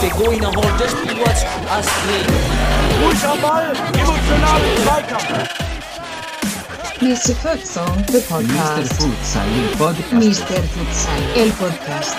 [0.00, 2.26] Der Goiner holt das Spiel was Astrid.
[3.02, 5.48] Ruhig am Ball, emotional Zweikampf.
[7.00, 7.34] Mr.
[7.36, 8.22] Futsal, the Mr.
[8.28, 8.92] podcast.
[8.94, 10.12] Futsal, il podcast.
[10.12, 10.62] Mr.
[10.74, 12.16] Futsal, el podcast.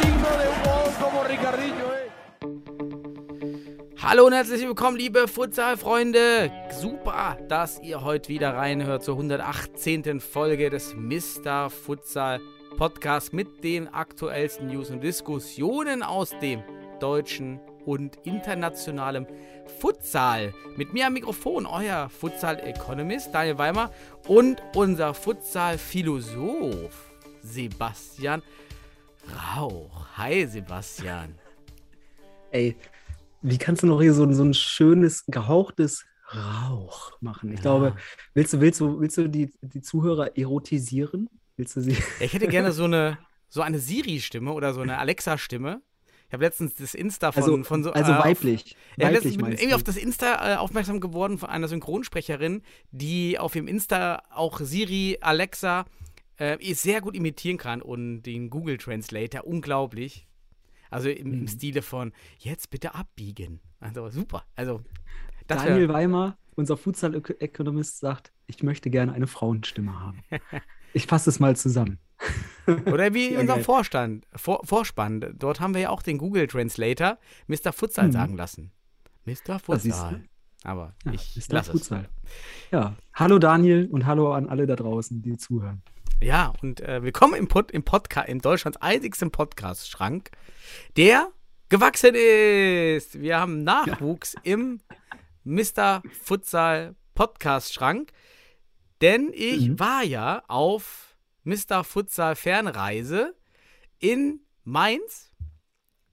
[4.10, 6.52] Hallo und herzlich willkommen, liebe Futsal-Freunde.
[6.72, 10.20] Super, dass ihr heute wieder reinhört zur 118.
[10.20, 11.70] Folge des Mr.
[11.70, 12.42] Futsal
[12.76, 16.64] Podcast mit den aktuellsten News und Diskussionen aus dem
[17.00, 19.28] deutschen und internationalen
[19.80, 20.56] Futsal.
[20.76, 23.92] Mit mir am Mikrofon euer Futsal-Economist Daniel Weimer
[24.28, 27.12] und unser Futsal-Philosoph
[27.44, 28.42] Sebastian
[29.56, 30.08] Rauch.
[30.18, 31.36] Hi Sebastian.
[32.50, 32.76] Ey,
[33.42, 37.50] wie kannst du noch hier so, ein- so ein schönes, gehauchtes Rauch machen?
[37.52, 37.62] Ich Ja.
[37.64, 37.96] glaube,
[38.34, 41.30] willst du, willst du, willst du die, die Zuhörer erotisieren?
[41.58, 41.98] Willst du sie?
[42.20, 43.18] Ich hätte gerne so eine,
[43.50, 45.82] so eine Siri-Stimme oder so eine Alexa-Stimme.
[46.28, 47.92] Ich habe letztens das Insta von, Also, von so.
[47.92, 48.76] also äh, auf- weiblich.
[48.98, 53.56] Ja, weiblich bin irgendwie auf das Insta äh, aufmerksam geworden von einer Synchronsprecherin, die auf
[53.56, 55.86] ihrem Insta auch Siri, Alexa
[56.38, 60.28] äh, sehr gut imitieren kann und den Google Translator unglaublich.
[60.90, 61.34] Also im, Mhm.
[61.42, 63.60] im Stile von jetzt bitte abbiegen.
[63.80, 64.44] Also super.
[64.56, 64.82] Also
[65.48, 70.22] das wär- Daniel Weimer, unser Futsal-Ökonomist, sagt, ich möchte gerne eine Frauenstimme haben.
[70.92, 72.00] Ich fasse es mal zusammen.
[72.88, 73.64] Oder wie Ja, geil.
[73.64, 75.36] Vorstand, Vor, Vorspann.
[75.38, 77.72] Dort haben wir ja auch den Google Translator Mr.
[77.72, 78.12] Futsal Mhm.
[78.12, 78.72] sagen lassen.
[79.26, 79.36] Mr.
[79.46, 79.60] du.
[79.60, 80.24] Futsal.
[80.64, 81.78] Aber Ja, ich lasse es.
[81.78, 82.10] Futsal.
[82.72, 85.84] Ja, hallo Daniel und hallo an alle da draußen, die zuhören.
[86.22, 90.32] Ja, und äh, willkommen im, Pod, im Podcast, in Deutschlands einzigsten Podcast-Schrank,
[90.98, 91.32] der
[91.70, 93.20] gewachsen ist.
[93.22, 94.82] Wir haben Nachwuchs im
[95.46, 96.02] Mr.
[96.22, 98.12] Futsal Podcast-Schrank,
[99.02, 99.80] denn ich Mhm.
[99.80, 101.84] war ja auf Mr.
[101.86, 103.34] Futsal Fernreise
[104.00, 105.32] in Mainz.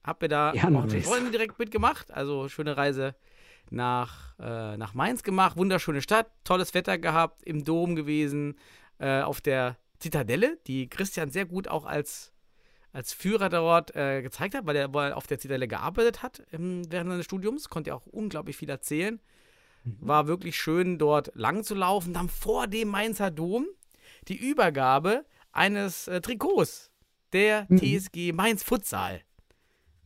[0.05, 2.13] Hab mir da auch mit Freunden direkt mitgemacht.
[2.13, 3.17] Also schöne Reise
[3.71, 5.57] nach, äh, nach Mainz gemacht.
[5.57, 8.57] Wunderschöne Stadt, tolles Wetter gehabt, im Dom gewesen,
[8.99, 12.33] äh, auf der Zitadelle, die Christian sehr gut auch als,
[12.93, 16.43] als Führer dort äh, gezeigt hat, weil er, weil er auf der Zitadelle gearbeitet hat
[16.53, 17.69] ähm, während seines Studiums.
[17.69, 19.21] Konnte er auch unglaublich viel erzählen.
[20.01, 22.13] War wirklich schön, dort lang zu laufen.
[22.13, 23.67] Dann vor dem Mainzer Dom
[24.27, 26.91] die Übergabe eines äh, Trikots
[27.33, 27.79] der Mhm.
[27.79, 29.21] TSG Mainz Futsal.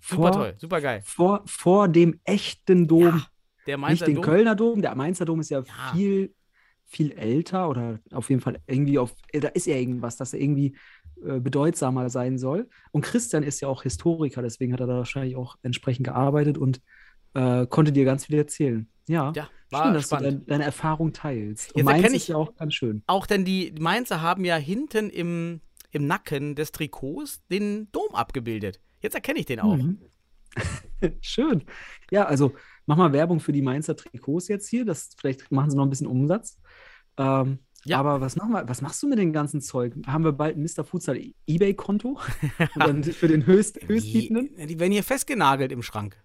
[0.01, 1.03] Super toll, super geil.
[1.05, 3.23] Vor, vor dem echten Dom.
[3.67, 4.25] Der Nicht Mainzer den Dom.
[4.25, 5.93] Kölner Dom, der Mainzer Dom ist ja, Ja.
[5.95, 6.35] viel,
[6.91, 10.77] viel älter oder auf jeden Fall irgendwie auf, äh, da ist ja irgendwas, das irgendwie
[11.25, 12.69] äh, bedeutsamer sein soll.
[12.91, 16.83] Und Christian ist ja auch Historiker, deswegen hat er da wahrscheinlich auch entsprechend gearbeitet und
[17.35, 18.89] äh, konnte dir ganz viel erzählen.
[19.09, 20.27] Ja, Ja, war schön, dass spannend.
[20.27, 21.73] du dein, deine Erfahrung teilst.
[21.75, 23.03] Und Jetzt Mainz ich- ja auch ganz schön.
[23.07, 25.61] Auch denn die Mainzer haben ja hinten im,
[25.93, 28.81] im Nacken des Trikots den Dom abgebildet.
[29.01, 29.77] Jetzt erkenne ich den auch.
[29.77, 29.99] Mhm.
[31.21, 31.63] Schön.
[32.11, 32.53] Ja, also
[32.87, 34.85] mach mal Werbung für die Mainzer Trikots jetzt hier.
[34.85, 36.59] Das, vielleicht machen sie noch ein bisschen Umsatz.
[37.17, 37.99] Ähm, Ja.
[37.99, 39.95] Aber was, machen wir, was machst du mit dem ganzen Zeug?
[40.07, 40.85] Haben wir bald ein Mr.
[40.85, 42.19] Futsal Ebay-Konto?
[43.13, 46.23] Für den Höchst, Höchstbietenden Die, die werden hier festgenagelt im Schrank.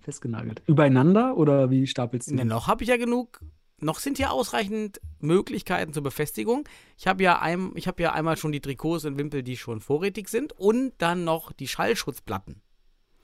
[0.00, 0.62] festgenagelt.
[0.66, 2.34] Übereinander oder wie stapelst du?
[2.34, 2.48] Ne, die?
[2.48, 3.40] noch habe ich ja genug.
[3.82, 6.68] Noch sind hier ausreichend Möglichkeiten zur Befestigung.
[6.98, 9.80] Ich habe ja, ein, ich hab ja einmal schon die Trikots und Wimpel, die schon
[9.80, 10.52] vorrätig sind.
[10.52, 12.60] Und dann noch die Schallschutzplatten,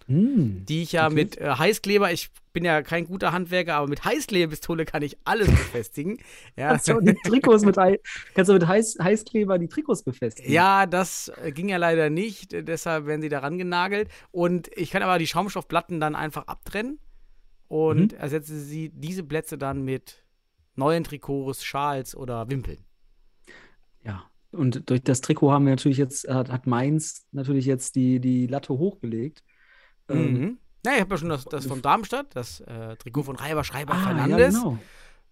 [0.09, 0.65] Hm.
[0.69, 1.15] die ich ja Okay.
[1.15, 5.49] mit äh, Heißkleber, ich bin ja kein guter Handwerker, aber mit Heißklebepistole kann ich alles
[5.49, 6.19] befestigen.
[6.57, 7.77] Ja, Kannst du die Trikots mit,
[8.35, 10.53] kannst du mit Heiß, Heißkleber die Trikots befestigen?
[10.53, 14.09] Ja, das äh, ging ja leider nicht, äh, deshalb werden sie daran genagelt.
[14.31, 16.99] Und ich kann aber die Schaumstoffplatten dann einfach abtrennen
[17.69, 18.19] und Mhm.
[18.19, 20.25] ersetze sie diese Plätze dann mit
[20.77, 22.85] neuen Trikots, Schals oder Wimpeln.
[24.05, 24.25] Ja.
[24.53, 28.47] Und durch das Trikot haben wir natürlich jetzt, hat, hat Mainz natürlich jetzt die, die
[28.47, 29.43] Latte hochgelegt.
[30.09, 30.59] Ähm, Mhm.
[30.85, 33.95] Ja, ich habe ja schon das, das von Darmstadt, das äh, Trikot von Reiber Schreiber
[33.95, 34.55] ah, ja, Fernandes.
[34.55, 34.79] genau.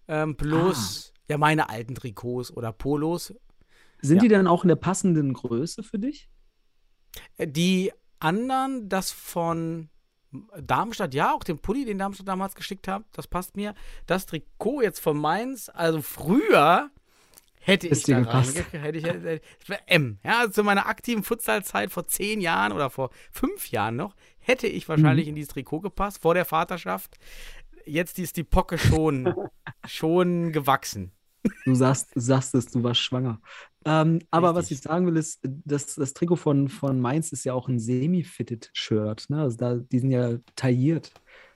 [0.09, 3.33] ähm, plus ja meine alten Trikots oder Polos.
[4.01, 4.21] Sind Ja.
[4.23, 6.29] die dann auch in der passenden Größe für dich?
[7.37, 9.89] Äh, Die anderen, das von
[10.59, 13.73] Darmstadt, ja, auch den Pulli, den Darmstadt damals geschickt hat, das passt mir.
[14.05, 16.89] Das Trikot jetzt von Mainz, also früher
[17.65, 18.63] hätte ich da gepasst.
[18.71, 19.41] hätte ich, hätte,
[19.87, 20.19] M.
[20.23, 24.85] Ja, zu meiner aktiven Futsalzeit vor zehn Jahren oder vor fünf Jahren noch, hätte ich
[24.87, 24.89] Mhm.
[24.89, 27.17] wahrscheinlich in dieses Trikot gepasst, vor der Vaterschaft.
[27.85, 29.33] Jetzt ist die Pocke schon,
[29.85, 31.11] schon gewachsen.
[31.65, 33.39] Du sagst, sagst es, du warst schwanger.
[33.85, 37.53] Ähm, aber was ich sagen will, ist, das, das Trikot von, von Mainz ist ja
[37.53, 39.25] auch ein semi-fitted-Shirt.
[39.29, 39.41] Ne?
[39.41, 41.11] Also da, die sind ja tailliert.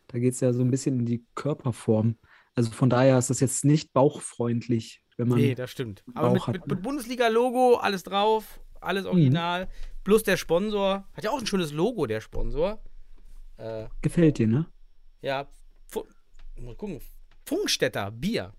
[0.08, 2.18] Da geht es ja so ein bisschen in die Körperform.
[2.54, 5.38] Also von daher ist das jetzt nicht bauchfreundlich wenn man.
[5.38, 6.04] Nee, das stimmt.
[6.16, 6.74] Aber mit, mit, ne?
[6.76, 9.68] mit Bundesliga-Logo, alles drauf, alles original.
[10.04, 11.06] Plus der Sponsor.
[11.14, 12.82] Hat ja auch ein schönes Logo, der Sponsor.
[13.58, 14.66] Äh, Gefällt dir, ne?
[15.22, 15.46] ja,
[15.88, 16.04] Fu
[16.62, 17.02] mal gucken.
[17.46, 18.54] Funkstätter, Bier.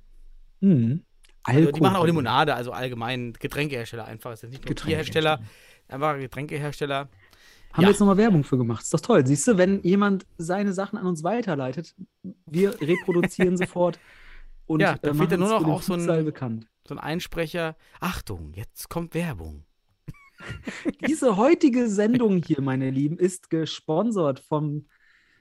[0.61, 1.03] Mhm.
[1.45, 2.05] Also die machen auch.
[2.05, 4.33] Limonade, also allgemein Getränkhersteller einfach.
[4.33, 5.39] Es sind nicht nur Getränkehersteller.
[5.39, 7.09] Bierhersteller, einfach Getränkehersteller.
[7.73, 7.89] Haben Ja.
[7.89, 8.83] wir jetzt nochmal Werbung für gemacht.
[8.83, 9.27] Ist doch toll.
[9.27, 11.95] Siehst du, wenn jemand seine Sachen an uns weiterleitet,
[12.47, 13.99] wir reproduzieren sofort
[14.71, 16.65] und Ja, da äh, fehlt ja nur noch auch so ein-.
[16.87, 17.77] So ein Einsprecher.
[17.99, 19.65] Achtung, jetzt kommt Werbung.
[21.07, 24.87] Diese heutige Sendung hier, meine Lieben, ist gesponsert vom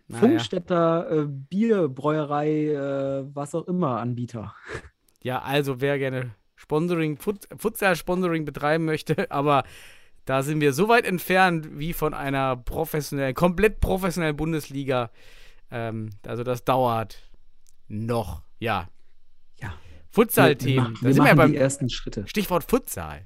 [0.08, 0.20] Naja.
[0.20, 4.56] Funkstätter äh, Bierbräuerei, äh, was auch immer, Anbieter.
[5.22, 9.64] Ja, also wer gerne Sponsoring, Fut Futsal-Sponsoring betreiben möchte, aber
[10.24, 15.12] da sind wir so weit entfernt wie von einer professionellen, komplett professionellen Bundesliga.
[15.72, 17.30] Ähm, also das dauert
[17.90, 18.88] noch, ja.
[20.24, 20.88] Futsal-Themen.
[20.88, 22.28] Wir, Da wir sind wir ja machen die beim ersten Schritte.
[22.28, 23.26] Stichwort Futsal.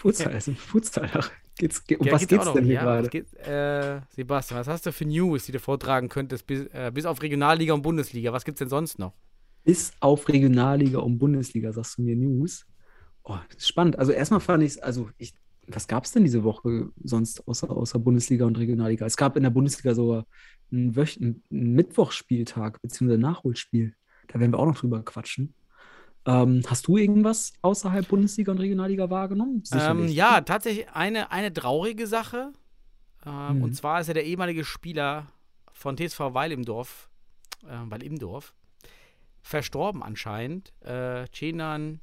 [0.00, 1.10] Futsal ist ein Futsal.
[1.56, 3.08] Geht's, ge um Ja, was geht's geht's noch, denn hier ja, gerade?
[3.08, 7.06] geht, äh, Sebastian, was hast du für News, die du vortragen könntest, bis, äh, bis
[7.06, 8.32] auf Regionalliga und Bundesliga?
[8.32, 9.12] Was gibt's denn sonst noch?
[9.62, 12.66] Bis auf Regionalliga und Bundesliga, sagst du mir News.
[13.22, 13.98] Oh, spannend.
[14.00, 15.32] Also erstmal fand ich also ich,
[15.68, 19.06] was gab es denn diese Woche sonst außer, außer Bundesliga und Regionalliga?
[19.06, 20.26] Es gab in der Bundesliga sogar
[20.72, 23.94] einen, Wöch einen Mittwochsspieltag, beziehungsweise Nachholspiel.
[24.26, 25.54] Da werden wir auch noch drüber quatschen.
[26.26, 29.62] Ähm, hast du irgendwas außerhalb Bundesliga und Regionalliga wahrgenommen?
[29.72, 32.52] Ähm, ja, tatsächlich eine, eine traurige Sache.
[33.26, 33.62] Ähm, Mhm.
[33.62, 35.28] Und zwar ist er der ehemalige Spieler
[35.72, 37.10] von TSV Weil im Dorf,
[37.64, 38.54] äh, Weil im Dorf,
[39.42, 40.72] verstorben anscheinend.
[40.80, 42.00] Äh, Cenan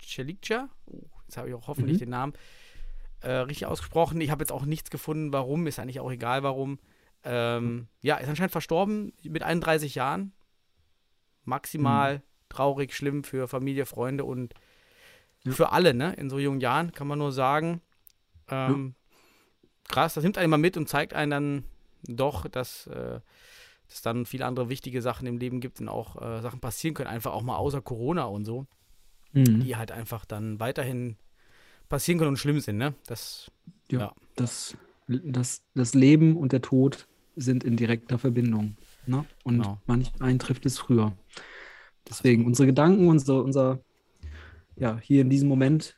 [0.00, 2.00] Celica, oh, jetzt habe ich auch hoffentlich Mhm.
[2.00, 2.32] den Namen
[3.20, 4.20] äh, richtig ausgesprochen.
[4.20, 6.78] Ich habe jetzt auch nichts gefunden, warum, ist eigentlich auch egal, warum.
[7.24, 10.32] Ähm, ja, ist anscheinend verstorben mit 31 Jahren.
[11.44, 12.22] Maximal
[12.56, 14.54] traurig, schlimm für Familie, Freunde und
[15.44, 15.52] Ja.
[15.52, 16.14] für alle, ne?
[16.14, 17.80] In so jungen Jahren, kann man nur sagen.
[18.48, 18.94] Ähm,
[19.88, 21.64] Krass, das nimmt einen mal mit und zeigt einen dann
[22.08, 23.20] doch, dass äh,
[23.88, 27.08] es dann viele andere wichtige Sachen im Leben gibt und auch äh, Sachen passieren können,
[27.08, 28.66] einfach auch mal außer Corona und so,
[29.32, 29.60] Mhm.
[29.60, 31.16] die halt einfach dann weiterhin
[31.88, 32.94] passieren können und schlimm sind, ne?
[33.06, 33.50] Das,
[33.90, 34.12] Ja, Ja.
[34.34, 34.76] Das,
[35.06, 37.06] das, das Leben und der Tod
[37.36, 38.76] sind in direkter Verbindung.
[39.06, 39.24] Ne?
[39.44, 39.78] Und Genau.
[39.86, 41.12] manch einen trifft es früher.
[42.08, 43.80] Deswegen unsere Gedanken, unser, unser,
[44.76, 45.96] ja, hier in diesem Moment.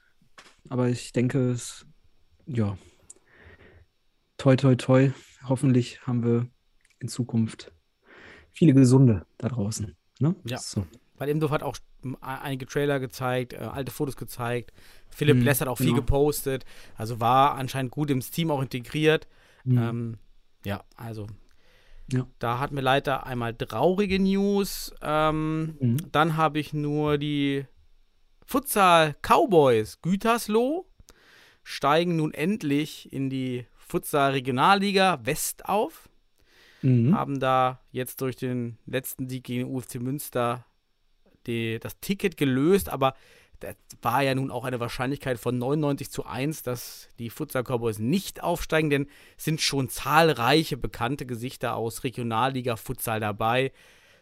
[0.69, 1.87] Aber ich denke, es,
[2.47, 2.77] ja,
[4.37, 5.13] toi, toi, toi.
[5.49, 6.49] Hoffentlich haben wir
[7.01, 7.73] in Zukunft
[8.53, 9.97] viele Gesunde da draußen.
[10.21, 10.35] Ne?
[10.45, 10.59] Ja.
[10.59, 10.87] So.
[11.17, 11.77] weil Imdorf hat auch
[12.21, 14.73] einige Trailer gezeigt, äh, alte Fotos gezeigt.
[15.09, 16.01] Philipp Mhm, Less hat auch viel genau.
[16.01, 16.65] gepostet,
[16.97, 19.27] also war anscheinend gut ins Team auch integriert.
[19.65, 19.79] Mhm.
[19.79, 20.19] Ähm,
[20.65, 21.27] ja, also
[22.11, 22.27] Ja.
[22.39, 24.95] da hatten wir leider einmal traurige News.
[25.03, 25.97] Ähm, Mhm.
[26.11, 27.67] Dann habe ich nur die
[28.47, 30.87] Futsal Cowboys Gütersloh
[31.65, 36.09] steigen nun endlich in die Futsal Regionalliga West auf.
[36.81, 37.15] Mhm.
[37.15, 40.65] Haben da jetzt durch den letzten Sieg gegen den UFC Münster
[41.47, 43.15] die, das Ticket gelöst, aber
[43.61, 47.99] das war ja nun auch eine Wahrscheinlichkeit von 99 zu 1, dass die Futsal Cowboys
[47.99, 49.07] nicht aufsteigen, denn
[49.37, 53.73] es sind schon zahlreiche bekannte Gesichter aus Regionalliga Futsal dabei.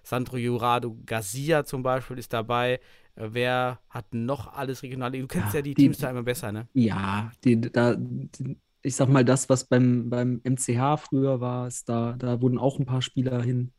[0.03, 2.81] Sandro Jurado Garcia zum Beispiel ist dabei.
[3.17, 5.23] Äh, Wer hat noch alles Regionalliga?
[5.23, 6.69] Du kennst ja, Ja, die, die- Teams da immer besser, ne?
[6.75, 11.89] Ja, die, da, die, ich sag mal, das, was beim, beim MCH früher war, ist
[11.89, 13.73] da, da wurden auch ein paar Spieler hin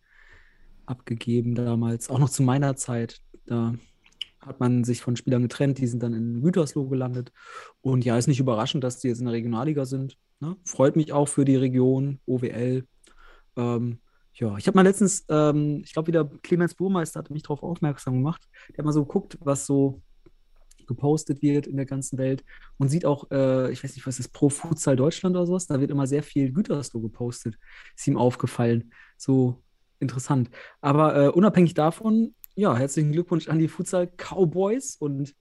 [0.86, 2.10] abgegeben damals.
[2.10, 3.22] Auch noch zu meiner Zeit.
[3.46, 3.74] Da
[4.48, 7.32] hat man sich von Spielern getrennt, die sind dann in Gütersloh gelandet.
[7.82, 10.18] Und ja, ist nicht überraschend, dass die jetzt in der Regionalliga sind.
[10.39, 10.56] Ne?
[10.66, 12.86] Freut mich auch für die Region, OWL.
[13.56, 14.00] Ähm,
[14.34, 18.16] ja, ich habe mal letztens, ähm, ich glaube wieder, Clemens Burmeister hat mich darauf aufmerksam
[18.16, 18.48] gemacht.
[18.70, 20.01] Der hat mal so geguckt, was so
[20.86, 22.44] gepostet wird in der ganzen Welt
[22.77, 25.82] und sieht auch, äh, ich weiß nicht, was ist, Pro Futsal Deutschland oder sowas, da
[25.82, 27.58] wird immer sehr viel Gütersloh gepostet.
[27.96, 28.94] Ist ihm aufgefallen.
[29.18, 29.62] So
[30.00, 30.50] interessant.
[30.80, 35.33] Aber äh, unabhängig davon, ja, herzlichen Glückwunsch an die Futsal Cowboys und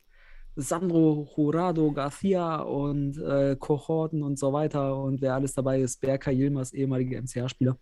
[0.54, 6.30] Sandro Jurado Garcia und äh, Kohorten und so weiter und wer alles dabei ist, Berka
[6.30, 7.78] Yilmaz, ehemaliger MCH-Spieler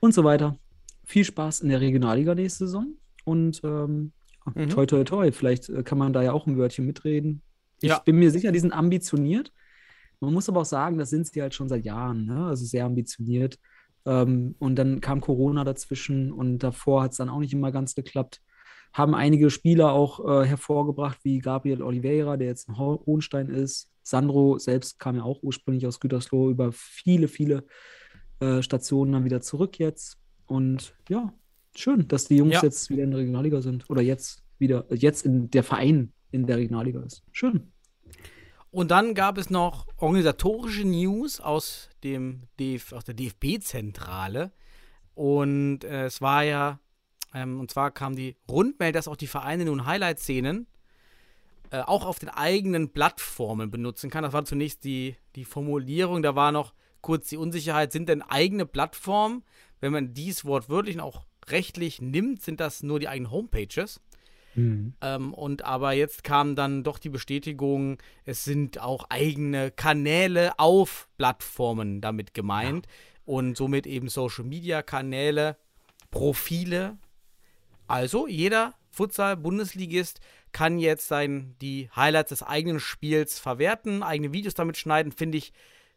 [0.00, 0.56] und so weiter.
[1.04, 2.94] Viel Spaß in der Regionalliga nächste Saison
[3.24, 4.12] und ähm,
[4.54, 4.70] Mhm.
[4.70, 7.42] toi toi toi, vielleicht äh, kann man da ja auch ein Wörtchen mitreden.
[7.82, 7.98] Ich Ja.
[7.98, 9.52] bin mir sicher, die sind ambitioniert.
[10.20, 12.46] Man muss aber auch sagen, das sind sie halt schon seit Jahren, ne?
[12.46, 13.58] also sehr ambitioniert.
[14.06, 17.94] Ähm, und dann kam Corona dazwischen und davor hat es dann auch nicht immer ganz
[17.94, 18.40] geklappt.
[18.92, 23.90] Haben einige Spieler auch äh, hervorgebracht, wie Gabriel Oliveira, der jetzt in Ho- Hohenstein ist.
[24.02, 27.64] Sandro selbst kam ja auch ursprünglich aus Gütersloh über viele, viele
[28.40, 30.16] äh, Stationen dann wieder zurück jetzt.
[30.46, 31.32] Und ja,
[31.76, 32.62] schön, dass die Jungs Ja.
[32.62, 33.88] jetzt wieder in der Regionalliga sind.
[33.90, 37.22] Oder jetzt wieder, jetzt in der Verein in der Regionalliga ist.
[37.32, 37.70] Schön.
[38.70, 44.52] Und dann gab es noch organisatorische News aus, dem DF, aus der DFB-Zentrale.
[45.14, 46.78] Und äh, es war ja,
[47.34, 50.66] ähm, und zwar kam die Rundmeldung, dass auch die Vereine nun Highlight-Szenen
[51.70, 54.22] äh, auch auf den eigenen Plattformen benutzen kann.
[54.22, 58.66] Das war zunächst die, die Formulierung, da war noch kurz die Unsicherheit, sind denn eigene
[58.66, 59.44] Plattformen,
[59.80, 64.00] wenn man dies wortwörtlich auch rechtlich nimmt, sind das nur die eigenen Homepages.
[64.54, 64.94] Mhm.
[65.00, 71.08] Ähm, und aber jetzt kam dann doch die Bestätigung, es sind auch eigene Kanäle auf
[71.16, 72.92] Plattformen damit gemeint ja.
[73.24, 75.56] und somit eben Social Media Kanäle,
[76.10, 76.98] Profile.
[77.88, 80.20] Also jeder Futsal-Bundesligist
[80.52, 85.52] kann jetzt sein, die Highlights des eigenen Spiels verwerten, eigene Videos damit schneiden, finde ich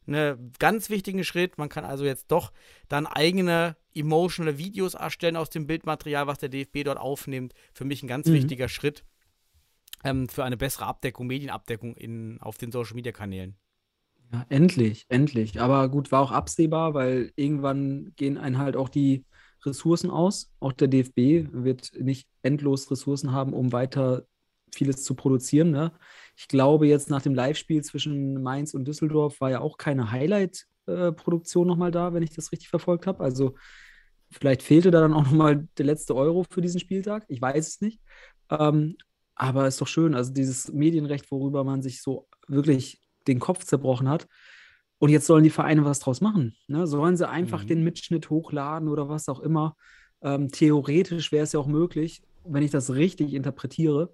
[0.07, 1.57] einen ganz wichtigen Schritt.
[1.57, 2.51] Man kann also jetzt doch
[2.88, 7.53] dann eigene emotional Videos erstellen aus dem Bildmaterial, was der DFB dort aufnimmt.
[7.74, 8.33] Für mich ein ganz mhm.
[8.33, 9.03] wichtiger Schritt
[10.03, 13.55] ähm, für eine bessere Abdeckung, Medienabdeckung in, auf den Social Media Kanälen.
[14.33, 15.60] Ja, endlich, endlich.
[15.60, 19.25] Aber gut, war auch absehbar, weil irgendwann gehen einen halt auch die
[19.65, 20.51] Ressourcen aus.
[20.60, 24.25] Auch der DFB wird nicht endlos Ressourcen haben, um weiter
[24.74, 25.72] vieles zu produzieren.
[25.72, 25.91] Ne?
[26.36, 31.68] Ich glaube, jetzt nach dem Live-Spiel zwischen Mainz und Düsseldorf war ja auch keine Highlight-Produktion
[31.68, 33.24] nochmal da, wenn ich das richtig verfolgt habe.
[33.24, 33.56] Also
[34.30, 37.25] vielleicht fehlte da dann auch nochmal der letzte Euro für diesen Spieltag.
[37.27, 38.00] Ich weiß es nicht.
[38.50, 38.96] Ähm,
[39.36, 40.15] aber ist doch schön.
[40.15, 44.27] Also dieses Medienrecht, worüber man sich so wirklich den Kopf zerbrochen hat.
[45.01, 46.55] Und jetzt sollen die Vereine was draus machen.
[46.67, 46.86] Ne?
[46.86, 47.67] Sollen sie einfach mhm.
[47.67, 49.75] den Mitschnitt hochladen oder was auch immer?
[50.22, 54.13] Ähm, theoretisch wäre es ja auch möglich, wenn ich das richtig interpretiere,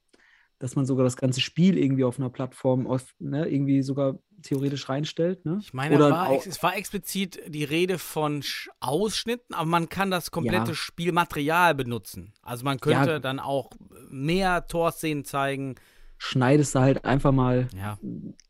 [0.59, 4.87] dass man sogar das ganze Spiel irgendwie auf einer Plattform auf, ne, irgendwie sogar theoretisch
[4.87, 5.43] reinstellt.
[5.43, 5.57] Ne?
[5.61, 8.41] Ich meine, war, es war explizit die Rede von
[8.79, 10.73] Ausschnitten, aber man kann das komplette ja.
[10.73, 12.33] Spielmaterial benutzen.
[12.41, 13.19] Also man könnte ja.
[13.19, 13.71] dann auch
[14.09, 15.75] mehr Torszenen zeigen.
[16.17, 17.97] Schneidest du halt einfach mal ja.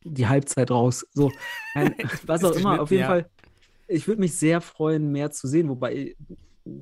[0.04, 1.06] die Halbzeit raus.
[1.14, 1.32] So,
[2.26, 2.82] was auch immer.
[2.82, 3.30] Auf jeden Fall,
[3.88, 5.70] ich würde mich sehr freuen, mehr zu sehen.
[5.70, 6.16] Wobei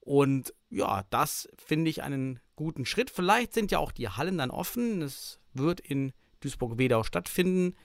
[0.00, 3.10] Und ja, das finde ich einen guten Schritt.
[3.10, 5.02] Vielleicht sind ja auch die Hallen dann offen.
[5.02, 7.76] Es wird in Duisburg-Wedau stattfinden.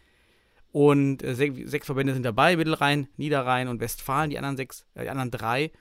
[0.72, 4.30] Und äh, sechs Verbände sind dabei: Mittelrhein, Niederrhein und Westfalen.
[4.30, 5.72] Die anderen sechs, äh, die anderen drei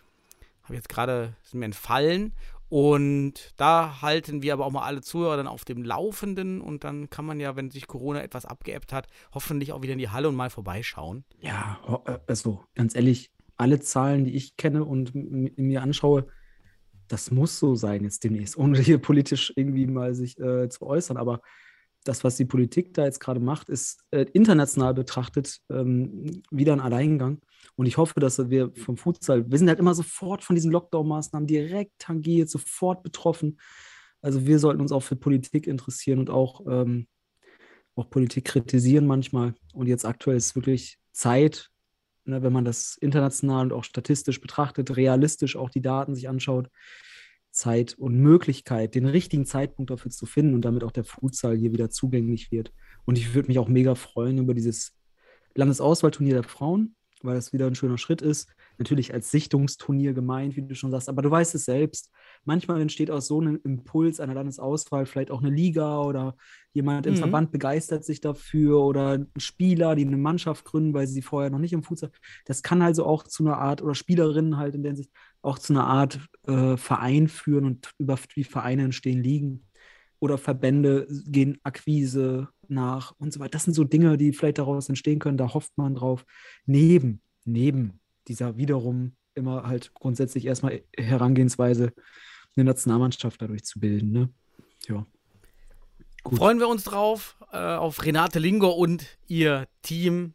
[0.65, 2.33] habe jetzt gerade sind mir entfallen.
[2.69, 7.11] Und da halten wir aber auch mal alle Zuhörer dann auf dem Laufenden und dann
[7.11, 10.29] kann man ja, wenn sich Corona etwas abgeebbt hat, hoffentlich auch wieder in die Halle
[10.29, 11.25] und mal vorbeischauen.
[11.41, 16.27] Ja, äh, also ganz ehrlich, alle Zahlen, die ich kenne und mir anschaue,
[17.09, 21.17] das muss so sein jetzt demnächst, ohne hier politisch irgendwie mal sich äh, zu äußern.
[21.17, 21.41] Aber
[22.05, 26.81] das, was die Politik da jetzt gerade macht, ist äh, international betrachtet ähm, wieder ein
[26.81, 27.41] Alleingang.
[27.77, 31.47] Und ich hoffe, dass wir vom Futsal, wir sind halt immer sofort von diesen Lockdown-Maßnahmen
[31.47, 33.59] direkt tangiert, sofort betroffen.
[34.21, 37.07] Also wir sollten uns auch für Politik interessieren und auch, ähm,
[37.97, 39.55] auch Politik kritisieren manchmal.
[39.73, 41.71] Und jetzt aktuell ist wirklich Zeit,
[42.25, 46.69] ne, wenn man das international und auch statistisch betrachtet, realistisch auch die Daten sich anschaut,
[47.55, 51.73] Zeit und Möglichkeit, den richtigen Zeitpunkt dafür zu finden und damit auch der Futsal hier
[51.73, 52.73] wieder zugänglich wird.
[53.05, 54.97] Und ich würde mich auch mega freuen über dieses
[55.55, 58.49] Landesauswahlturnier der Frauen, weil das wieder ein schöner Schritt ist.
[58.77, 62.11] Natürlich als Sichtungsturnier gemeint, wie du schon sagst, aber du weißt es selbst.
[62.45, 66.37] Manchmal entsteht aus so einem Impuls einer Landesauswahl vielleicht auch eine Liga oder
[66.73, 67.19] jemand im Mhm.
[67.19, 71.73] Verband begeistert sich dafür oder Spieler, die eine Mannschaft gründen, weil sie vorher noch nicht
[71.73, 72.11] im Futsal.
[72.47, 75.13] Das kann also auch zu einer Art, oder Spielerinnen halt in der Hinsicht,
[75.45, 79.67] auch zu einer Art äh, Verein führen und über die Vereine entstehen Ligen.
[80.21, 83.51] Oder Verbände gehen Akquise nach und so weiter.
[83.51, 85.37] Das sind so Dinge, die vielleicht daraus entstehen können.
[85.37, 86.25] Da hofft man drauf.
[86.65, 91.93] Neben, neben dieser wiederum immer halt grundsätzlich erstmal Herangehensweise,
[92.57, 94.13] eine Nationalmannschaft dadurch zu bilden.
[94.13, 94.29] Ne?
[94.89, 95.05] Ja.
[96.23, 96.39] Gut.
[96.39, 100.33] Freuen wir uns drauf, äh, auf Renate Lingo und ihr Team,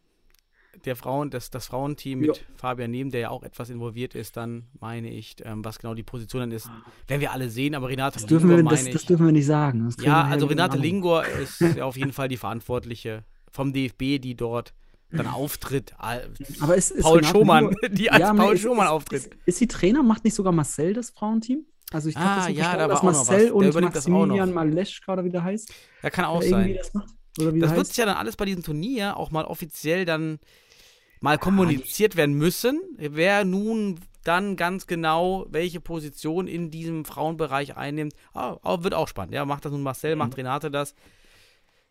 [0.84, 2.42] der Frauen, das, das Frauenteam mit Ja.
[2.56, 6.02] Fabian Nehm, der ja auch etwas involviert ist, dann meine ich, ähm, was genau die
[6.02, 6.68] Position dann ist,
[7.06, 9.46] werden wir alle sehen, aber Renate Das dürfen, Lingo wir, das, das dürfen wir nicht
[9.46, 9.88] sagen.
[10.02, 14.34] Ja, also Renate einen Lingo ist ja auf jeden Fall die Verantwortliche vom DFB, die
[14.36, 14.74] dort
[15.12, 15.92] dann auftritt.
[15.98, 19.24] Aber ist, ist Paul Renate Schomann, Lingo- die als Ja, Paul ist- Schomann ist, auftritt.
[19.26, 20.02] Ist, ist sie Trainer?
[20.02, 21.64] Macht nicht sogar Marcel das Frauenteam?
[21.92, 23.02] Also ich Ah, so ja, da dass.
[23.02, 23.74] Marcel und.
[23.74, 25.72] Maximilian Maleschka oder wie der heißt.
[26.04, 26.74] Ja, kann auch sein.
[26.76, 27.96] das Das wird heißt.
[27.96, 30.38] ja dann alles bei diesem Turnier auch mal offiziell dann
[31.20, 38.12] mal kommuniziert werden müssen, wer nun dann ganz genau welche Position in diesem Frauenbereich einnimmt.
[38.34, 39.34] Ah, ah, wird auch spannend.
[39.34, 40.94] Ja, macht das nun Marcel, macht Renate das.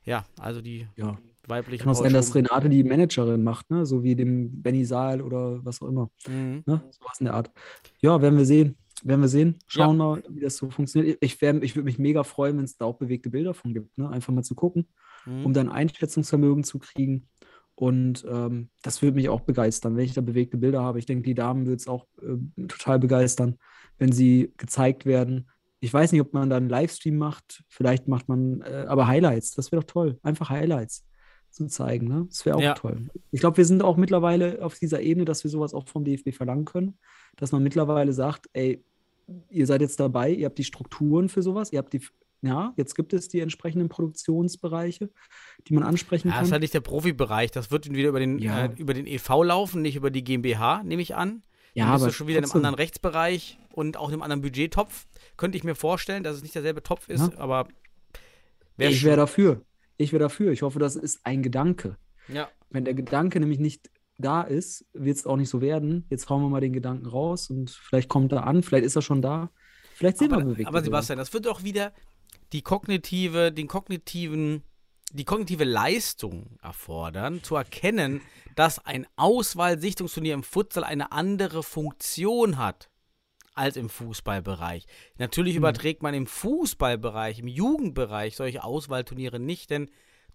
[0.04, 1.18] Ja, also die Ja.
[1.48, 2.34] weibliche Kann auch sein, dass.
[2.36, 3.86] Renate die Managerin macht, ne?
[3.86, 6.10] so wie dem Benny Saal oder was auch immer.
[6.28, 6.64] Mhm.
[6.66, 6.82] Ne?
[6.92, 7.52] Sowas in der Art.
[8.00, 8.76] Ja, werden wir sehen.
[9.04, 9.56] Werden wir sehen.
[9.68, 11.18] Schauen mal, wie das so funktioniert.
[11.22, 13.98] Ich, wär- ich würde mich mega freuen, wenn es da auch bewegte Bilder von gibt.
[13.98, 14.10] Ne?
[14.10, 14.88] Einfach mal zu gucken,
[15.26, 15.46] Mhm.
[15.46, 17.28] um dann Einschätzungsvermögen zu kriegen.
[17.80, 21.00] Und ähm, das würde mich auch begeistern, wenn ich da bewegte Bilder habe.
[21.00, 23.58] Ich denke, die Damen würde es auch äh, total begeistern,
[23.98, 25.50] wenn sie gezeigt werden.
[25.80, 27.64] Ich weiß nicht, ob man da einen Livestream macht.
[27.70, 29.52] Vielleicht macht man äh, aber Highlights.
[29.52, 30.20] Das wäre doch toll.
[30.24, 31.06] Einfach Highlights
[31.52, 32.10] zu zeigen.
[32.10, 32.26] Ne?
[32.28, 32.74] Das wäre auch Ja.
[32.74, 33.08] toll.
[33.32, 36.34] Ich glaube, wir sind auch mittlerweile auf dieser Ebene, dass wir sowas auch vom DFB
[36.34, 36.98] verlangen können.
[37.38, 38.84] Dass man mittlerweile sagt, ey,
[39.50, 42.02] ihr seid jetzt dabei, ihr habt die Strukturen für sowas, ihr habt die,
[42.42, 45.10] ja, jetzt gibt es die entsprechenden Produktionsbereiche,
[45.68, 46.46] die man ansprechen Ja, das kann.
[46.46, 47.52] ist halt nicht der Profibereich.
[47.52, 48.66] Das wird wieder über den, Ja.
[48.66, 51.44] äh, über den EV laufen, nicht über die GmbH, nehme ich an.
[51.74, 54.22] Ja, dann bist aber du schon wieder in einem anderen Rechtsbereich und auch in einem
[54.24, 55.08] anderen Budgettopf.
[55.38, 57.38] Könnte ich mir vorstellen, dass es nicht derselbe Topf ist, Ja.
[57.40, 57.68] aber
[58.78, 59.62] wär ich wäre dafür.
[59.98, 60.52] Ich wäre dafür.
[60.52, 61.98] Ich hoffe, das ist ein Gedanke.
[62.28, 62.48] Ja.
[62.70, 66.06] Wenn der Gedanke nämlich nicht da ist, wird es auch nicht so werden.
[66.10, 69.02] Jetzt hauen wir mal den Gedanken raus und vielleicht kommt er an, vielleicht ist er
[69.02, 69.50] schon da.
[69.94, 70.86] Vielleicht sehen wir Aber, bewegte aber Bilder.
[70.86, 71.94] Sebastian, das wird auch wieder
[72.54, 74.64] die kognitive, den kognitiven,
[75.12, 78.22] die kognitive Leistung erfordern, zu erkennen,
[78.56, 82.90] dass ein Auswahlsichtungsturnier im Futsal eine andere Funktion hat
[83.56, 84.86] als im Fußballbereich.
[85.18, 85.60] Natürlich Hm.
[85.60, 89.90] überträgt man im Fußballbereich, im Jugendbereich solche Auswahlturniere nicht, denn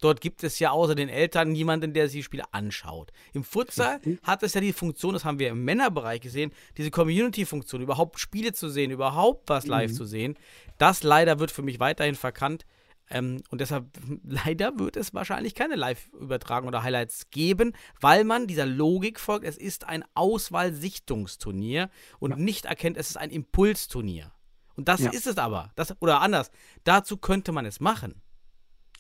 [0.05, 3.11] dort gibt es ja außer den Eltern niemanden, der sich die Spiele anschaut.
[3.33, 7.81] Im Futsal hat es ja die Funktion, das haben wir im Männerbereich gesehen, diese Community-Funktion,
[7.83, 9.95] überhaupt Spiele zu sehen, überhaupt was live Mhm.
[9.97, 10.37] zu sehen.
[10.79, 12.65] Das leider wird für mich weiterhin verkannt.
[13.11, 13.87] Ähm, und deshalb,
[14.25, 19.59] leider wird es wahrscheinlich keine Live-Übertragung oder Highlights geben, weil man dieser Logik folgt, es
[19.59, 24.33] ist ein Auswahlsichtungsturnier und nicht erkennt, es ist ein Impulsturnier.
[24.77, 25.11] Und das Ja.
[25.11, 25.71] ist es aber.
[25.77, 26.51] Das, oder anders,
[26.85, 28.21] dazu könnte man es machen.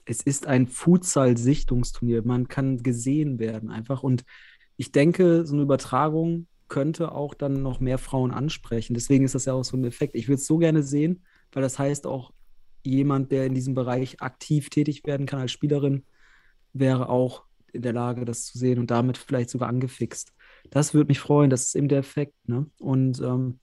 [0.05, 2.23] Es ist ein Futsal-Sichtungsturnier.
[2.25, 4.03] Man kann gesehen werden einfach.
[4.03, 4.25] Und
[4.77, 8.95] ich denke, so eine Übertragung könnte auch dann noch mehr Frauen ansprechen.
[8.95, 10.15] Deswegen ist das ja auch so ein Effekt.
[10.15, 12.33] Ich würde es so gerne sehen, weil das heißt auch,
[12.83, 16.05] jemand, der in diesem Bereich aktiv tätig werden kann als Spielerin,
[16.75, 20.33] wäre auch in der Lage, das zu sehen und damit vielleicht sogar angefixt.
[20.71, 21.51] Das würde mich freuen.
[21.51, 22.35] Das ist eben der Effekt.
[22.47, 22.67] Ne?
[22.79, 23.59] Und ähm,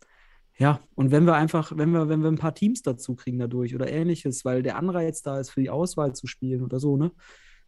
[0.58, 3.74] ja, und wenn wir einfach, wenn wir, wenn wir ein paar Teams dazu kriegen dadurch
[3.74, 7.12] oder ähnliches, weil der Anreiz da ist, für die Auswahl zu spielen oder so, ne?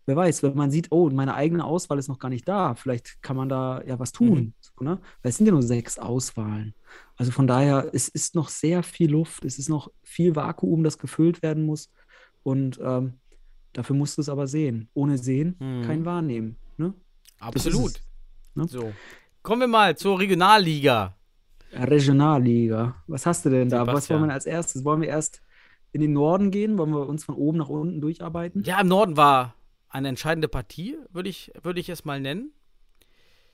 [0.06, 3.22] Wer weiß, wenn man sieht, oh, meine eigene Auswahl ist noch gar nicht da, vielleicht
[3.22, 4.54] kann man da ja was tun, Mhm.
[4.60, 5.00] so, ne?
[5.22, 6.76] Weil es sind ja nur sechs Auswahlen.
[7.15, 10.98] Also von daher, es ist noch sehr viel Luft, es ist noch viel Vakuum, das
[10.98, 11.89] gefüllt werden muss.
[12.43, 13.13] Und ähm,
[13.72, 14.89] dafür musst du es aber sehen.
[14.93, 15.84] Ohne Sehen Mhm.
[15.84, 16.58] kein Wahrnehmen.
[16.78, 16.93] Ne?
[17.39, 17.91] Absolut.
[17.96, 18.02] es,
[18.56, 18.67] ne?
[18.67, 18.91] So.
[19.41, 21.15] Kommen wir mal zur Regionalliga.
[21.76, 22.96] Regionalliga.
[23.08, 23.82] Was hast du denn da?
[23.82, 24.20] Was Sebastian.
[24.20, 24.84] wollen wir als erstes?
[24.86, 25.42] Wollen wir erst
[25.92, 26.78] in den Norden gehen?
[26.78, 28.64] Wollen wir uns von oben nach unten durcharbeiten?
[28.64, 29.56] Ja, im Norden war
[29.90, 32.52] eine entscheidende Partie, würde ich, würde ich es mal nennen.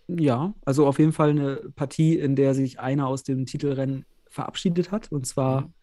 [0.07, 4.91] Ja, also auf jeden Fall eine Partie, in der sich einer aus dem Titelrennen verabschiedet
[4.91, 5.73] hat, und zwar Mhm.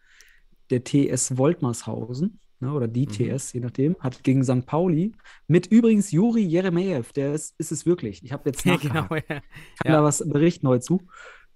[0.71, 2.39] der TS Woltmershausen.
[2.59, 3.11] ne, oder die Mhm.
[3.11, 4.65] TS, je nachdem, hat gegen St.
[4.65, 5.13] Pauli
[5.47, 8.23] mit übrigens Juri Jeremejew, der ist, ist es wirklich.
[8.23, 9.09] Ich habe jetzt Ja, nachgehakt.
[9.09, 9.21] genau, ja.
[9.21, 9.41] kann
[9.85, 9.91] Ja.
[9.91, 11.03] da was berichten heute zu.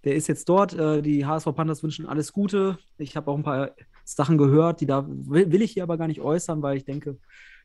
[0.04, 0.74] Der ist jetzt dort.
[0.74, 2.78] Äh, die HSV Panthers wünschen alles Gute.
[2.98, 3.72] Ich habe auch ein paar
[4.04, 7.18] Sachen gehört, die da will, will ich hier aber gar nicht äußern, weil ich denke,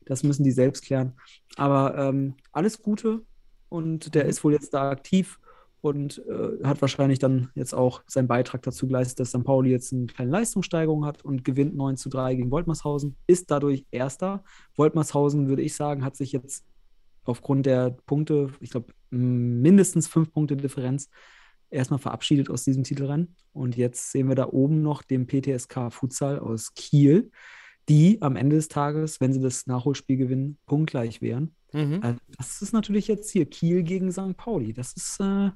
[0.05, 1.13] das müssen die selbst klären.
[1.57, 3.23] Aber ähm, alles Gute
[3.69, 4.29] und der Mhm.
[4.29, 5.39] ist wohl jetzt da aktiv
[5.81, 9.43] und äh, hat wahrscheinlich dann jetzt auch seinen Beitrag dazu geleistet, dass St.
[9.43, 13.85] Pauli jetzt eine kleine Leistungssteigerung hat und gewinnt 9 zu 3 gegen Woltmershausen, ist dadurch
[13.91, 14.43] Erster.
[14.75, 16.65] Woltmershausen, würde ich sagen, hat sich jetzt
[17.25, 21.09] aufgrund der Punkte, ich glaube, mindestens fünf Punkte Differenz,
[21.69, 23.35] erstmal verabschiedet aus diesem Titelrennen.
[23.53, 27.31] Und jetzt sehen wir da oben noch den PTSK Futsal aus Kiel,
[27.89, 31.55] die am Ende des Tages, wenn sie das Nachholspiel gewinnen, punktgleich wären.
[31.73, 31.99] Mhm.
[32.01, 34.35] Also das ist natürlich jetzt hier Kiel gegen St.
[34.37, 34.73] Pauli.
[34.73, 35.51] Das ist äh,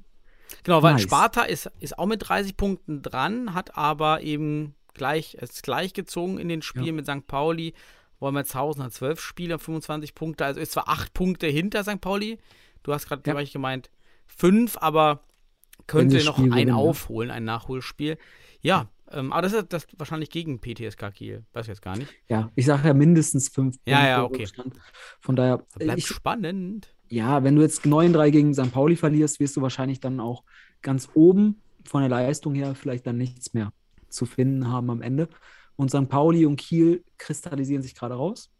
[0.64, 1.02] Genau, weil Nice.
[1.02, 6.38] Sparta ist, ist auch mit 30 Punkten dran, hat aber eben gleich, ist gleich gezogen
[6.38, 6.92] in den Spielen Ja.
[6.92, 7.26] mit St.
[7.26, 7.72] Pauli.
[8.20, 12.00] Wolmertshausen hat 12 Spiele, 25 Punkte, also ist zwar 8 Punkte hinter St.
[12.00, 12.38] Pauli.
[12.82, 13.32] Du hast gerade Ja.
[13.32, 13.90] gleich gemeint
[14.26, 15.24] 5, aber
[15.86, 16.76] könnte noch ein ne?
[16.76, 18.18] aufholen, ein Nachholspiel.
[18.60, 21.44] Ja, ähm, aber das ist das wahrscheinlich gegen PTSK Kiel.
[21.52, 22.12] Weiß ich jetzt gar nicht.
[22.28, 24.42] ja, ich sage ja mindestens fünf Ja, ja, okay.
[24.42, 24.74] Rückstand.
[25.20, 26.94] Von daher, Bleibt ich, spannend.
[27.08, 28.72] ja, wenn du jetzt 9-3 gegen St.
[28.72, 30.44] Pauli verlierst, wirst du wahrscheinlich dann auch
[30.80, 33.72] ganz oben von der Leistung her vielleicht dann nichts mehr
[34.08, 35.28] zu finden haben am Ende.
[35.76, 36.08] Und St.
[36.08, 38.50] Pauli und Kiel kristallisieren sich gerade raus.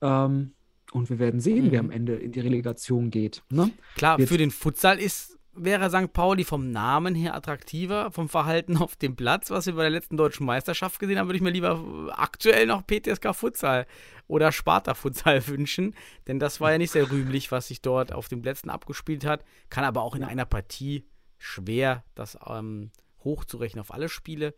[0.00, 0.52] Ähm,
[0.92, 1.70] und wir werden sehen, Mhm.
[1.72, 3.42] wer am Ende in die Relegation geht.
[3.50, 3.70] Ne?
[3.96, 6.12] Klar, Jetzt- für den Futsal ist, wäre St.
[6.12, 10.16] Pauli vom Namen her attraktiver, vom Verhalten auf dem Platz, was wir bei der letzten
[10.16, 13.86] deutschen Meisterschaft gesehen haben, würde ich mir lieber aktuell noch PTSK Futsal
[14.26, 15.94] oder Sparta Futsal wünschen,
[16.28, 19.44] denn das war ja nicht sehr rühmlich, was sich dort auf den Plätzen abgespielt hat,
[19.70, 21.04] kann aber auch in einer Partie
[21.38, 22.90] schwer das ähm,
[23.24, 24.54] hochzurechnen auf alle Spiele.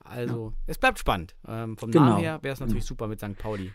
[0.00, 1.34] Also, es bleibt spannend.
[1.48, 2.04] Ähm, vom Genau.
[2.04, 3.36] Namen her wäre es natürlich super mit St.
[3.38, 3.72] Pauli.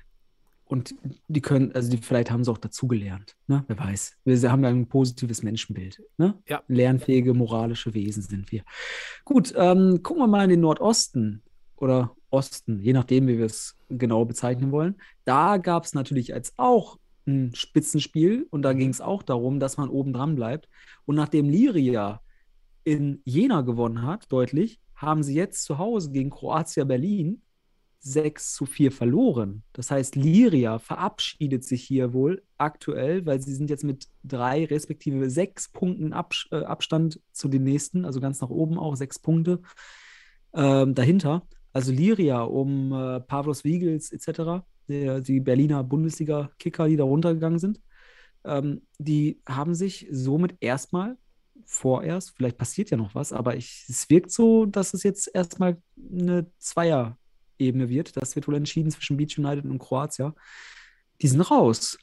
[0.71, 0.95] Und
[1.27, 3.35] die können, also die, vielleicht haben sie auch dazugelernt.
[3.47, 3.65] Ne?
[3.67, 4.15] Wer weiß.
[4.23, 6.01] Wir haben ja ein positives Menschenbild.
[6.17, 6.41] Ne?
[6.47, 6.63] Ja.
[6.69, 8.63] Lernfähige, moralische Wesen sind wir.
[9.25, 11.43] Gut, ähm, gucken wir mal in den Nordosten
[11.75, 14.95] oder Osten, je nachdem, wie wir es genau bezeichnen wollen.
[15.25, 19.75] Da gab es natürlich als auch ein Spitzenspiel und da ging es auch darum, dass
[19.75, 20.69] man oben dran bleibt.
[21.03, 22.21] Und nachdem Liria
[22.85, 27.41] in Jena gewonnen hat, deutlich, haben sie jetzt zu Hause gegen Kroatia Berlin
[28.03, 29.63] 6 zu 4 verloren.
[29.73, 35.29] Das heißt, Liria verabschiedet sich hier wohl aktuell, weil sie sind jetzt mit drei respektive
[35.29, 39.61] sechs Punkten Abs äh, Abstand zu den nächsten, also ganz nach oben auch sechs Punkte
[40.53, 41.47] ähm, dahinter.
[41.73, 47.81] Also Liria um äh, Pavlos Wiegels etc., der, die Berliner Bundesliga-Kicker, die da runtergegangen sind,
[48.43, 51.17] ähm, die haben sich somit erstmal
[51.65, 55.77] vorerst, vielleicht passiert ja noch was, aber ich, es wirkt so, dass es jetzt erstmal
[56.11, 56.51] eine
[57.61, 58.17] Zweier-Ebene wird.
[58.17, 60.33] Das wird wohl entschieden zwischen Beach United und Kroatia.
[61.21, 61.97] Die sind raus,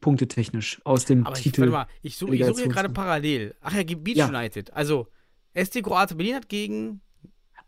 [0.00, 1.60] punktetechnisch, aus dem Aber ich, Titel.
[1.62, 3.54] warte mal, ich suche ich suche hier gerade parallel.
[3.60, 4.28] Ach ja, Beach Ja.
[4.28, 4.72] United.
[4.72, 5.08] Also,
[5.54, 7.00] SC Kroatien Berlin hat gegen.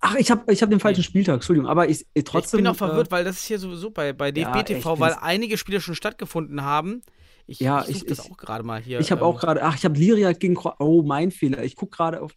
[0.00, 2.58] Ach, ich habe ich hab den falschen Spieltag, Entschuldigung, aber ich, ich trotzdem.
[2.58, 4.92] ich bin auch verwirrt, äh, weil das ist hier sowieso bei, bei Ja, DFB TV,
[4.92, 7.02] echt, weil einige Spiele schon stattgefunden haben.
[7.46, 8.98] Ich, Ja, ich ich- das ich- auch gerade mal hier.
[9.00, 10.86] Ich habe ähm, auch gerade, ach, ich habe Liria gegen Kroatien.
[10.86, 11.62] Oh, mein Fehler.
[11.64, 12.34] Ich gucke gerade auf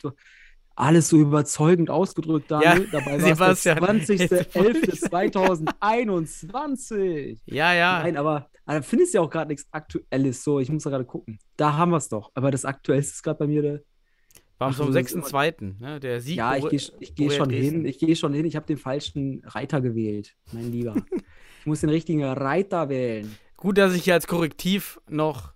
[0.80, 2.88] alles so überzeugend ausgedrückt, Daniel.
[2.92, 5.32] Dabei war es der Sebastian, jetzt wollte ich sagen.
[5.32, 7.39] 20.11.2021.
[7.46, 8.02] Ja, ja.
[8.02, 10.44] Nein, aber, da findest du ja auch gerade nichts Aktuelles.
[10.44, 11.38] So, ich muss da gerade gucken.
[11.58, 12.32] Da haben wir es doch.
[12.34, 13.82] Aber das Aktuellste ist gerade bei mir der.
[14.58, 15.76] War am das ist 6.2.
[15.80, 16.38] Ne, der Sieg.
[16.38, 17.86] Ja, ich gehe ich geh schon hin.
[17.86, 18.46] Ich gehe schon hin.
[18.46, 20.96] Ich habe den falschen Reiter gewählt, mein Lieber.
[21.60, 23.38] ich muss den richtigen Reiter wählen.
[23.56, 25.54] Gut, dass ich hier als Korrektiv noch.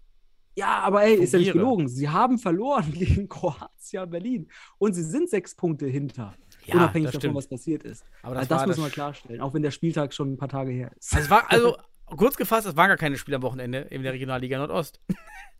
[0.55, 1.87] Ja, aber ey, ist ja nicht gelogen.
[1.87, 4.49] Sie haben verloren gegen Kroatien Berlin.
[4.77, 6.35] Und sie sind sechs Punkte hinter.
[6.65, 7.35] Ja, unabhängig das davon, stimmt.
[7.35, 8.05] was passiert ist.
[8.21, 10.37] Aber Also das, das war müssen wir das, klarstellen, auch wenn der Spieltag schon ein
[10.37, 11.13] paar Tage her ist.
[11.13, 14.13] Also, es war, also, kurz gefasst, es waren gar keine Spiele am Wochenende in der
[14.13, 15.01] Regionalliga Nordost.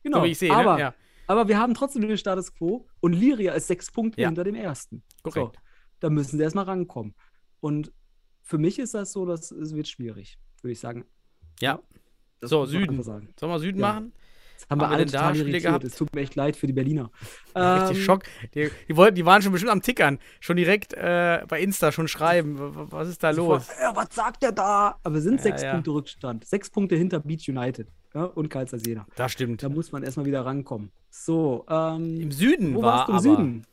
[0.03, 0.19] genau.
[0.19, 0.79] So wie ich sehe, aber, ne?
[0.79, 0.93] Ja,
[1.27, 4.27] aber wir haben trotzdem den Status quo und Liria ist sechs Punkte Ja.
[4.29, 5.03] hinter dem ersten.
[5.23, 5.56] korrekt.
[5.58, 5.62] So,
[5.99, 7.15] da müssen sie erstmal rankommen.
[7.60, 7.91] Und
[8.41, 11.06] für mich ist das so, dass es wird schwierig, würde ich sagen.
[11.60, 11.79] Ja.
[12.39, 13.01] Das So, Süden.
[13.03, 14.13] Sollen wir Süden machen?
[14.69, 15.63] Haben wir Haben wir alle da total irritiert.
[15.63, 15.84] gehabt?
[15.84, 17.12] Es tut mir echt leid für die Berliner.
[17.56, 18.23] Richtig Ähm, Schock.
[18.56, 20.19] Die, die, wollten, die waren schon bestimmt am Tickern.
[20.39, 22.58] Schon direkt äh, bei Insta schon schreiben.
[22.91, 23.67] Was ist da los?
[23.67, 24.97] Sofort, äh, was sagt der da?
[25.04, 25.71] Aber sind Ja, sechs ja.
[25.73, 26.45] Punkte Rückstand.
[26.45, 29.06] Sechs Punkte hinter Beach United ja, und Karlsruhe Jena.
[29.15, 29.63] Das stimmt.
[29.63, 30.91] Da muss man erstmal wieder rankommen.
[31.10, 33.65] So, ähm, Im Süden wo war warst du im Süden?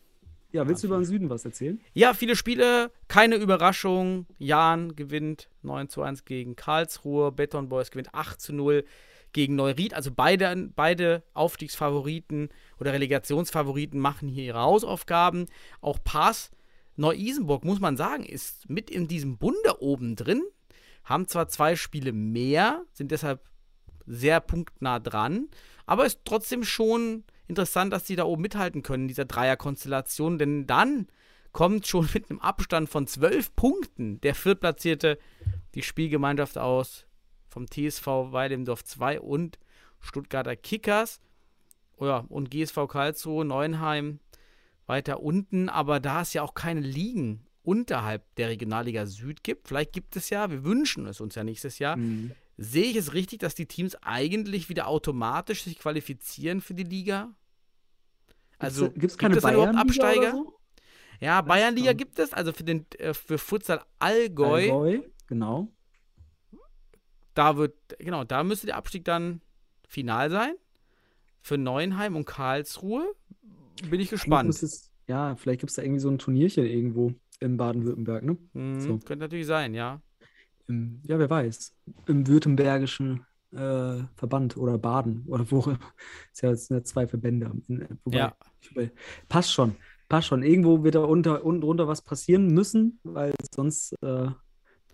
[0.52, 1.80] Ja, willst du über den Süden was erzählen?
[1.94, 4.26] Ja, viele Spiele, keine Überraschung.
[4.38, 7.30] Jahn gewinnt 9 zu 1 gegen Karlsruhe.
[7.30, 8.84] Beton Boys gewinnt 8 zu 0
[9.32, 9.94] gegen Neuried.
[9.94, 15.46] Also beide, beide Aufstiegsfavoriten oder Relegationsfavoriten machen hier ihre Hausaufgaben.
[15.80, 16.50] Auch Pass
[16.96, 20.42] Neu-Isenburg, muss man sagen, ist mit in diesem Bunde oben drin.
[21.04, 23.40] haben zwar zwei Spiele mehr, sind deshalb
[24.06, 25.48] sehr punktnah dran,
[25.86, 30.66] aber ist trotzdem schon interessant, dass sie da oben mithalten können, in dieser Dreierkonstellation, denn
[30.66, 31.06] dann
[31.52, 35.18] kommt schon mit einem Abstand von zwölf Punkten der viertplatzierte
[35.74, 37.06] die Spielgemeinschaft aus
[37.50, 39.58] vom TSV Weidemdorf 2 und
[40.00, 41.20] Stuttgarter Kickers.
[41.98, 44.20] Oh ja, und GSV Karlsruhe, Neuenheim
[44.86, 49.92] weiter unten, aber da es ja auch keine Ligen unterhalb der Regionalliga Süd gibt, vielleicht
[49.92, 52.32] gibt es ja, wir wünschen es uns ja nächstes Jahr, Mhm.
[52.56, 57.34] sehe ich es richtig, dass die Teams eigentlich wieder automatisch sich qualifizieren für die Liga?
[58.58, 60.32] Also gibt es keine es dann überhaupt Absteiger?
[60.32, 60.58] So?
[61.20, 65.68] Ja, Bayernliga gibt es, also für den äh, für Futsal Allgäu, Allgäu, genau.
[67.34, 69.40] Da wird, genau, da müsste der Abstieg dann
[69.88, 70.54] final sein.
[71.42, 73.14] Für Neuenheim und Karlsruhe
[73.88, 74.50] bin ich gespannt.
[74.50, 78.36] Es, ja, vielleicht gibt es da irgendwie so ein Turnierchen irgendwo in Baden-Württemberg, ne?
[78.52, 78.98] Hm, so.
[78.98, 80.00] Könnte natürlich sein, ja.
[80.68, 81.74] Im, ja, wer weiß.
[82.06, 85.60] Im württembergischen äh, Verband oder Baden oder wo.
[86.32, 87.50] Ist ja, sind ja zwei Verbände.
[88.04, 88.36] Wobei, Ja.
[88.70, 88.90] über-
[89.28, 89.76] passt schon.
[90.08, 90.42] Passt schon.
[90.42, 94.28] Irgendwo wird da unter, unten drunter was passieren müssen, weil sonst äh,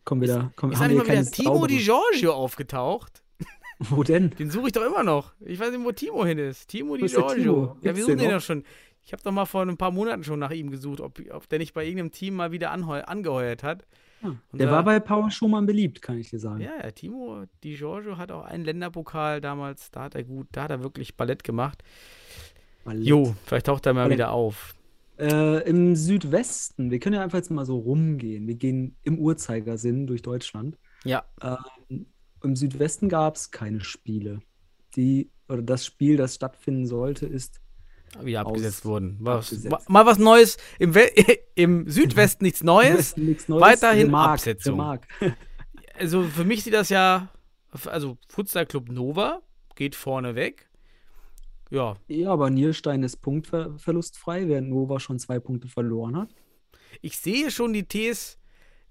[0.06, 0.52] kommen wir da.
[0.56, 3.22] Kommen, Ist haben wir mal wieder Timo Di Giorgio aufgetaucht?
[3.78, 4.30] Wo denn?
[4.30, 5.34] Den suche ich doch immer noch.
[5.40, 6.68] Ich weiß nicht, wo Timo hin ist.
[6.68, 7.76] Timo Di Giorgio.
[7.82, 8.64] Ja, wir suchen den doch schon.
[9.04, 11.58] Ich habe doch mal vor ein paar Monaten schon nach ihm gesucht, ob, ob der
[11.58, 13.84] nicht bei irgendeinem Team mal wieder angeheuert hat.
[14.22, 16.60] Ja, Und der da- war bei Power Schumann beliebt, kann ich dir sagen.
[16.62, 20.62] Ja, ja, Timo Di Giorgio hat auch einen Länderpokal damals, da hat er gut, da
[20.62, 21.82] hat er wirklich Ballett gemacht.
[22.84, 23.04] Ballett.
[23.04, 24.18] Jo, vielleicht taucht er mal Ballett.
[24.18, 24.74] wieder auf.
[25.18, 28.46] Äh, Im Südwesten, wir können ja einfach jetzt mal so rumgehen.
[28.46, 30.78] Wir gehen im Uhrzeigersinn durch Deutschland.
[31.04, 32.06] Ja, Ähm,
[32.42, 34.40] Im Südwesten gab es keine Spiele.
[34.94, 37.60] Die, oder das Spiel, das stattfinden sollte, ist
[38.22, 39.16] wieder abgesetzt worden.
[39.20, 39.88] Was, abgesetzt.
[39.88, 40.56] Mal was Neues.
[40.78, 41.10] Im, We
[41.54, 43.16] Im Südwesten nichts Neues.
[43.16, 43.62] Nichts Neues.
[43.62, 44.74] weiterhin Remark, Absetzung.
[44.74, 45.06] Remark.
[45.98, 47.30] Also für mich sieht das ja,
[47.86, 49.40] also Futsal Club Nova
[49.74, 50.68] geht vorne weg.
[51.70, 56.30] Ja, Ja, aber Nierstein ist punktverlustfrei, während Nova schon zwei Punkte verloren hat.
[57.02, 58.38] ich sehe schon die TS,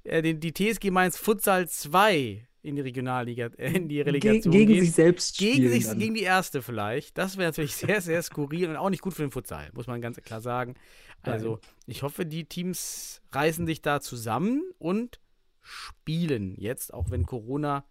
[0.03, 4.51] äh, die, die TSG Mainz Futsal 2 in die Regionalliga, äh, in die Ge Relegation
[4.51, 4.83] gegen gehen.
[4.83, 5.99] sich selbst Gegen, sich, dann.
[5.99, 7.17] gegen die erste vielleicht.
[7.17, 10.01] Das wäre natürlich sehr, sehr skurril und auch nicht gut für den Futsal, muss man
[10.01, 10.75] ganz klar sagen.
[11.21, 15.19] Also, ich hoffe, die Teams reißen sich da zusammen und
[15.61, 17.83] spielen jetzt, auch wenn Corona,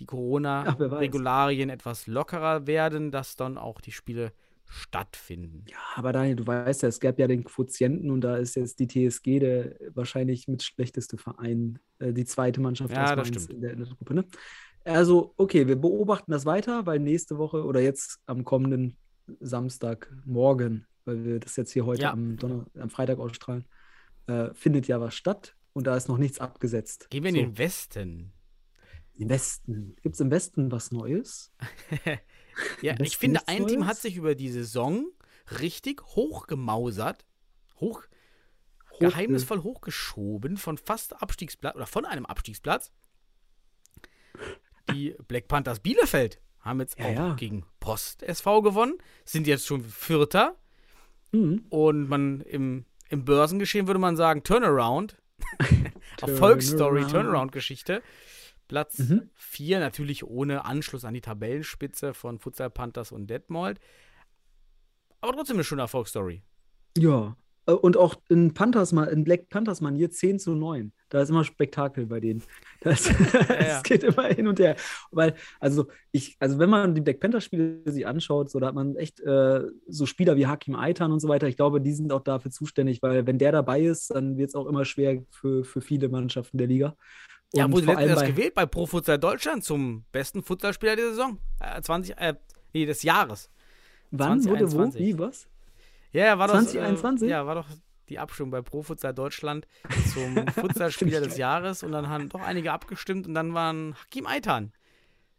[0.00, 0.06] die.
[0.06, 4.32] Corona-Regularien etwas lockerer werden, dass dann auch die Spiele
[4.66, 5.64] stattfinden.
[5.68, 8.78] Ja, aber Daniel, du weißt ja, es gab ja den Quotienten und da ist jetzt
[8.80, 13.50] die TSG der wahrscheinlich mit schlechteste Verein, äh, die zweite Mannschaft Ja, das stimmt.
[13.50, 14.14] in der, in der Gruppe.
[14.14, 14.24] Ne?
[14.84, 18.96] Also, okay, wir beobachten das weiter, weil nächste Woche oder jetzt am kommenden
[19.40, 22.12] Samstagmorgen, weil wir das jetzt hier heute Ja.
[22.12, 23.64] am, Donner am Freitag ausstrahlen,
[24.26, 27.08] äh, findet ja was statt und da ist noch nichts abgesetzt.
[27.10, 28.32] Gehen wir in So, den Westen.
[29.16, 29.96] Im Westen.
[30.02, 31.52] Gibt es im Westen was Neues?
[32.82, 33.88] Ja, ich finde, ein Team Neues?
[33.88, 35.06] hat sich über die Saison
[35.60, 37.24] richtig hochgemausert,
[37.80, 38.04] hoch,
[38.92, 42.92] Hochge- geheimnisvoll hochgeschoben von fast Abstiegsplatz oder von einem Abstiegsplatz.
[44.92, 47.34] Die Black Panthers Bielefeld haben jetzt Ja, auch ja.
[47.34, 50.56] gegen Post SV gewonnen, sind jetzt schon Vierter
[51.32, 51.66] Mhm.
[51.70, 55.16] und man im, im Börsengeschehen würde man sagen Turnaround.
[56.20, 57.10] Erfolgsstory, Turnaround.
[57.10, 58.00] Turnaround-Geschichte.
[58.68, 59.30] Platz Mhm.
[59.34, 63.78] 4, natürlich ohne Anschluss an die Tabellenspitze von Futsal Panthers und Detmold.
[65.20, 66.42] Aber trotzdem eine schöne Erfolgsstory.
[66.98, 67.36] Ja.
[67.66, 70.92] Äh, Und auch in Panthers, in Black Panthers Manier 10 zu 9.
[71.08, 72.42] Da ist immer Spektakel bei denen.
[72.80, 73.78] Das, ja.
[73.78, 74.76] Es geht immer hin und her.
[75.10, 78.94] Weil, also ich, also wenn man die Black Panther-Spiele sich anschaut, so da hat man
[78.96, 81.48] echt äh, so Spieler wie Hakim Aitan und so weiter.
[81.48, 84.54] Ich glaube, die sind auch dafür zuständig, weil wenn der dabei ist, dann wird es
[84.54, 86.94] auch immer schwer für, für viele Mannschaften der Liga.
[87.54, 91.38] Ja, Und wurde letztens bei, gewählt bei Pro Futsal Deutschland zum besten Futsalspieler der Saison.
[91.60, 92.34] Äh, 20, äh,
[92.72, 93.48] nee, des Jahres.
[94.10, 95.00] wann wurde wo, 2021.
[95.00, 95.46] wie, was?
[96.12, 96.54] Ja, ja, war doch.
[96.54, 97.28] 2021?
[97.28, 97.66] Äh, ja, war doch
[98.08, 99.66] die Abstimmung bei Pro Futsal Deutschland
[100.12, 104.72] zum Futsalspieler des Jahres und dann haben doch einige abgestimmt und dann waren Hakim Aitan.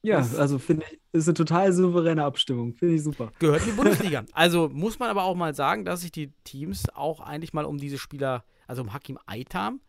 [0.01, 2.73] Ja, Das- also finde ich, ist eine total souveräne Abstimmung.
[2.75, 3.32] Finde ich super.
[3.39, 4.23] gehört in die Bundesliga.
[4.34, 7.78] Also muss man aber auch mal sagen, dass sich die Teams auch eigentlich mal um
[7.78, 9.80] diese Spieler, also um Hakim Aitam,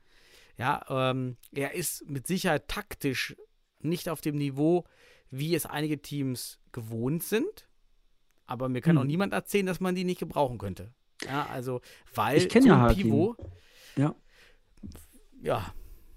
[0.59, 3.37] ja, ähm, er ist mit Sicherheit taktisch
[3.81, 4.85] nicht auf dem Niveau,
[5.31, 7.69] wie es einige Teams gewohnt sind.
[8.47, 9.03] Aber mir kann Hm.
[9.03, 10.92] auch niemand erzählen, dass man die nicht gebrauchen könnte.
[11.25, 11.81] Ja, also,
[12.14, 13.03] weil Ich kenn so ja Hakim.
[13.09, 13.38] Pivot,
[13.97, 14.14] Ja.
[15.42, 15.73] ja,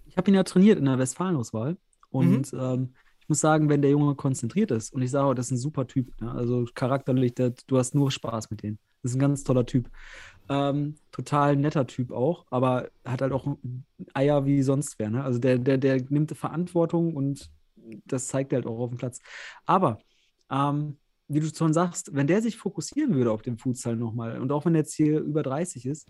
[0.07, 1.77] Ich habe ihn ja trainiert in der Westfalenauswahl.
[2.09, 2.59] Und Mhm.
[2.59, 5.51] ähm, ich muss sagen, wenn der Junge konzentriert ist, und ich sage, auch, das ist
[5.51, 6.31] ein super Typ, ne?
[6.31, 8.79] also charakterlich, der, du hast nur Spaß mit dem.
[9.03, 9.89] Das ist ein ganz toller Typ.
[10.49, 13.57] Ähm, total netter Typ auch, aber hat halt auch
[14.13, 15.11] Eier wie sonst wer.
[15.11, 15.23] Ne?
[15.23, 17.51] Also der, der, der nimmt Verantwortung und
[18.05, 19.19] das zeigt er halt auch auf dem Platz.
[19.65, 19.99] Aber
[20.49, 24.51] ähm, wie du schon sagst, wenn der sich fokussieren würde auf den Futsal nochmal und
[24.51, 26.07] auch wenn er jetzt hier über 30 ist,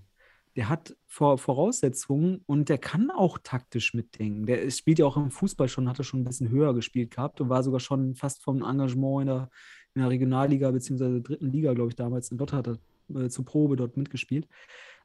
[0.55, 4.45] der hat Vor Voraussetzungen und der kann auch taktisch mitdenken.
[4.45, 7.39] Der spielt ja auch im Fußball schon, hat er schon ein bisschen höher gespielt gehabt
[7.41, 9.49] und war sogar schon fast vom Engagement in der,
[9.95, 11.21] in der Regionalliga bzw.
[11.21, 12.77] dritten Liga, glaube ich, damals in er
[13.15, 14.47] äh, zur Probe dort mitgespielt.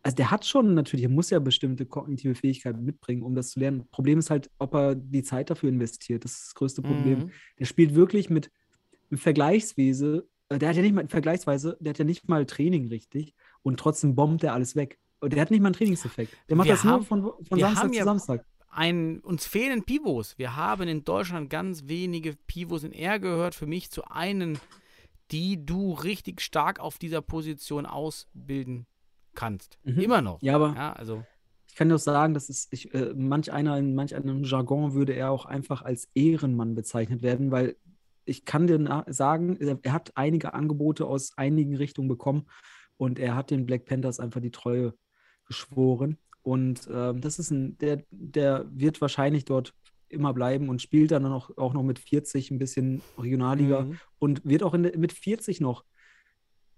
[0.02, 3.60] Also der hat schon natürlich, er muss ja bestimmte kognitive Fähigkeiten mitbringen, um das zu
[3.60, 3.86] lernen.
[3.90, 6.24] Problem ist halt, ob er die Zeit dafür investiert.
[6.24, 7.18] Das ist das größte Problem.
[7.20, 7.30] Mhm.
[7.58, 8.50] Der spielt wirklich mit,
[9.18, 13.34] Vergleichsweise, äh, der hat ja nicht mal, vergleichsweise, der hat ja nicht mal Training richtig
[13.62, 14.98] und trotzdem bombt er alles weg.
[15.20, 16.36] Und der hat nicht mal einen Trainingseffekt.
[16.48, 18.44] Der macht Wir das nur haben- von, von wir Samstag zu Samstag.
[18.70, 20.36] Ein, uns fehlen Pivots.
[20.36, 24.58] Wir haben in Deutschland ganz wenige Pivots und er gehört für mich zu einen,
[25.30, 28.86] die du richtig stark auf dieser Position ausbilden
[29.34, 29.78] kannst.
[29.84, 30.00] Mhm.
[30.00, 30.42] Immer noch.
[30.42, 31.24] Ja, aber Ja, also
[31.68, 34.94] ich kann dir auch sagen, dass es, ich, äh, manch einer in manch einem Jargon
[34.94, 37.76] würde er auch einfach als Ehrenmann bezeichnet werden, weil
[38.24, 42.46] ich kann dir sagen, er, er hat einige Angebote aus einigen Richtungen bekommen
[42.96, 44.94] und er hat den Black Panthers einfach die Treue
[45.46, 46.18] geschworen.
[46.42, 49.74] Und ähm, das ist ein, der, der wird wahrscheinlich dort
[50.14, 53.98] immer bleiben und spielt dann auch, auch noch mit 40 ein bisschen Regionalliga Mhm.
[54.18, 55.84] und wird auch in, mit 40 noch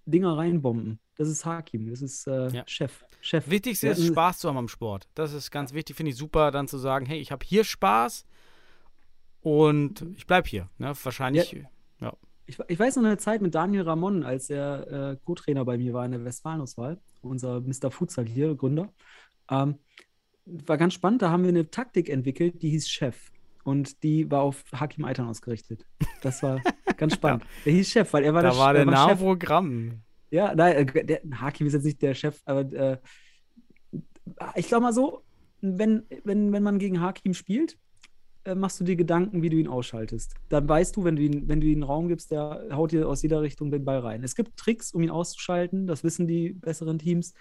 [0.06, 0.98] Dinger reinbomben.
[1.16, 2.64] Das ist Hakim, das ist äh, Ja.
[2.66, 3.04] Chef.
[3.20, 3.48] Chef.
[3.50, 5.08] Wichtigste Wir ist, hatten- Spaß zu haben am Sport.
[5.14, 8.24] Das ist ganz wichtig, finde ich super, dann zu sagen, hey, ich habe hier Spaß
[9.40, 10.68] und ich bleibe hier.
[10.78, 10.92] Ne?
[11.02, 11.56] Wahrscheinlich,
[12.48, 15.92] Ich, ich weiß noch eine Zeit mit Daniel Ramon, als er äh, Co-Trainer bei mir
[15.92, 17.90] war in der Westfalenauswahl, unser Mr.
[17.90, 18.92] Futsal hier, Gründer.
[19.50, 19.80] Ähm,
[20.46, 23.30] war ganz spannend, da haben wir eine Taktik entwickelt, die hieß Chef.
[23.64, 25.84] Und die war auf Hakim Eitern ausgerichtet.
[26.22, 26.60] Das war
[26.96, 27.44] ganz spannend.
[27.64, 29.20] Der hieß Chef, weil er war da der, war er der Name Chef.
[29.20, 30.02] Programm.
[30.30, 32.98] Ja, nein, äh, der, Hakim ist jetzt nicht der Chef, aber äh,
[34.54, 35.22] ich glaube mal so,
[35.60, 37.76] wenn, wenn, wenn man gegen Hakim spielt,
[38.44, 40.34] äh, machst du dir Gedanken, wie du ihn ausschaltest.
[40.48, 43.08] Dann weißt du, wenn du ihn, wenn du ihm einen Raum gibst, der haut dir
[43.08, 44.22] aus jeder Richtung den Ball rein.
[44.22, 47.34] Es gibt Tricks, um ihn auszuschalten, das wissen die besseren Teams,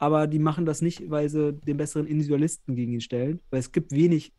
[0.00, 3.72] aber die machen das nicht, weil sie den besseren Individualisten gegen ihn stellen, weil es
[3.72, 4.32] gibt wenig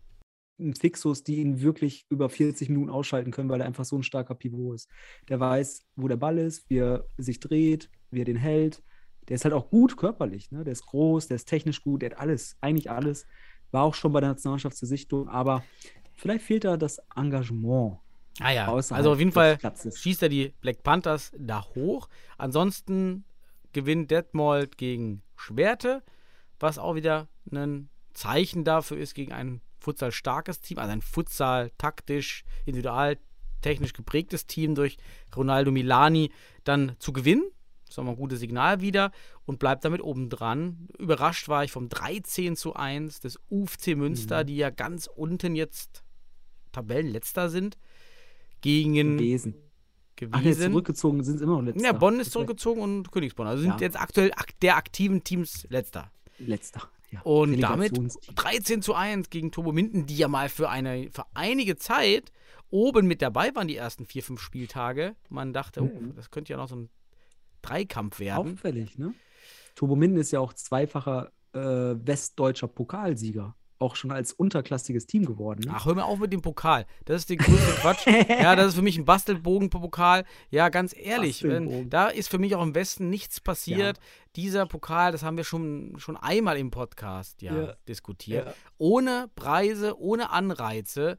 [0.80, 4.36] Fixos, die ihn wirklich über 40 Minuten ausschalten können, weil er einfach so ein starker
[4.36, 4.90] Pivot ist.
[5.30, 8.84] Der weiß, wo der Ball ist, wie er sich dreht, wie er den hält.
[9.30, 10.52] Der ist halt auch gut körperlich.
[10.52, 10.64] Ne?
[10.64, 13.26] Der ist groß, der ist technisch gut, der hat alles, eigentlich alles.
[13.72, 15.64] War auch schon bei der Nationalmannschaft zur Sichtung, aber
[16.16, 18.00] vielleicht fehlt da das Engagement.
[18.40, 20.00] Ah ja, also auf jeden Fall Platzes.
[20.00, 22.10] schießt er die Black Panthers da hoch.
[22.38, 23.26] Ansonsten
[23.74, 26.04] gewinnt Detmold gegen Schwerte,
[26.60, 31.72] was auch wieder ein Zeichen dafür ist gegen ein Futsal starkes Team, also ein Futsal
[31.78, 33.18] taktisch, individual,
[33.62, 34.98] technisch geprägtes Team durch
[35.36, 36.32] Ronaldo Milani
[36.64, 37.44] dann zu gewinnen.
[37.86, 39.12] Das ist auch mal ein gutes Signal wieder
[39.46, 40.88] und bleibt damit oben dran.
[41.00, 44.48] Überrascht war ich vom 13 zu 1 des UFC Münster, Mhm.
[44.48, 46.04] die ja ganz unten jetzt
[46.72, 47.78] Tabellenletzter sind,
[48.62, 49.56] gegen gewesen.
[50.20, 50.36] Gewesen.
[50.36, 51.84] Ach, jetzt zurückgezogen sind immer noch letzter.
[51.84, 53.48] Ja, Bonn ist zurückgezogen und Königsborn.
[53.48, 53.80] Also sind Ja.
[53.82, 56.12] jetzt aktuell ak der aktiven Teams letzter.
[56.38, 56.84] Letzter.
[57.12, 57.22] Ja.
[57.22, 58.36] Und damit Relegationsteam.
[58.36, 62.32] 13 zu 1 gegen Turbo Minden, die ja mal für, eine, für einige Zeit
[62.70, 65.16] oben mit dabei waren, die ersten vier, fünf Spieltage.
[65.30, 66.16] Man dachte, oh, Mhm.
[66.16, 66.90] das könnte ja noch so ein
[67.64, 68.54] Dreikampf werden.
[68.54, 69.14] Auffällig, ne?
[69.76, 73.56] Turbo Minden ist ja auch zweifacher äh, westdeutscher Pokalsieger.
[73.80, 75.62] Auch schon als unterklassiges Team geworden.
[75.66, 75.72] Ne?
[75.74, 76.86] Ach, hör mir auf mit dem Pokal.
[77.06, 78.06] Das ist der größte Quatsch.
[78.30, 80.26] Ja, das ist für mich ein Bastelbogen-Pokal.
[80.50, 84.00] Ja, ganz ehrlich, wenn, da ist für mich auch im Westen nichts passiert.
[84.36, 87.74] Dieser Pokal, das haben wir schon, schon einmal im Podcast ja, Ja.
[87.88, 88.48] diskutiert.
[88.48, 88.54] Ja.
[88.78, 91.18] Ohne Preise, ohne Anreize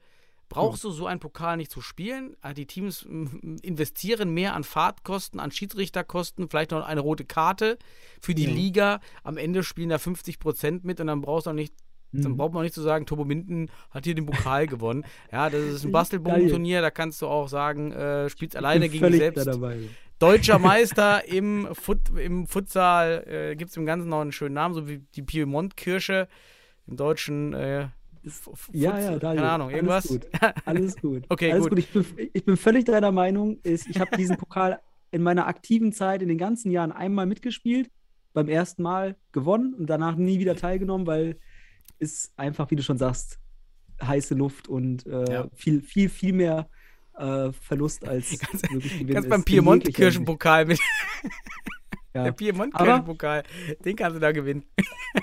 [0.51, 2.37] brauchst du so einen Pokal nicht zu spielen.
[2.43, 7.79] Äh, Die Teams mm, investieren mehr an Fahrtkosten, an Schiedsrichterkosten, vielleicht noch eine rote Karte
[8.21, 8.51] für die Ja.
[8.51, 9.01] Liga.
[9.23, 11.73] Am Ende spielen da 50 Prozent mit und dann brauchst du auch nicht
[12.13, 12.37] dann Mhm.
[12.37, 15.05] braucht man auch nicht zu sagen, Turbo Minden hat hier den Pokal gewonnen.
[15.33, 15.93] Ja, das ist ein.
[15.93, 19.47] Bastelbogenturnier, da kannst du auch sagen, äh, spielst alleine gegen dich völlig da selbst.
[19.47, 19.79] dabei.
[20.19, 24.75] Deutscher Meister im, Fut im Futsal, äh, gibt es im Ganzen noch einen schönen Namen,
[24.75, 26.29] so wie die Piemont-Kirche
[26.87, 27.89] im deutschen äh,
[28.73, 29.21] Ja, ja, Daniel.
[29.21, 30.11] Keine Ahnung, irgendwas.
[30.11, 30.31] Alles gut.
[30.67, 31.25] Alles gut.
[31.29, 31.71] Okay, Alles gut.
[31.71, 31.79] gut.
[31.79, 33.59] Ich, bin, ich bin völlig deiner Meinung.
[33.63, 34.81] Ist, ich habe diesen Pokal
[35.11, 37.91] in meiner aktiven Zeit in den ganzen Jahren einmal mitgespielt,
[38.33, 41.39] beim ersten Mal gewonnen und danach nie wieder teilgenommen, weil
[42.03, 43.39] es einfach, wie du schon sagst,
[44.03, 45.49] heiße Luft und äh, Ja.
[45.55, 46.69] viel, viel, viel mehr
[47.19, 49.31] äh, Verlust als Ganz- wirklich Gewinn Ganz ist.
[49.31, 50.79] beim Piemont-Kirchenpokal mit
[51.23, 51.41] Hinsicht.
[52.15, 52.33] der Ja.
[52.33, 53.43] Piemont-Kirchenpokal,
[53.85, 54.65] den kannst du da gewinnen.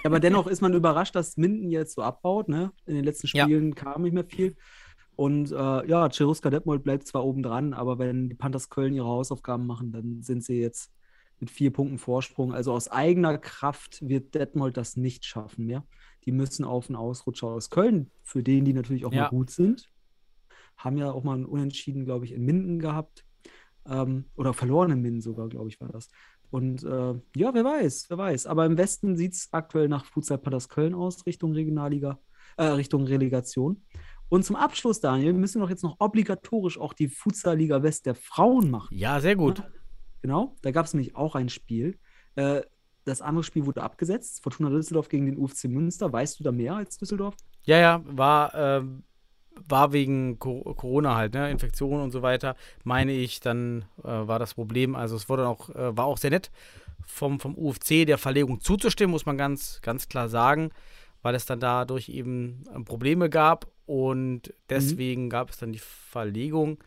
[0.03, 2.49] Aber dennoch ist man überrascht, dass Minden jetzt so abbaut.
[2.49, 2.71] Ne?
[2.85, 3.45] In den letzten Ja.
[3.45, 4.55] Spielen kam nicht mehr viel.
[5.15, 5.55] Und äh,
[5.87, 9.91] ja, Cheruska Detmold bleibt zwar oben dran, aber wenn die Panthers Köln ihre Hausaufgaben machen,
[9.91, 10.91] dann sind sie jetzt
[11.39, 12.53] mit vier Punkten Vorsprung.
[12.53, 15.83] Also aus eigener Kraft wird Detmold das nicht schaffen mehr.
[16.27, 19.23] Die müssen auf einen Ausrutscher aus Köln, für den die natürlich auch Ja.
[19.23, 19.89] mal gut sind.
[20.77, 23.25] Haben ja auch mal einen Unentschieden, glaube ich, in Minden gehabt.
[23.89, 26.09] Ähm, oder verloren in Minden sogar, glaube ich, war das.
[26.49, 28.45] Und äh, ja, wer weiß, wer weiß.
[28.45, 32.19] Aber im Westen sieht es aktuell nach Futsal Patters Köln aus, Richtung Regionalliga,
[32.57, 33.85] äh, Richtung Relegation.
[34.29, 38.15] Und zum Abschluss, Daniel, müssen wir doch jetzt noch obligatorisch auch die Futsal-Liga West der
[38.15, 38.95] Frauen machen.
[38.97, 39.63] Ja, sehr gut.
[40.21, 41.97] Genau, da gab es nämlich auch ein Spiel.
[42.35, 42.61] Äh,
[43.07, 44.43] das andere Spiel wurde abgesetzt.
[44.43, 46.11] Fortuna Düsseldorf gegen den UFC Münster.
[46.11, 47.35] Weißt du da mehr als Düsseldorf?
[47.63, 49.03] Ja, ja, war, ähm,
[49.67, 51.49] war wegen Co Corona halt, ne?
[51.49, 54.95] Infektion und so weiter, meine ich, dann äh, war das Problem.
[54.95, 56.51] Also es wurde auch, äh, war auch sehr nett
[57.05, 60.71] vom, vom UFC der Verlegung zuzustimmen, muss man ganz, ganz klar sagen,
[61.21, 66.77] weil es dann dadurch eben äh, Probleme gab und deswegen gab es dann die Verlegung.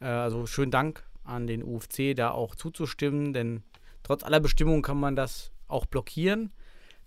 [0.00, 3.62] Äh, also schönen Dank an den UFC, da auch zuzustimmen, denn
[4.02, 6.52] trotz aller Bestimmungen kann man das auch blockieren,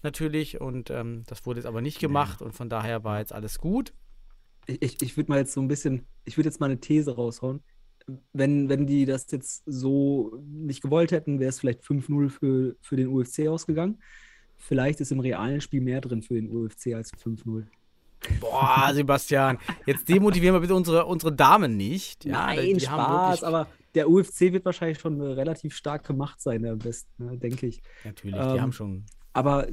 [0.02, 0.60] natürlich.
[0.62, 3.94] Und ähm, das wurde jetzt aber nicht gemacht und von daher war jetzt alles gut.
[4.66, 7.62] Ich, ich, würde mal jetzt so ein bisschen, ich würde jetzt mal eine These raushauen.
[8.34, 12.96] Wenn, wenn die das jetzt so nicht gewollt hätten, wäre es vielleicht 5-0 für, für
[12.96, 14.02] den UFC ausgegangen.
[14.58, 17.66] Vielleicht ist im realen Spiel mehr drin für den UFC als 5-0.
[18.40, 22.24] Boah, Sebastian, jetzt demotivieren wir bitte unsere, unsere Damen nicht.
[22.26, 26.66] Ja, Nein, Spaß, wirklich- aber der UFC wird wahrscheinlich schon eine relativ starke Macht sein,
[26.66, 27.82] am besten, ne, denke ich.
[28.04, 29.06] Natürlich, ähm, die haben schon.
[29.36, 29.68] Aber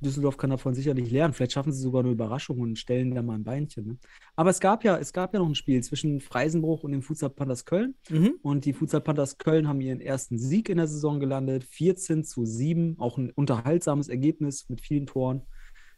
[0.00, 1.34] Düsseldorf kann davon sicherlich lernen.
[1.34, 3.86] Vielleicht schaffen sie sogar eine Überraschung und stellen da mal ein Beinchen.
[3.86, 3.98] Ne?
[4.36, 7.30] Aber es gab ja, es gab ja noch ein Spiel zwischen Freisenbruch und dem Futsal
[7.30, 7.96] Panthers Köln.
[8.08, 8.34] Mhm.
[8.42, 11.64] Und die Futsal Panthers Köln haben ihren ersten Sieg in der Saison gelandet.
[11.64, 13.00] 14 zu 7.
[13.00, 15.42] Auch ein unterhaltsames Ergebnis mit vielen Toren.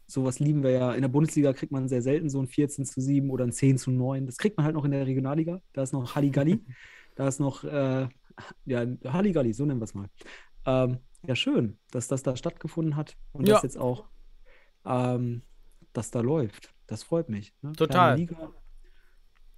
[0.07, 0.93] Sowas lieben wir ja.
[0.95, 3.77] In der Bundesliga kriegt man sehr selten so ein 14 zu 7 oder ein 10
[3.77, 4.25] zu 9.
[4.25, 5.61] Das kriegt man halt noch in der Regionalliga.
[5.75, 6.61] Da ist noch Halligalli.
[7.15, 8.09] da ist noch, äh,
[8.65, 10.09] ja, Halligalli, so nennen wir es mal.
[10.67, 13.55] Ähm, ja, schön, dass das da stattgefunden hat und Ja.
[13.55, 14.05] dass jetzt auch
[14.85, 15.43] ähm,
[15.93, 16.75] das da läuft.
[16.87, 17.53] Das freut mich.
[17.63, 17.73] Ne?
[17.73, 18.27] Total.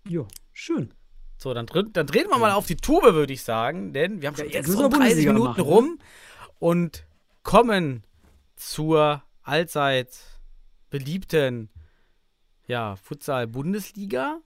[0.09, 0.93] Ja, schön.
[1.37, 4.29] So, dann, dreh- dann drehen wir mal auf die Tube, würde ich sagen, denn wir
[4.29, 5.71] haben schon Ja, jetzt schon 30 Bundesliga Minuten machen, ne?
[5.71, 5.99] rum
[6.59, 7.07] und
[7.43, 8.05] kommen
[8.57, 10.17] zur allzeit
[10.91, 11.71] beliebten
[12.67, 14.41] ja, Futsal-Bundesliga.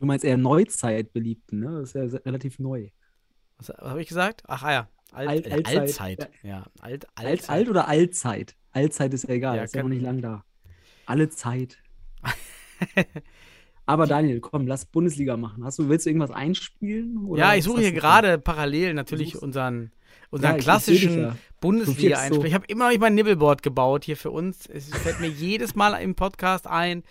[0.00, 1.80] Du meinst eher Neuzeitbeliebten, ne?
[1.80, 2.88] Das ist ja relativ neu.
[3.58, 4.42] Was, habe ich gesagt?
[4.48, 6.30] Ach ah ja, Alt, Alt- äh, Altzeit, Altzeit.
[6.42, 7.50] Ja, Alt, Alt, Altzeit.
[7.50, 8.56] alt oder Allzeit?
[8.72, 10.44] Allzeit ist ja egal, Ja, ist ja noch nicht lang da.
[11.06, 11.78] Alle Zeit.
[13.86, 15.64] Aber Daniel, komm, lass Bundesliga machen.
[15.64, 17.28] Hast du, willst du irgendwas einspielen?
[17.34, 21.30] Ja, ich suche hier gerade parallel natürlich unseren, Ja, unseren dich klassischen ja.
[21.30, 22.44] Du Bundesliga wirkst so-.
[22.44, 24.66] Ich habe immer noch nicht mein Nibbelboard gebaut hier für uns.
[24.66, 27.02] Es fällt mir jedes Mal im Podcast ein.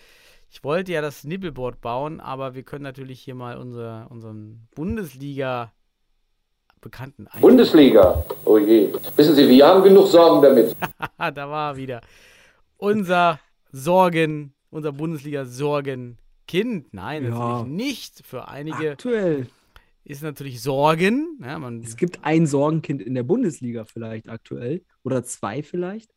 [0.51, 5.71] Ich wollte ja das Nibbelboard bauen, aber wir können natürlich hier mal unser, unseren Bundesliga
[6.81, 7.41] bekannten ein.
[7.41, 8.23] Bundesliga.
[8.45, 8.91] Oh je.
[9.15, 10.75] Wissen Sie, wir haben genug Sorgen damit.
[11.17, 12.01] Da war er wieder.
[12.77, 13.39] Unser
[13.71, 16.93] Sorgen, unser Bundesliga-Sorgenkind.
[16.93, 17.29] Nein, Ja.
[17.29, 18.25] natürlich nicht.
[18.25, 19.47] Für einige Aktuell.
[20.05, 21.37] ist natürlich Sorgen.
[21.43, 24.83] Ja, man, Es gibt ein Sorgenkind in der Bundesliga vielleicht aktuell.
[25.03, 26.09] Oder zwei vielleicht.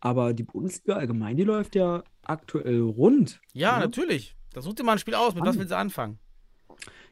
[0.00, 3.40] Aber die Bundesliga allgemein, die läuft ja aktuell rund.
[3.52, 3.84] ja, ne?
[3.84, 4.36] natürlich.
[4.52, 5.34] Da such dir mal ein Spiel aus.
[5.34, 6.18] Mit was willst du anfangen?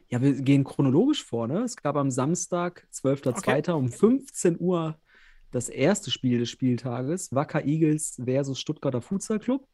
[0.09, 1.47] Ja, wir gehen chronologisch vor.
[1.47, 1.59] Ne?
[1.59, 3.71] Es gab am Samstag, 12.02.
[3.71, 4.99] um 15 Uhr
[5.51, 7.33] das erste Spiel des Spieltages.
[7.33, 9.67] Wacker Eagles versus Stuttgarter Futsal Club.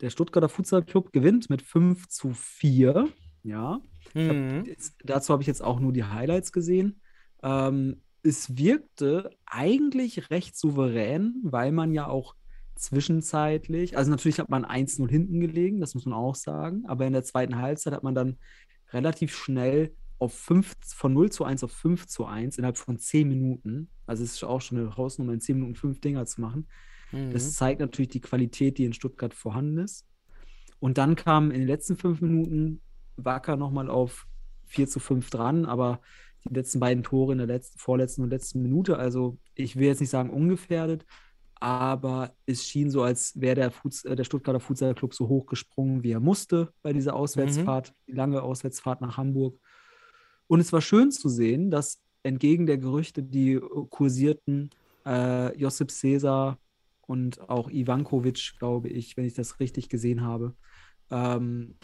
[0.00, 3.08] Der Stuttgarter Futsal Club gewinnt mit 5 zu 4.
[3.42, 3.80] Ja.
[4.14, 4.64] Mhm.
[4.66, 7.00] Jetzt, dazu habe ich jetzt auch nur die Highlights gesehen.
[7.42, 12.34] Ähm, es wirkte eigentlich recht souverän, weil man ja auch
[12.74, 17.14] zwischenzeitlich, also natürlich hat man 1-0 hinten gelegen, das muss man auch sagen, aber in
[17.14, 18.36] der zweiten Halbzeit hat man dann
[18.92, 23.28] relativ schnell auf 5, von 0 zu 1 auf 5 zu 1 innerhalb von 10
[23.28, 23.88] Minuten.
[24.06, 26.68] Also es ist auch schon eine Hausnummer, in 10 Minuten fünf Dinger zu machen.
[27.12, 27.30] Mhm.
[27.30, 30.06] Das zeigt natürlich die Qualität, die in Stuttgart vorhanden ist.
[30.78, 32.80] Und dann kam in den letzten fünf Minuten
[33.16, 34.26] Wacker nochmal auf
[34.66, 36.00] 4 zu 5 dran, aber
[36.48, 40.00] die letzten beiden Tore in der letzten, vorletzten und letzten Minute, also ich will jetzt
[40.00, 41.04] nicht sagen ungefährdet,
[41.58, 43.72] aber es schien so, als wäre der,
[44.04, 48.42] äh, der Stuttgarter Futsal Club so hochgesprungen, wie er musste bei dieser Auswärtsfahrt, die lange
[48.42, 49.58] Auswärtsfahrt nach Hamburg.
[50.46, 53.58] Und es war schön zu sehen, dass entgegen der Gerüchte, die
[53.90, 54.70] kursierten,
[55.06, 56.58] äh, Josip Cesar
[57.06, 60.54] und auch Ivankovic, glaube ich, wenn ich das richtig gesehen habe.
[61.10, 61.76] Ähm,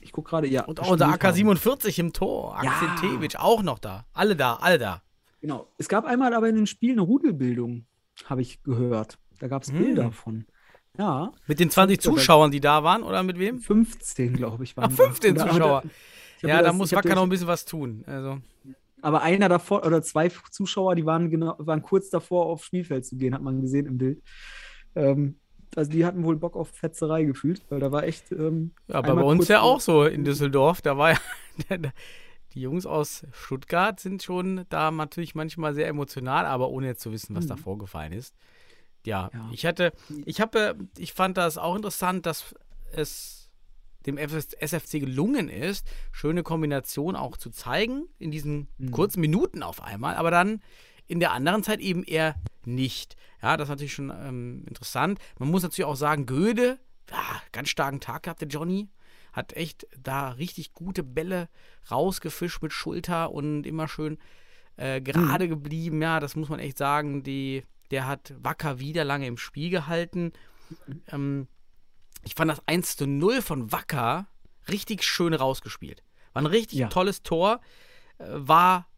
[0.00, 0.64] ich gucke gerade, ja.
[0.64, 1.56] Und auch unser gespielt haben.
[1.58, 2.58] AK-47 im Tor.
[2.62, 2.70] Ja.
[2.70, 4.06] Akzentewitsch auch noch da.
[4.12, 5.02] Alle da, alle da.
[5.40, 5.68] Genau.
[5.78, 7.86] Es gab einmal aber in dem Spiel eine Rudelbildung,
[8.26, 9.18] habe ich gehört.
[9.38, 9.78] Da gab es Hm.
[9.78, 10.44] Bilder von.
[10.98, 13.58] Ja, Mit den 20 Stuttgarter- Zuschauern, die da waren, oder mit wem?
[13.60, 15.48] 15, glaube ich, waren Ach, 15 da.
[15.48, 15.82] Zuschauer.
[16.42, 18.02] Ja, da muss Wacker noch ein bisschen was tun.
[18.06, 18.38] Also,
[19.02, 23.16] Aber einer davor oder zwei Zuschauer, die waren, genau, waren kurz davor, aufs Spielfeld zu
[23.16, 24.22] gehen, hat man gesehen im Bild.
[24.94, 25.38] Ähm,
[25.76, 28.32] also die hatten wohl Bock auf Fetzerei gefühlt, weil da war echt.
[28.32, 30.82] Ähm, Ja, aber bei uns ja auch so in Düsseldorf.
[30.82, 31.18] Da war ja.
[32.54, 37.12] Die Jungs aus Stuttgart sind schon da natürlich manchmal sehr emotional, aber ohne jetzt zu
[37.12, 38.34] wissen, was da vorgefallen ist.
[39.06, 39.38] Ja, Mhm.
[39.38, 39.48] Ja.
[39.52, 39.92] ich hatte,
[40.24, 42.54] ich habe, ich fand das auch interessant, dass
[42.92, 43.50] es
[44.06, 48.90] dem SFC gelungen ist, schöne Kombination auch zu zeigen in diesen Mhm.
[48.90, 50.60] kurzen Minuten auf einmal, aber dann
[51.06, 53.16] in der anderen Zeit eben eher nicht.
[53.42, 55.18] Ja, das ist natürlich schon ähm, interessant.
[55.38, 56.78] Man muss natürlich auch sagen, Göde,
[57.10, 58.88] ja, ganz starken Tag gehabt, der Johnny.
[59.32, 61.48] Hat echt da richtig gute Bälle
[61.90, 64.18] rausgefischt mit Schulter und immer schön
[64.76, 66.02] äh, gerade geblieben.
[66.02, 67.22] Ja, das muss man echt sagen.
[67.22, 67.62] Die,
[67.92, 70.32] der hat Wacker wieder lange im Spiel gehalten.
[71.12, 71.46] Ähm,
[72.24, 74.26] ich fand das 1 zu 0 von Wacker
[74.68, 76.02] richtig schön rausgespielt.
[76.32, 76.88] War ein richtig Ja.
[76.88, 77.60] tolles Tor.
[78.18, 78.88] Äh, war,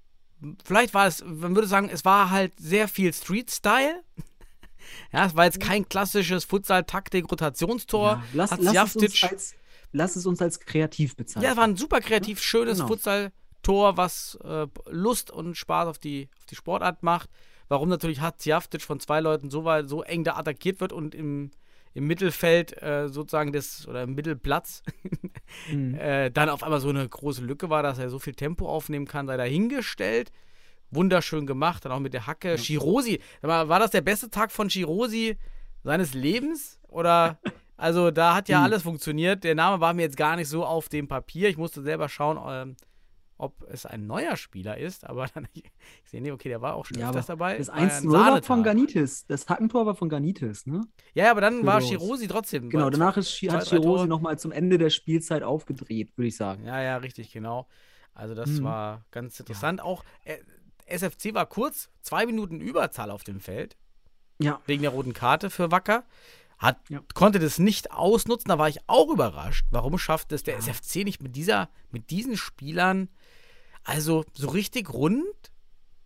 [0.64, 4.02] vielleicht war es, man würde sagen, es war halt sehr viel Street-Style.
[5.12, 8.12] Ja, es war jetzt kein klassisches Futsal-Taktik-Rotationstor.
[8.12, 8.60] Ja, lass, lass,
[8.90, 9.54] es uns Sjavtic- als,
[9.92, 11.44] lass es uns als kreativ bezeichnen.
[11.44, 12.88] ja, es war ein super kreativ schönes Genau.
[12.88, 17.28] Futsal-Tor, was äh, Lust und Spaß auf die, auf die Sportart macht.
[17.68, 21.50] Warum natürlich Hatziavtic von zwei Leuten so, weit, so eng da attackiert wird und im,
[21.94, 24.82] im Mittelfeld äh, sozusagen des, oder im Mittelplatz
[25.70, 25.94] Mhm.
[25.96, 29.06] äh, dann auf einmal so eine große Lücke war, dass er so viel Tempo aufnehmen
[29.06, 30.32] kann, sei dahingestellt.
[30.92, 32.56] Wunderschön gemacht, dann auch mit der Hacke.
[32.58, 35.38] Shirosi, war das der beste Tag von Shirosi
[35.82, 36.78] seines Lebens?
[36.88, 37.38] Oder,
[37.76, 38.64] also da hat ja Hm.
[38.64, 39.42] alles funktioniert.
[39.42, 41.48] Der Name war mir jetzt gar nicht so auf dem Papier.
[41.48, 42.76] Ich musste selber schauen, ähm,
[43.38, 45.64] ob es ein neuer Spieler ist, aber dann, ich
[46.10, 47.58] sehe, nee, okay, der war auch schon Ja, öfters dabei.
[47.58, 49.26] Das War ja ein 1 0 war von Ganitis.
[49.26, 50.82] Das Hackentor war von Ganitis, ne?
[51.14, 51.80] Ja, aber dann Für war.
[51.80, 52.70] Shirosi trotzdem.
[52.70, 53.66] Genau, danach ist, zwei, hat.
[53.68, 56.64] Shirosi nochmal zum Ende der Spielzeit aufgedreht, würde ich sagen.
[56.66, 57.66] Ja, ja, richtig, genau.
[58.14, 58.64] Also das Mhm.
[58.64, 59.80] war ganz interessant.
[59.80, 60.36] Auch äh,
[60.92, 63.76] SFC war kurz zwei Minuten Überzahl auf dem Feld
[64.38, 64.60] Ja.
[64.66, 66.04] wegen der roten Karte für Wacker.
[66.58, 67.02] Hat, Ja.
[67.14, 69.66] Konnte das nicht ausnutzen, da war ich auch überrascht.
[69.72, 73.08] Warum schafft es der SFC nicht mit dieser, mit diesen Spielern?
[73.84, 75.24] Also so richtig rund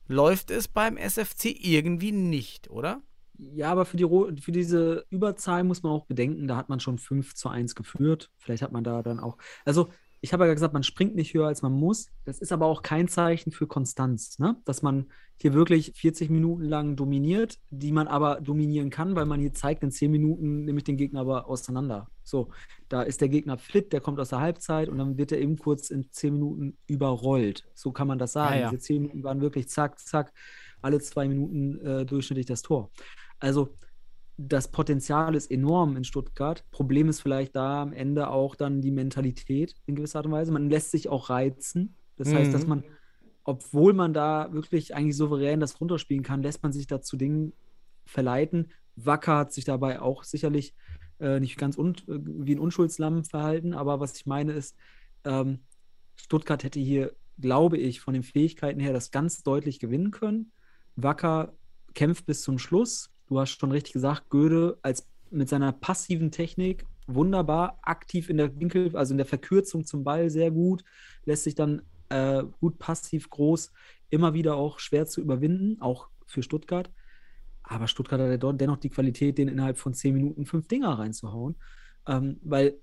[0.08, 3.02] läuft es beim SFC irgendwie nicht, oder?
[3.38, 6.98] Ja, aber für, die, für diese Überzahl muss man auch bedenken, da hat man schon
[6.98, 8.30] 5 zu 1 geführt.
[8.38, 9.36] Vielleicht hat man da dann auch.
[9.66, 9.90] Also,
[10.20, 12.10] ich habe ja gesagt, man springt nicht höher, als man muss.
[12.24, 14.56] Das ist aber auch kein Zeichen für Konstanz, ne?
[14.64, 15.06] Dass man
[15.40, 19.82] hier wirklich 40 Minuten lang dominiert, die man aber dominieren kann, weil man hier zeigt,
[19.82, 22.08] in 10 Minuten nehme ich den Gegner aber auseinander.
[22.22, 22.48] So,
[22.88, 25.58] da ist der Gegner fit, der kommt aus der Halbzeit und dann wird er eben
[25.58, 27.68] kurz in 10 Minuten überrollt.
[27.74, 28.54] So kann man das sagen.
[28.54, 28.70] Ja, ja.
[28.70, 30.32] Diese 10 Minuten waren wirklich zack, zack,
[30.80, 32.90] alle zwei Minuten äh, durchschnittlich das Tor.
[33.38, 33.76] Also
[34.38, 36.64] das Potenzial ist enorm in Stuttgart.
[36.70, 40.52] Problem ist vielleicht da am Ende auch dann die Mentalität in gewisser Art und Weise.
[40.52, 41.96] Man lässt sich auch reizen.
[42.16, 42.68] Das heißt, dass Mhm.
[42.68, 42.84] man,
[43.44, 47.52] obwohl man da wirklich eigentlich souverän das runterspielen kann, lässt man sich dazu Dingen
[48.04, 48.72] verleiten.
[48.96, 50.74] Wacker hat sich dabei auch sicherlich
[51.18, 54.76] äh, nicht ganz un äh, wie ein Unschuldslamm verhalten, aber was ich meine ist,
[55.24, 55.60] ähm,
[56.16, 60.52] Stuttgart hätte hier, glaube ich, von den Fähigkeiten her das ganz deutlich gewinnen können.
[60.94, 61.54] Wacker
[61.94, 63.10] kämpft bis zum Schluss.
[63.26, 68.58] Du hast schon richtig gesagt, Göde als mit seiner passiven Technik wunderbar, aktiv in der
[68.58, 70.84] Winkel, also in der Verkürzung zum Ball sehr gut,
[71.24, 73.72] lässt sich dann äh, gut passiv groß,
[74.10, 76.90] immer wieder auch schwer zu überwinden, auch für Stuttgart.
[77.62, 81.56] Aber Stuttgart hat ja dennoch die Qualität, den innerhalb von zehn Minuten fünf Dinger reinzuhauen,
[82.06, 82.78] ähm, weil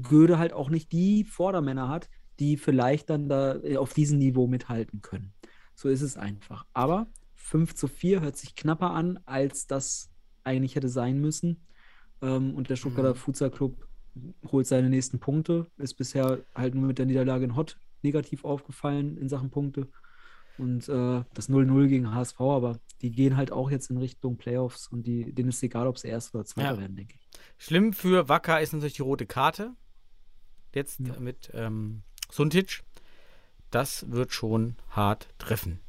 [0.00, 2.08] Göde halt auch nicht die Vordermänner hat,
[2.38, 5.32] die vielleicht dann da äh, auf diesem Niveau mithalten können.
[5.74, 6.66] So ist es einfach.
[6.72, 7.06] Aber
[7.36, 10.10] 5 zu 4 hört sich knapper an, als das
[10.44, 11.66] eigentlich hätte sein müssen.
[12.22, 13.86] Ähm, und der Stuttgarter Futsal Club
[14.50, 15.70] holt seine nächsten Punkte.
[15.76, 19.88] Ist bisher halt nur mit der Niederlage in Hott negativ aufgefallen in Sachen Punkte.
[20.58, 24.88] Und äh, das 0-0 gegen HSV, aber die gehen halt auch jetzt in Richtung Playoffs
[24.88, 26.80] und die, denen ist egal, ob sie Erster oder Zweiter Ja.
[26.80, 27.38] werden, denke ich.
[27.58, 29.74] Schlimm für Wacker ist natürlich die rote Karte.
[30.74, 31.18] Jetzt Ja.
[31.20, 32.82] mit ähm, Suntic.
[33.70, 35.80] Das wird schon hart treffen.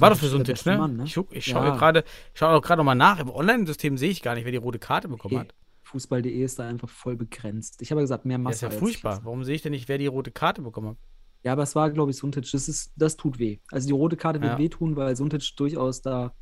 [0.00, 0.78] War doch für Suntic, ne?
[0.78, 1.04] Mann, ne?
[1.04, 1.76] Ich, ich schaue Ja.
[1.76, 3.18] gerade schau auch gerade nochmal nach.
[3.20, 5.54] Im Online-System sehe ich gar nicht, wer die rote Karte bekommen hat.
[5.82, 7.80] Fußball.de ist da einfach voll begrenzt.
[7.82, 8.66] Ich habe ja gesagt, mehr Das Masse.
[8.66, 9.20] ist ja furchtbar.
[9.24, 10.96] Warum sehe ich denn nicht, wer die rote Karte bekommen hat?
[11.42, 12.50] Ja, aber es war, glaube ich, Suntic.
[12.50, 13.58] Das, ist, das tut weh.
[13.70, 14.58] Also die rote Karte wird Ja.
[14.58, 16.34] wehtun, weil Suntic durchaus da,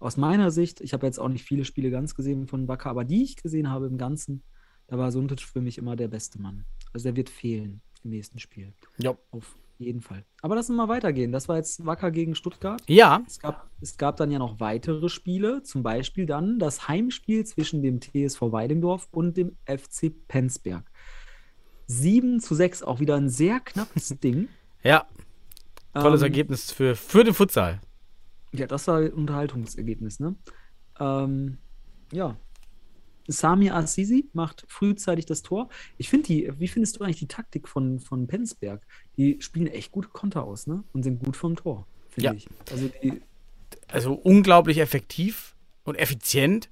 [0.00, 3.04] aus meiner Sicht, ich habe jetzt auch nicht viele Spiele ganz gesehen von Wacker, aber
[3.04, 4.42] die ich gesehen habe im Ganzen,
[4.88, 6.64] da war Suntic für mich immer der beste Mann.
[6.92, 8.72] Also der wird fehlen im nächsten Spiel.
[8.98, 9.16] Ja.
[9.30, 10.24] Auf jeden Fall.
[10.42, 11.32] Aber lass uns mal weitergehen.
[11.32, 12.82] Das war jetzt Wacker gegen Stuttgart.
[12.86, 17.44] Ja, Es gab, es gab dann ja noch weitere Spiele, zum Beispiel dann das Heimspiel
[17.46, 20.84] zwischen dem TSV Weidendorf und dem FC Penzberg.
[21.86, 24.48] 7 zu 6, auch wieder ein sehr knappes Ding.
[24.82, 25.06] ja.
[25.94, 27.80] Tolles Ähm, Ergebnis für, für den Futsal.
[28.52, 30.36] Ja, das war ein Unterhaltungsergebnis, ne?
[31.00, 31.58] Ähm,
[32.12, 32.36] ja.
[33.28, 35.68] Sami Assisi macht frühzeitig das Tor.
[35.98, 38.82] Ich finde die, wie findest du eigentlich die Taktik von, von Penzberg?
[39.16, 40.82] Die spielen echt gute Konter aus, ne?
[40.92, 42.32] Und sind gut vom Tor, finde Ja.
[42.32, 42.48] ich.
[42.70, 43.20] Also die,
[43.88, 45.54] Also unglaublich effektiv
[45.84, 46.70] und effizient.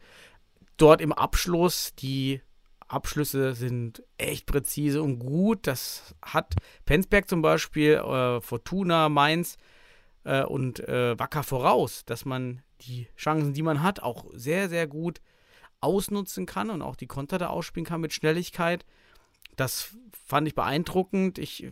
[0.79, 2.41] Dort im Abschluss, die
[2.89, 5.67] Abschlüsse sind echt präzise und gut.
[5.67, 6.55] Das hat
[6.85, 9.57] Penzberg zum Beispiel, äh, Fortuna, Mainz
[10.25, 14.87] äh, und äh, Wacker voraus, dass man die Chancen, die man hat, auch sehr, sehr
[14.87, 15.21] gut
[15.81, 18.85] ausnutzen kann und auch die Konter da ausspielen kann mit Schnelligkeit.
[19.57, 19.91] Das
[20.27, 21.39] fand ich beeindruckend.
[21.39, 21.67] Ich,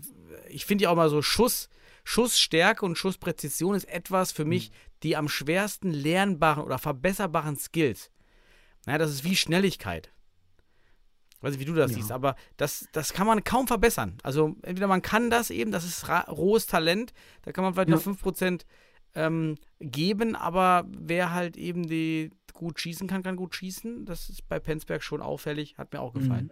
[0.49, 1.69] ich finde ja auch mal so Schuss,
[2.05, 4.71] Schussstärke und Schusspräzision ist etwas für mich,
[5.03, 8.11] die am schwersten lernbaren oder verbesserbaren Skills.
[8.87, 10.11] Naja, das ist wie Schnelligkeit.
[11.41, 11.97] Weiß nicht, wie du das Ja.
[11.99, 14.17] siehst, aber das, das kann man kaum verbessern.
[14.23, 17.97] Also entweder man kann das eben, das ist rohes Talent, da kann man vielleicht Ja.
[17.97, 18.65] noch 5%
[19.15, 24.07] ähm, geben, aber wer halt eben die gut schießen kann, kann gut schießen.
[24.07, 26.51] Das ist bei Penzberg schon auffällig, hat mir auch gefallen.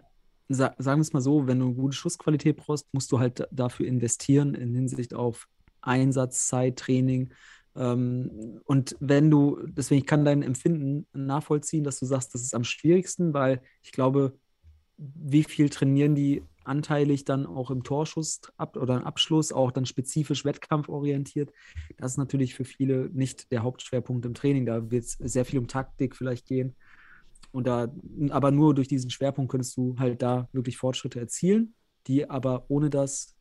[0.49, 3.39] sa sagen wir es mal so, wenn du eine gute Schussqualität brauchst, musst du halt
[3.39, 5.47] da- dafür investieren in Hinsicht auf
[5.81, 7.33] Einsatz, Zeit, Training.
[7.75, 12.53] Ähm, und wenn du, deswegen ich kann dein Empfinden nachvollziehen, dass du sagst, das ist
[12.53, 14.37] am schwierigsten, weil ich glaube,
[14.97, 19.85] wie viel trainieren die anteilig dann auch im Torschuss ab oder im Abschluss, auch dann
[19.85, 21.51] spezifisch wettkampforientiert.
[21.97, 24.65] Das ist natürlich für viele nicht der Hauptschwerpunkt im Training.
[24.65, 26.75] Da wird es sehr viel um Taktik vielleicht gehen.
[27.51, 27.87] Und da,
[28.29, 31.75] aber nur durch diesen Schwerpunkt könntest du halt da wirklich Fortschritte erzielen,
[32.07, 33.35] die aber ohne das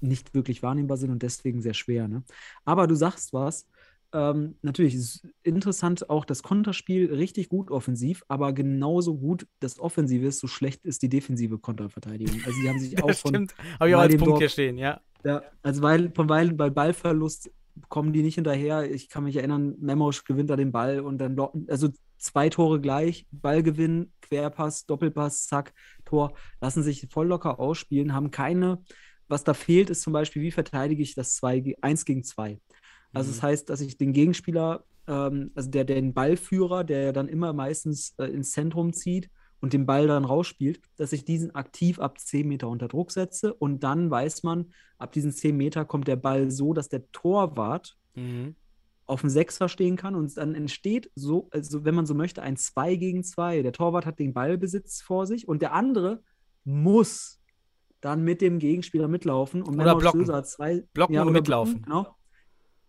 [0.00, 2.08] nicht wirklich wahrnehmbar sind und deswegen sehr schwer.
[2.08, 2.24] Ne?
[2.64, 3.68] Aber du sagst was.
[4.14, 10.26] Ähm, natürlich ist interessant auch das Konterspiel richtig gut offensiv, aber genauso gut das Offensive
[10.26, 12.40] ist, so schlecht ist die defensive Konterverteidigung.
[12.44, 13.54] Also die haben sich auch Das von, stimmt.
[13.80, 15.00] Habe ich auch als Punkt hier stehen, ja.
[15.24, 17.50] ja, also weil von weil bei Ballverlust
[17.88, 18.90] kommen die nicht hinterher.
[18.90, 21.38] Ich kann mich erinnern, Memosch gewinnt da den Ball und dann
[21.68, 21.88] also
[22.18, 25.72] zwei Tore gleich, Ballgewinn, Querpass, Doppelpass, zack,
[26.04, 28.82] Tor, lassen sich voll locker ausspielen, haben keine,
[29.28, 32.60] was da fehlt, ist zum Beispiel, wie verteidige ich das 2, 1 gegen 2.
[33.12, 37.28] Also das heißt, dass ich den Gegenspieler, ähm, also der, der den Ballführer, der dann
[37.28, 39.28] immer meistens äh, ins Zentrum zieht
[39.60, 43.54] und den Ball dann rausspielt, dass ich diesen aktiv ab 10 Meter unter Druck setze
[43.54, 47.96] und dann weiß man, ab diesen 10 Meter kommt der Ball so, dass der Torwart
[48.14, 48.56] Mhm.
[49.06, 52.56] auf dem Sechser stehen kann und dann entsteht so, also wenn man so möchte, ein
[52.56, 53.62] 2 gegen 2.
[53.62, 56.22] Der Torwart hat den Ballbesitz vor sich und der andere
[56.64, 57.40] muss
[58.00, 60.20] dann mit dem Gegenspieler mitlaufen und Oder blocken.
[60.20, 61.82] Stöser hat zwei Blocken ja, oder mitlaufen.
[61.82, 62.16] Blocken, genau.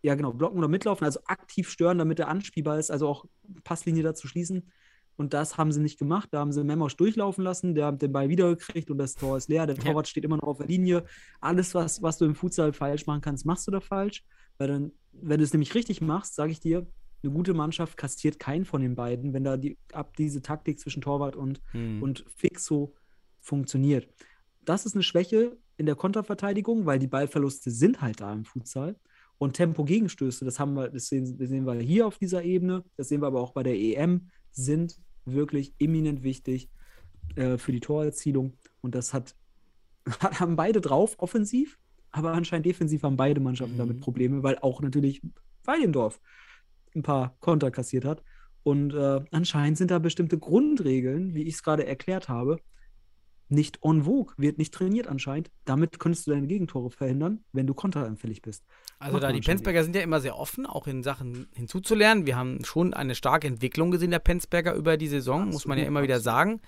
[0.03, 3.25] Ja, genau, blocken oder mitlaufen, also aktiv stören, damit er anspielbar ist, also auch
[3.63, 4.69] Passlinie dazu schließen.
[5.15, 6.29] Und das haben sie nicht gemacht.
[6.31, 9.47] Da haben sie Memosch durchlaufen lassen, der hat den Ball wiedergekriegt und das Tor ist
[9.47, 9.65] leer.
[9.67, 9.81] Der Ja.
[9.83, 11.05] Torwart steht immer noch auf der Linie.
[11.39, 14.25] Alles, was, was du im Futsal falsch machen kannst, machst du da falsch.
[14.57, 16.85] Weil dann, wenn du es nämlich richtig machst, sage ich dir,
[17.23, 21.01] eine gute Mannschaft kastiert keinen von den beiden, wenn da die, ab diese Taktik zwischen
[21.01, 22.01] Torwart und, Mhm.
[22.03, 22.93] und Fixo
[23.39, 24.07] funktioniert.
[24.65, 28.95] Das ist eine Schwäche in der Konterverteidigung, weil die Ballverluste sind halt da im Futsal.
[29.43, 33.09] Und Tempo-Gegenstöße, das haben wir, das sehen, das sehen wir hier auf dieser Ebene, das
[33.09, 36.69] sehen wir aber auch bei der EM, sind wirklich eminent wichtig
[37.35, 38.53] äh, für die Torerzielung.
[38.79, 39.35] Und das hat,
[40.39, 41.77] haben beide drauf, offensiv,
[42.09, 43.79] aber anscheinend defensiv haben beide Mannschaften Mhm.
[43.79, 45.21] damit Probleme, weil auch natürlich
[45.65, 46.21] Weidendorf
[46.95, 48.23] ein paar Konter kassiert hat.
[48.63, 52.59] Und äh, anscheinend sind da bestimmte Grundregeln, wie ich es gerade erklärt habe,
[53.53, 55.51] nicht en vogue, wird nicht trainiert anscheinend.
[55.65, 58.63] Damit könntest du deine Gegentore verhindern, wenn du konteranfällig bist.
[58.99, 62.25] Also Macht da die Penzberger sind ja immer sehr offen, auch in Sachen hinzuzulernen.
[62.25, 65.83] Wir haben schon eine starke Entwicklung gesehen der Penzberger über die Saison, muss man ja
[65.83, 66.61] Absolut, immer wieder sagen.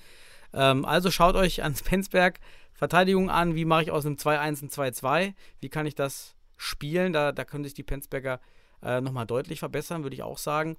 [0.54, 2.40] Ähm, also schaut euch ans Penzberg
[2.74, 7.14] Verteidigung an, wie mache ich aus einem 2-1 ein 2-2, wie kann ich das spielen,
[7.14, 8.40] da, da können sich die Penzberger
[8.84, 10.78] äh, nochmal deutlich verbessern, würde ich auch sagen.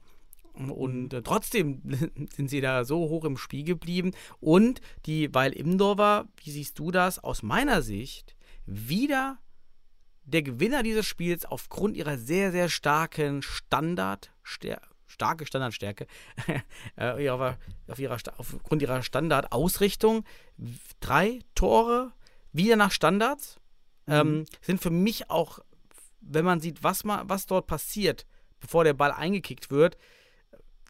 [0.57, 1.83] Und äh, trotzdem
[2.35, 4.13] sind sie da so hoch im Spiel geblieben.
[4.41, 7.23] Und die Weil Imdorfer, wie siehst du das?
[7.23, 9.39] Aus meiner Sicht wieder
[10.25, 16.07] der Gewinner dieses Spiels aufgrund ihrer sehr, sehr starken Standard, starke Standardstärke,
[16.97, 20.25] äh, auf, auf ihrer, aufgrund ihrer Standardausrichtung.
[21.01, 22.13] Drei Tore
[22.53, 23.61] wieder nach Standards
[24.09, 25.61] ähm, sind für mich auch,
[26.21, 28.27] wenn man sieht, was, ma, was dort passiert,
[28.61, 29.97] bevor der Ball eingekickt wird,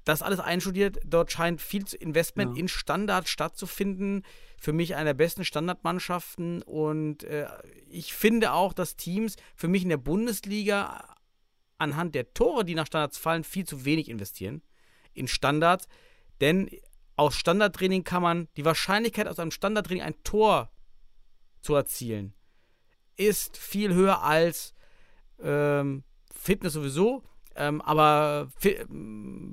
[0.07, 0.99] das alles einstudiert.
[1.05, 2.61] Dort scheint viel zu- Investment Ja.
[2.61, 4.23] in Standard stattzufinden.
[4.59, 6.63] Für mich eine der besten Standardmannschaften.
[6.63, 7.47] Und äh,
[7.91, 11.15] ich finde auch, dass Teams für mich in der Bundesliga
[11.77, 14.63] anhand der Tore, die nach Standards fallen, viel zu wenig investieren
[15.13, 15.89] in Standards.
[16.41, 16.71] Denn
[17.17, 20.71] aus Standardtraining kann man die Wahrscheinlichkeit, aus einem Standardtraining ein Tor
[21.63, 22.33] zu erzielen,
[23.17, 24.75] ist viel höher als
[25.43, 27.25] ähm, Fitness sowieso,
[27.57, 28.79] ähm, aber fi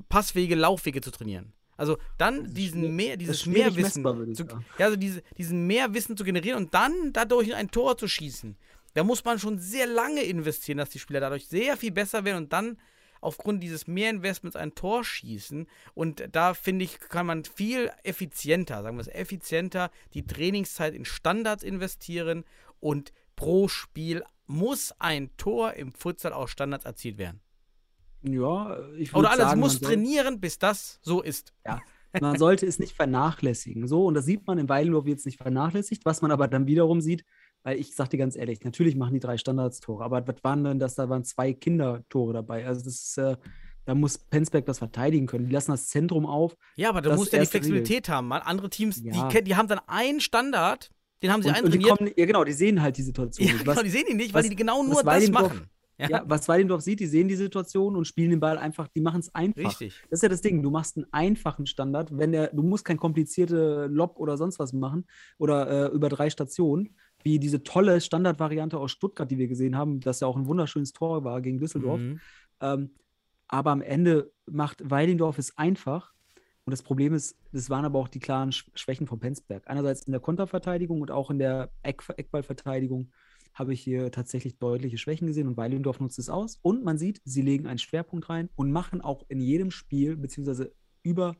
[0.10, 1.54] Passwege, Laufwege zu trainieren.
[1.76, 4.45] Also dann diesen mehr, dieses Mehrwissen, zu,
[4.78, 8.56] ja, also diese, diesen Mehrwissen zu generieren und dann dadurch ein Tor zu schießen.
[8.93, 12.43] Da muss man schon sehr lange investieren, dass die Spieler dadurch sehr viel besser werden
[12.43, 12.78] und dann
[13.22, 15.68] aufgrund dieses Mehrinvestments ein Tor schießen.
[15.95, 21.06] Und da finde ich, kann man viel effizienter, sagen wir es, effizienter die Trainingszeit in
[21.06, 22.43] Standards investieren
[22.80, 27.41] und pro Spiel muss ein Tor im Futsal aus Standards erzielt werden.
[28.26, 31.54] Ja, ich würde Oder alles sagen, muss trainieren, bis das so ist.
[31.66, 31.82] Ja,
[32.22, 33.88] man sollte es nicht vernachlässigen.
[33.88, 37.02] So, und das sieht man in Weilendorf jetzt nicht vernachlässigt, was man aber dann wiederum
[37.02, 37.26] sieht,
[37.64, 40.80] weil ich sag dir ganz ehrlich, natürlich machen die drei Standardstore, aber was waren denn
[40.80, 40.96] das?
[40.96, 42.66] Da waren zwei Kindertore dabei.
[42.68, 43.36] Also das ist, äh,
[43.86, 45.46] da muss Penzberg das verteidigen können.
[45.48, 46.56] Die lassen das Zentrum auf.
[46.76, 48.28] Ja, aber du Das musst ja die Flexibilität haben.
[48.28, 49.28] Mal andere Teams, Ja.
[49.30, 50.90] die, die haben dann einen Standard,
[51.22, 51.98] den haben sie Und, und die eintrainiert.
[51.98, 53.48] kommen, ja genau, die sehen halt die Situation.
[53.48, 55.68] Ja, genau, die sehen ihn nicht, weil was- die genau nur das machen.
[55.98, 56.24] Ja.
[56.26, 59.34] was Weidendorf sieht, die sehen die Situation und spielen den Ball einfach, die machen es
[59.36, 59.80] einfach.
[59.80, 60.02] Richtig.
[60.10, 62.98] Das ist ja das Ding, du machst einen einfachen Standard, wenn der, du musst kein
[62.98, 65.06] komplizierte Lob oder sonst was machen
[65.38, 70.00] oder äh, über drei Stationen, wie diese tolle Standardvariante aus Stuttgart, die wir gesehen haben,
[70.00, 72.02] das ja auch ein wunderschönes Tor war gegen Düsseldorf.
[72.02, 72.20] Mhm.
[72.60, 72.89] Ähm,
[73.48, 76.12] aber am Ende macht Weidendorf es einfach.
[76.66, 79.68] Und das Problem ist, das waren aber auch die klaren Sch- Schwächen von Penzberg.
[79.68, 83.12] Einerseits in der Konterverteidigung und auch in der Eck Eckballverteidigung
[83.54, 86.60] habe ich hier tatsächlich deutliche Schwächen gesehen und Weilendorf nutzt es aus.
[86.62, 90.74] Und man sieht, sie legen einen Schwerpunkt rein und machen auch in jedem Spiel, beziehungsweise
[91.04, 91.36] über,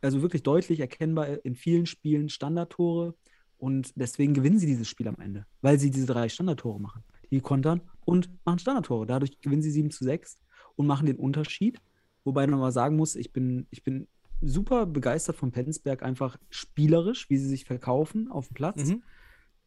[0.00, 3.14] also wirklich deutlich erkennbar in vielen Spielen Standardtore.
[3.56, 7.04] Und deswegen gewinnen sie dieses Spiel am Ende, weil sie diese drei Standardtore machen.
[7.30, 9.06] Die kontern und machen Standardtore.
[9.06, 10.38] Dadurch gewinnen sie 7 zu 6
[10.76, 11.80] und machen den Unterschied.
[12.24, 14.08] Wobei man mal sagen muss, ich bin, ich bin
[14.42, 18.88] super begeistert von Penzberg, einfach spielerisch, wie sie sich verkaufen auf dem Platz.
[18.88, 19.02] Mhm.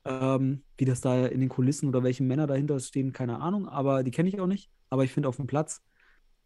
[0.06, 4.04] Ähm, wie das da in den Kulissen oder welche Männer dahinter stehen, keine Ahnung, aber
[4.04, 4.70] die kenne ich auch nicht.
[4.90, 5.82] Aber ich finde auf dem Platz,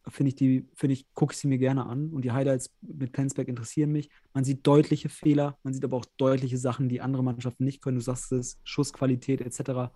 [0.10, 3.12] finde ich die, finde ich, gucke ich sie mir gerne an und die Highlights mit
[3.12, 4.10] Penzberg interessieren mich.
[4.34, 7.98] Man sieht deutliche Fehler, man sieht aber auch deutliche Sachen, die andere Mannschaften nicht können.
[7.98, 9.92] Du sagst es, Schussqualität etc.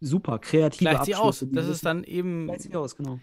[0.00, 1.44] Super, kreative Gleicht sie aus.
[1.50, 3.20] Das ist dann eben Gleicht sich aus, genau.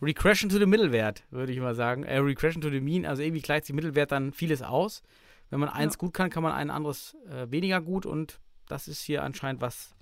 [0.00, 2.02] Regression to the Mittelwert, würde ich mal sagen.
[2.02, 5.02] Äh, Regression to the Mean, also irgendwie gleicht sich Mittelwert dann vieles aus.
[5.50, 8.40] Wenn man eins gut kann, kann man ein anderes äh, weniger gut und
[8.72, 9.94] das ist hier anscheinend, was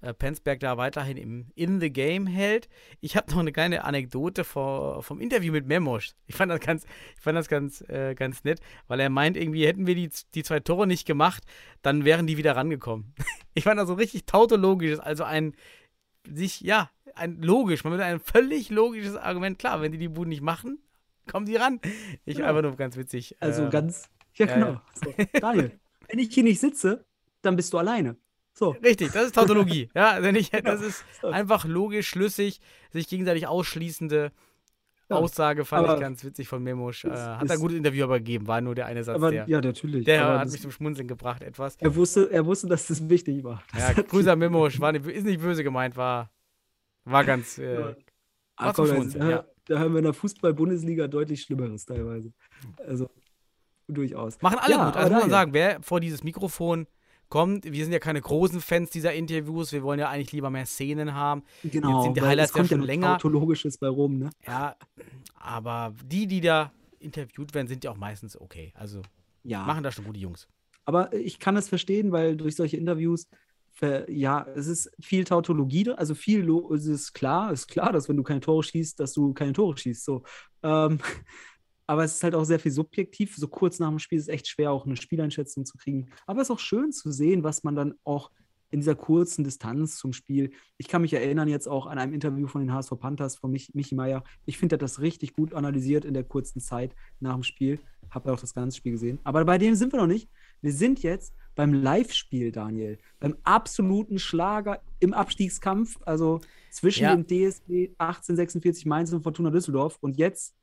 [0.00, 2.68] äh, Penzberg da weiterhin im In the Game hält.
[3.00, 6.14] Ich habe noch eine kleine Anekdote vor, vom Interview mit Memosch.
[6.26, 6.84] Ich fand das ganz,
[7.16, 10.42] ich fand das ganz, äh, ganz nett, weil er meint, irgendwie hätten wir die, die
[10.42, 11.44] zwei Tore nicht gemacht,
[11.82, 13.14] dann wären die wieder rangekommen.
[13.54, 15.54] ich fand das so richtig tautologisch, also ein
[16.28, 20.30] sich, ja, ein logisch, man mit ein völlig logisches Argument, klar, wenn die die Buden
[20.30, 20.80] nicht machen,
[21.30, 21.80] kommen die ran.
[22.24, 22.48] Ich Ja.
[22.48, 23.36] einfach nur ganz witzig.
[23.38, 24.66] Also äh, ganz, ja, ja, genau.
[24.66, 24.82] ja.
[24.94, 27.06] So, Daniel, wenn ich hier nicht sitze,
[27.42, 28.16] dann bist du alleine.
[28.52, 28.70] So.
[28.82, 29.90] Richtig, das ist Tautologie.
[29.94, 32.60] ja, wenn ich, das ist einfach logisch, schlüssig,
[32.90, 34.32] sich gegenseitig ausschließende
[35.10, 35.16] Ja.
[35.16, 37.04] Aussage fand ich ganz witzig von Memosch.
[37.04, 39.60] Äh, hat ein gutes Interview aber gegeben, war nur der eine Satz, Aber der, ja,
[39.60, 40.04] natürlich.
[40.06, 41.76] der hat das, mich zum Schmunzeln gebracht etwas.
[41.76, 43.62] er, wusste, er wusste, dass das wichtig war.
[43.78, 46.30] Ja, Grüße an Memosch, war nicht, ist nicht böse gemeint, war,
[47.04, 47.80] war ganz, äh, Ja.
[47.88, 47.96] war
[48.56, 49.44] Ah, zum komm, Schmunzeln, da, ja.
[49.66, 52.32] da haben wir in der Fußball-Bundesliga deutlich Schlimmeres teilweise.
[52.86, 53.10] Also
[53.86, 54.40] durchaus.
[54.40, 54.96] Machen alle Ja, gut.
[54.96, 56.86] Also muss man sagen, wer vor dieses Mikrofon
[57.28, 60.66] kommt, wir sind ja keine großen Fans dieser Interviews, wir wollen ja eigentlich lieber mehr
[60.66, 61.42] Szenen haben.
[61.62, 63.18] Genau, Jetzt sind die Highlights kommt ja ja schon noch länger.
[63.18, 64.30] Tautologisches bei rum, ne?
[64.46, 64.76] Ja,
[65.34, 68.72] aber die, die da interviewt werden, sind ja auch meistens okay.
[68.74, 69.02] Also
[69.42, 69.64] Ja.
[69.64, 70.48] machen da schon gute Jungs.
[70.84, 73.28] Aber ich kann es verstehen, weil durch solche Interviews,
[74.08, 78.16] ja, es ist viel Tautologie, also viel, es ist klar, es ist klar, dass wenn
[78.16, 80.22] du keine Tore schießt, dass du keine Tore schießt, so.
[80.62, 80.98] Ähm,
[81.86, 83.36] aber es ist halt auch sehr viel subjektiv.
[83.36, 86.08] So kurz nach dem Spiel ist es echt schwer, auch eine Spieleinschätzung zu kriegen.
[86.26, 88.30] Aber es ist auch schön zu sehen, was man dann auch
[88.70, 90.50] in dieser kurzen Distanz zum Spiel.
[90.76, 93.72] Ich kann mich erinnern jetzt auch an einem Interview von den HSV Panthers von Mich
[93.74, 94.24] Michi Meier.
[94.44, 97.78] Ich finde, er hat das richtig gut analysiert in der kurzen Zeit nach dem Spiel.
[98.10, 99.20] Habe auch das ganze Spiel gesehen.
[99.22, 100.28] Aber bei dem sind wir noch nicht.
[100.62, 102.98] Wir sind jetzt beim Live-Spiel, Daniel.
[103.20, 107.14] Beim absoluten Schlager im Abstiegskampf, also zwischen Ja.
[107.14, 109.96] dem DSB 1846 Mainz und Fortuna Düsseldorf.
[110.00, 110.54] Und jetzt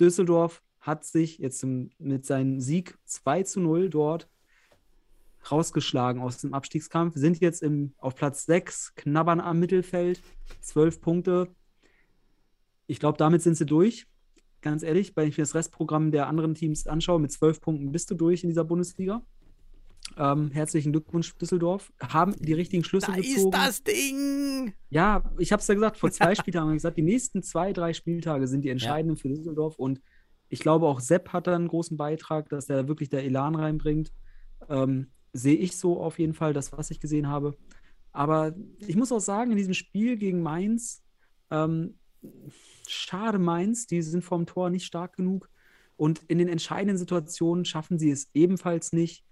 [0.00, 4.28] Düsseldorf hat sich jetzt mit seinem Sieg 2 zu 0 dort
[5.50, 10.22] rausgeschlagen aus dem Abstiegskampf, sind jetzt im, auf Platz 6, knabbern am Mittelfeld,
[10.60, 11.48] 12 Punkte.
[12.86, 14.06] Ich glaube, damit sind sie durch.
[14.60, 18.10] Ganz ehrlich, wenn ich mir das Restprogramm der anderen Teams anschaue, mit 12 Punkten bist
[18.10, 19.22] du durch in dieser Bundesliga.
[20.16, 21.92] Ähm, herzlichen Glückwunsch, Düsseldorf.
[22.00, 23.50] Haben die richtigen Schlüsse Da ist gezogen.
[23.52, 24.74] das Ding!
[24.90, 27.72] Ja, ich habe es ja gesagt, vor zwei Spieltagen habe ich gesagt, die nächsten zwei,
[27.72, 30.00] drei Spieltage sind die entscheidenden für Düsseldorf und
[30.48, 34.12] ich glaube auch Sepp hat da einen großen Beitrag, dass er wirklich der Elan reinbringt.
[34.68, 37.56] Ähm, Sehe ich so auf jeden Fall, das, was ich gesehen habe.
[38.10, 41.04] Aber ich muss auch sagen, in diesem Spiel gegen Mainz
[41.52, 41.94] Ähm,
[42.88, 45.48] schade Mainz, die sind vorm Tor nicht stark genug.
[45.96, 49.24] Und in den entscheidenden Situationen schaffen sie es ebenfalls nicht.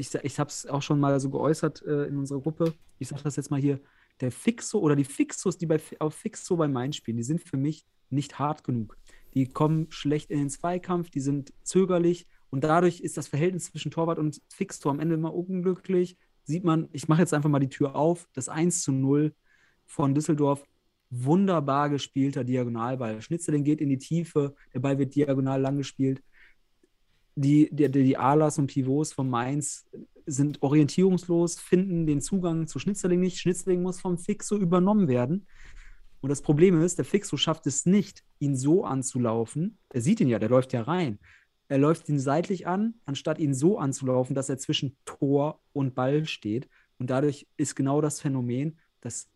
[0.00, 2.72] Ich, ich habe es auch schon mal so geäußert äh, in unserer Gruppe.
[2.98, 3.80] Ich sage das jetzt mal hier.
[4.22, 7.56] Der Fixo oder die Fixos, die bei, auf Fixo bei Mainz spielen, die sind für
[7.56, 8.96] mich nicht hart genug.
[9.34, 13.90] Die kommen schlecht in den Zweikampf, die sind zögerlich und dadurch ist das Verhältnis zwischen
[13.90, 16.16] Torwart und Fixtor am Ende immer unglücklich.
[16.44, 19.34] Sieht man, ich mache jetzt einfach mal die Tür auf, das 1 zu 0
[19.86, 20.64] von Düsseldorf.
[21.10, 23.20] Wunderbar gespielter Diagonalball.
[23.20, 26.22] Schnitzeling geht in die Tiefe, der Ball wird diagonal lang gespielt.
[27.42, 29.86] Die, die, die Alas und Pivots von Mainz
[30.26, 33.38] sind orientierungslos, finden den Zugang zu Schnitzerling nicht.
[33.38, 35.46] Schnitzerling muss vom Fixo übernommen werden.
[36.20, 39.78] Und das Problem ist, der Fixo schafft es nicht, ihn so anzulaufen.
[39.88, 41.18] Er sieht ihn ja, der läuft ja rein.
[41.68, 46.26] Er läuft ihn seitlich an, anstatt ihn so anzulaufen, dass er zwischen Tor und Ball
[46.26, 46.68] steht.
[46.98, 49.30] Und dadurch ist genau das Phänomen, dass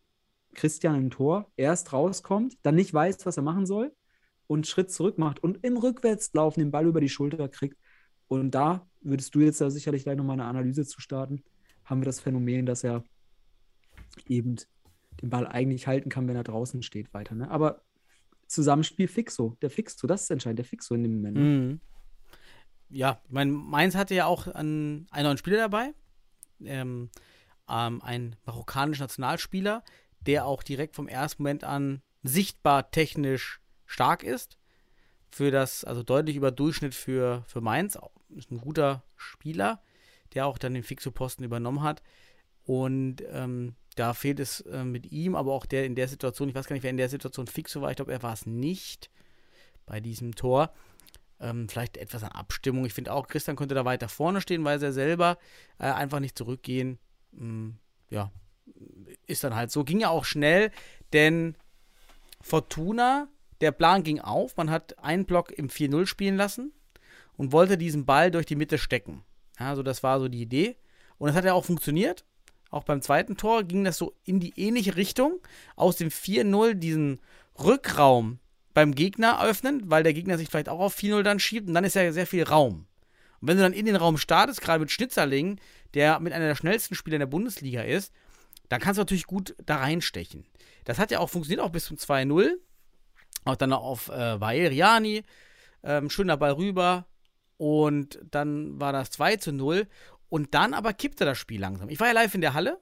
[0.52, 3.94] Christian im Tor erst rauskommt, dann nicht weiß, was er machen soll
[4.46, 7.78] und Schritt zurück macht und im Rückwärtslaufen den Ball über die Schulter kriegt.
[8.28, 11.42] Und da würdest du jetzt da sicherlich gleich nochmal eine Analyse zu starten,
[11.84, 13.04] haben wir das Phänomen, dass er
[14.26, 14.56] eben
[15.20, 17.34] den Ball eigentlich halten kann, wenn er draußen steht, weiter.
[17.34, 17.50] Ne?
[17.50, 17.82] Aber
[18.46, 21.36] Zusammenspiel Fixo, der Fixo, das ist entscheidend, der Fixo in dem Moment.
[21.36, 21.42] Ne?
[21.42, 21.80] Mhm.
[22.90, 25.92] Ja, ich meine, Mainz hatte ja auch einen, einen neuen Spieler dabei,
[26.62, 27.10] ähm,
[27.68, 29.82] ähm, einen marokkanischen Nationalspieler,
[30.20, 34.58] der auch direkt vom ersten Moment an sichtbar technisch stark ist.
[35.34, 37.98] Für das, also deutlich über Durchschnitt für, für Mainz.
[38.36, 39.82] Ist ein guter Spieler,
[40.32, 42.04] der auch dann den Fixo-Posten übernommen hat.
[42.62, 46.54] Und ähm, da fehlt es äh, mit ihm, aber auch der in der Situation, ich
[46.54, 49.10] weiß gar nicht, wer in der Situation Fixo war, ich glaube, er war es nicht
[49.86, 50.72] bei diesem Tor.
[51.40, 52.84] Ähm, vielleicht etwas an Abstimmung.
[52.84, 55.36] Ich finde auch, Christian könnte da weiter vorne stehen, weil er selber
[55.80, 57.00] äh, einfach nicht zurückgehen.
[57.36, 57.78] Ähm,
[58.08, 58.30] ja,
[59.26, 59.82] ist dann halt so.
[59.82, 60.70] Ging ja auch schnell,
[61.12, 61.56] denn
[62.40, 63.26] Fortuna,
[63.64, 64.56] der Plan ging auf.
[64.56, 66.72] Man hat einen Block im 4-0 spielen lassen
[67.36, 69.24] und wollte diesen Ball durch die Mitte stecken.
[69.56, 70.76] Also das war so die Idee.
[71.18, 72.24] Und das hat ja auch funktioniert.
[72.70, 75.40] Auch beim zweiten Tor ging das so in die ähnliche Richtung.
[75.76, 77.20] Aus dem 4-0 diesen
[77.58, 78.38] Rückraum
[78.74, 81.84] beim Gegner öffnen, weil der Gegner sich vielleicht auch auf 4-0 dann schiebt und dann
[81.84, 82.86] ist ja sehr viel Raum.
[83.40, 85.60] Und wenn du dann in den Raum startest, gerade mit Schnitzerling,
[85.94, 88.12] der mit einer der schnellsten Spieler in der Bundesliga ist,
[88.68, 90.44] dann kannst du natürlich gut da reinstechen.
[90.84, 92.56] Das hat ja auch funktioniert, auch bis zum 2-0.
[93.44, 95.22] Auch dann auf äh, Valeriani.
[95.82, 97.06] Ähm, schöner Ball rüber.
[97.56, 99.86] Und dann war das 2 zu 0.
[100.28, 101.88] Und dann aber kippte das Spiel langsam.
[101.88, 102.80] Ich war ja live in der Halle.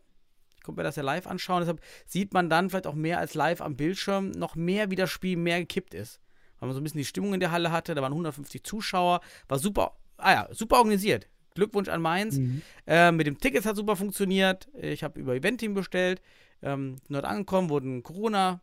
[0.57, 1.61] Ich konnte mir das ja live anschauen.
[1.61, 5.11] Deshalb sieht man dann vielleicht auch mehr als live am Bildschirm noch mehr, wie das
[5.11, 6.21] Spiel mehr gekippt ist.
[6.59, 7.95] Weil man so ein bisschen die Stimmung in der Halle hatte.
[7.95, 9.21] Da waren 150 Zuschauer.
[9.49, 11.29] War super, ah ja, super organisiert.
[11.55, 12.39] Glückwunsch an Mainz.
[12.39, 12.63] Mhm.
[12.87, 14.69] Äh, mit dem Ticket hat super funktioniert.
[14.75, 16.23] Ich habe über Eventim bestellt.
[16.63, 18.61] Ähm, dort angekommen, wurden Corona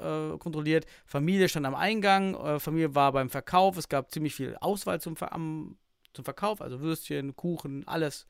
[0.00, 0.86] äh, kontrolliert.
[1.06, 2.34] Familie stand am Eingang.
[2.34, 3.76] Äh, Familie war beim Verkauf.
[3.76, 5.76] Es gab ziemlich viel Auswahl zum, Ver am,
[6.12, 6.60] zum Verkauf.
[6.60, 8.26] Also Würstchen, Kuchen, alles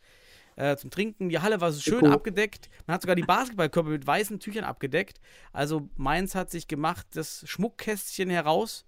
[0.56, 1.28] äh, zum Trinken.
[1.28, 2.12] Die Halle war so schön cool.
[2.12, 2.68] abgedeckt.
[2.86, 5.20] Man hat sogar die Basketballkörper mit weißen Tüchern abgedeckt.
[5.52, 8.84] Also Mainz hat sich gemacht, das Schmuckkästchen heraus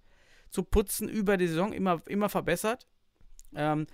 [0.49, 2.87] zu putzen über die Saison, immer, immer verbessert.
[3.55, 3.87] Ähm,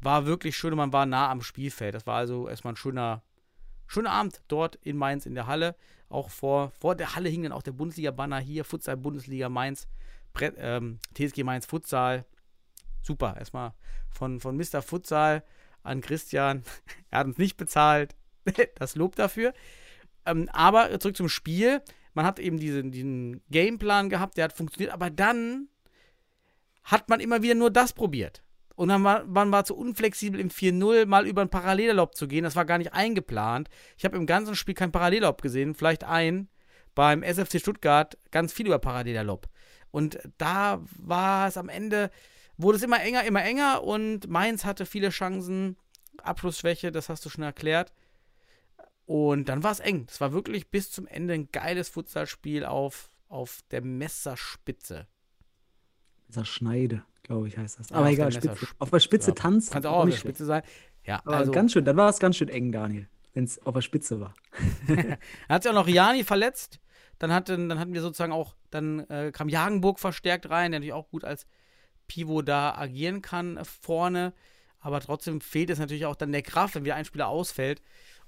[0.00, 1.94] war wirklich schön und man war nah am Spielfeld.
[1.94, 3.22] Das war also erstmal ein schöner,
[3.86, 5.74] schöner Abend dort in Mainz in der Halle.
[6.08, 9.88] Auch vor, vor der Halle hing dann auch der Bundesliga-Banner hier, Futsal Bundesliga Mainz,
[10.32, 12.24] Brett, ähm, TSG Mainz Futsal.
[13.02, 13.72] Super, erstmal
[14.10, 14.82] von, von Mr.
[14.82, 15.44] Futsal
[15.82, 16.62] an Christian.
[17.10, 18.14] er hat uns nicht bezahlt.
[18.76, 19.52] das Lob dafür.
[20.24, 21.82] Ähm, aber zurück zum Spiel.
[22.14, 25.68] Man hat eben diesen, diesen Gameplan gehabt, der hat funktioniert, aber dann
[26.82, 28.42] hat man immer wieder nur das probiert.
[28.76, 32.44] Und dann war man war zu unflexibel im 4-0 mal über ein Parallellob zu gehen.
[32.44, 33.68] Das war gar nicht eingeplant.
[33.96, 36.48] Ich habe im ganzen Spiel kein Parallellob gesehen, vielleicht ein.
[36.94, 39.48] Beim SFC Stuttgart ganz viel über Parallellob.
[39.90, 42.10] Und da war es am Ende,
[42.58, 45.76] wurde es immer enger, immer enger und Mainz hatte viele Chancen.
[46.22, 47.92] Abschlussschwäche, das hast du schon erklärt.
[49.06, 50.06] Und dann war es eng.
[50.10, 55.06] Es war wirklich bis zum Ende ein geiles Futsalspiel auf, auf der Messerspitze.
[56.26, 57.92] Messerschneide glaube ich, heißt das.
[57.92, 58.66] Aber egal, Spitze.
[58.78, 59.34] auf der Spitze ja.
[59.34, 59.72] tanzen.
[59.72, 60.62] Kann auch auf der Spitze sein.
[61.04, 61.52] Ja, Aber also.
[61.52, 64.34] ganz schön, dann war es ganz schön eng, Daniel, wenn es auf der Spitze war.
[64.88, 65.18] dann
[65.48, 66.80] hat sich auch noch Jani verletzt.
[67.18, 70.92] Dann hatten, dann hatten wir sozusagen auch, dann äh, kam Jagenburg verstärkt rein, der natürlich
[70.92, 71.46] auch gut als
[72.08, 74.34] Pivot da agieren kann äh, vorne.
[74.80, 77.80] Aber trotzdem fehlt es natürlich auch dann der Kraft, wenn wieder ein Spieler ausfällt.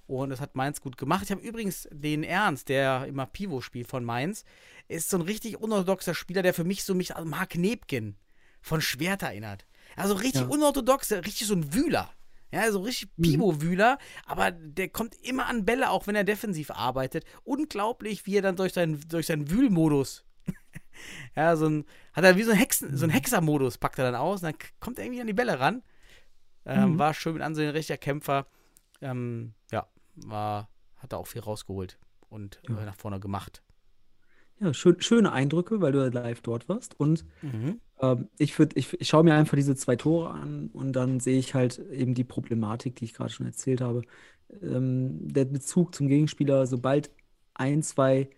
[0.06, 1.24] Und das hat Mainz gut gemacht.
[1.24, 4.44] Ich habe übrigens den Ernst, der immer Pivot spielt von Mainz,
[4.88, 8.16] ist so ein richtig unorthodoxer Spieler, der für mich so mich an Mark Nebken
[8.60, 9.66] von Schwert erinnert.
[9.96, 10.48] Also richtig ja.
[10.48, 12.10] unorthodox, richtig so ein Wühler.
[12.50, 13.22] Ja, so richtig Mhm.
[13.24, 17.24] Pivo-Wühler, aber der kommt immer an Bälle, auch wenn er defensiv arbeitet.
[17.44, 20.24] Unglaublich, wie er dann durch seinen, durch seinen Wühlmodus,
[21.36, 21.84] ja, so ein,
[22.14, 24.58] hat er wie so ein Hexen, so ein Hexer-Modus, packt er dann aus, und dann
[24.80, 25.82] kommt er irgendwie an die Bälle ran.
[26.64, 26.98] Ähm, Mhm.
[26.98, 28.46] War schön mit Ansehen, richtiger Kämpfer.
[29.02, 29.86] Ähm, ja,
[30.16, 31.98] war, hat er auch viel rausgeholt
[32.30, 32.78] und Ja.
[32.80, 33.62] äh, nach vorne gemacht.
[34.58, 36.98] Ja, schön, schöne Eindrücke, weil du ja live dort warst.
[36.98, 37.80] Und Mhm.
[38.00, 41.38] Ähm, ich, würd, ich, ich schaue mir einfach diese zwei Tore an und dann sehe
[41.38, 44.02] ich halt eben die Problematik, die ich gerade schon erzählt habe.
[44.62, 47.10] Ähm, der Bezug zum Gegenspieler, sobald
[47.54, 48.30] ein, zwei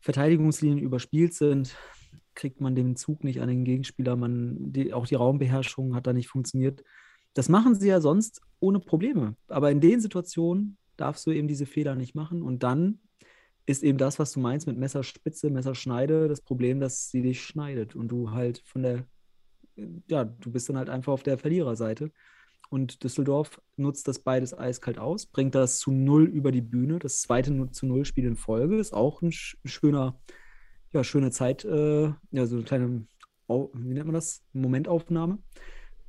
[0.00, 1.76] Verteidigungslinien überspielt sind,
[2.34, 4.16] kriegt man den Zug nicht an den Gegenspieler.
[4.16, 6.84] Man, die, auch die Raumbeherrschung hat da nicht funktioniert.
[7.34, 9.36] Das machen sie ja sonst ohne Probleme.
[9.48, 12.42] Aber in den Situationen darfst du eben diese Fehler nicht machen.
[12.42, 13.00] Und dann
[13.68, 17.94] ist eben das, was du meinst mit Messerspitze, Messerschneide, das Problem, dass sie dich schneidet
[17.94, 19.06] und du halt von der,
[20.06, 22.10] ja, du bist dann halt einfach auf der Verliererseite.
[22.70, 26.98] Und Düsseldorf nutzt das beides eiskalt aus, bringt das zu null über die Bühne.
[26.98, 30.18] Das zweite zu null Spiel in Folge ist auch ein sch schöner,
[30.92, 33.06] ja, schöne Zeit, äh, ja, so eine kleine,
[33.48, 34.42] wie nennt man das?
[34.54, 35.38] Momentaufnahme.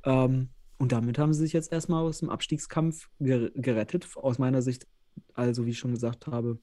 [0.04, 0.48] Ähm,
[0.78, 4.08] und damit haben sie sich jetzt erstmal aus dem Abstiegskampf ger gerettet.
[4.16, 4.86] Aus meiner Sicht,
[5.34, 6.58] also wie ich schon gesagt habe,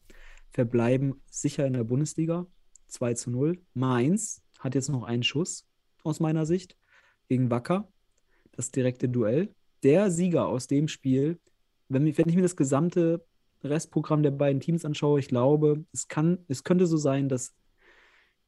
[0.52, 2.48] verbleiben sicher in der Bundesliga.
[2.88, 3.60] 2 zu 0.
[3.74, 5.68] Mainz hat jetzt noch einen Schuss
[6.04, 6.78] aus meiner Sicht
[7.28, 7.92] gegen Wacker.
[8.54, 9.54] Das direkte Duell.
[9.84, 11.40] Der Sieger aus dem Spiel,
[11.90, 13.26] wenn, mi- wenn ich mir das gesamte
[13.64, 17.54] Restprogramm der beiden Teams anschaue, ich glaube, es kann, es könnte so sein, dass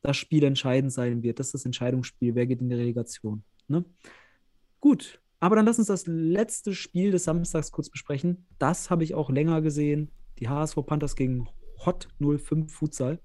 [0.01, 1.39] das Spiel entscheidend sein wird.
[1.39, 2.33] Das ist das Entscheidungsspiel.
[2.33, 3.43] Wer geht in die Relegation?
[3.67, 3.83] Ne?
[4.79, 8.45] Gut, aber dann lass uns das letzte Spiel des Samstags kurz besprechen.
[8.57, 10.09] Das habe ich auch länger gesehen.
[10.39, 11.47] Die HSV Panthers gegen
[11.85, 13.19] Hot 05 Futsal.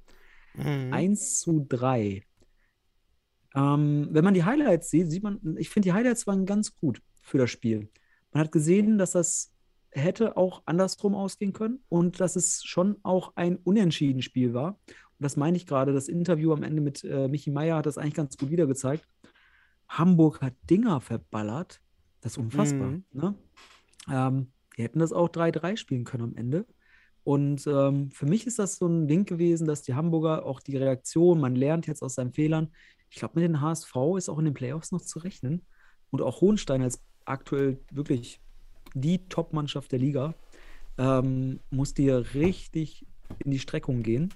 [0.54, 0.92] Mhm.
[0.92, 2.22] 1 zu 3.
[3.54, 7.00] Ähm, wenn man die Highlights sieht, sieht man, ich finde, die Highlights waren ganz gut
[7.22, 7.88] für das Spiel.
[8.32, 9.52] Man hat gesehen, dass das
[9.90, 14.78] hätte auch andersrum ausgehen können und dass es schon auch ein unentschieden Spiel war.
[14.88, 17.96] Und das meine ich gerade, das Interview am Ende mit äh, Michi Meier hat das
[17.96, 19.06] eigentlich ganz gut wiedergezeigt.
[19.88, 21.80] Hamburg hat Dinger verballert.
[22.20, 22.88] Das ist unfassbar.
[22.88, 23.04] Mhm.
[23.12, 23.34] Ne?
[24.10, 26.66] Ähm, die hätten das auch 3-3 spielen können am Ende.
[27.24, 30.76] Und ähm, für mich ist das so ein Ding gewesen, dass die Hamburger auch die
[30.76, 32.70] Reaktion, man lernt jetzt aus seinen Fehlern.
[33.08, 35.62] Ich glaube, mit den HSV ist auch in den Playoffs noch zu rechnen.
[36.10, 38.40] Und auch Hohenstein als aktuell wirklich
[38.94, 40.34] die Top-Mannschaft der Liga
[40.98, 43.06] ähm, musste hier richtig
[43.44, 44.32] in die Streckung gehen.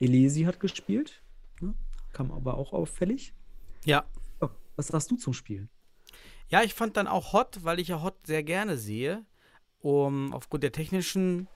[0.00, 1.22] Elesi hat gespielt,
[1.60, 1.74] ne?
[2.12, 3.34] kam aber auch auffällig.
[3.84, 4.04] Ja.
[4.40, 5.68] Ja, was sagst du zum Spiel?
[6.48, 9.24] Ja, ich fand dann auch Hot, weil ich ja Hot sehr gerne sehe,
[9.80, 11.48] um aufgrund der technischen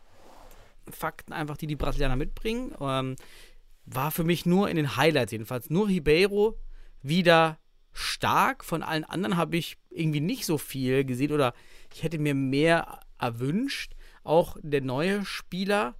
[0.90, 3.16] Fakten einfach, die die Brasilianer mitbringen, ähm,
[3.84, 6.58] war für mich nur in den Highlights jedenfalls nur Ribeiro
[7.02, 7.58] wieder
[7.92, 8.64] stark.
[8.64, 11.54] Von allen anderen habe ich irgendwie nicht so viel gesehen oder
[11.94, 13.94] ich hätte mir mehr erwünscht.
[14.24, 15.94] Auch der neue Spieler,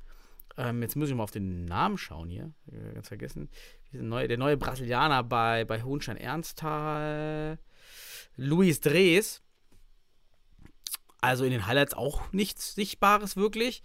[0.56, 2.52] ähm, jetzt muss ich mal auf den Namen schauen hier,
[2.94, 3.48] ganz vergessen.
[3.92, 7.58] Dieser neue, der neue Brasilianer bei, bei Hohenstein Ernsthal,
[8.36, 9.42] Luis Drees.
[11.20, 13.82] Also in den Highlights auch nichts Sichtbares wirklich.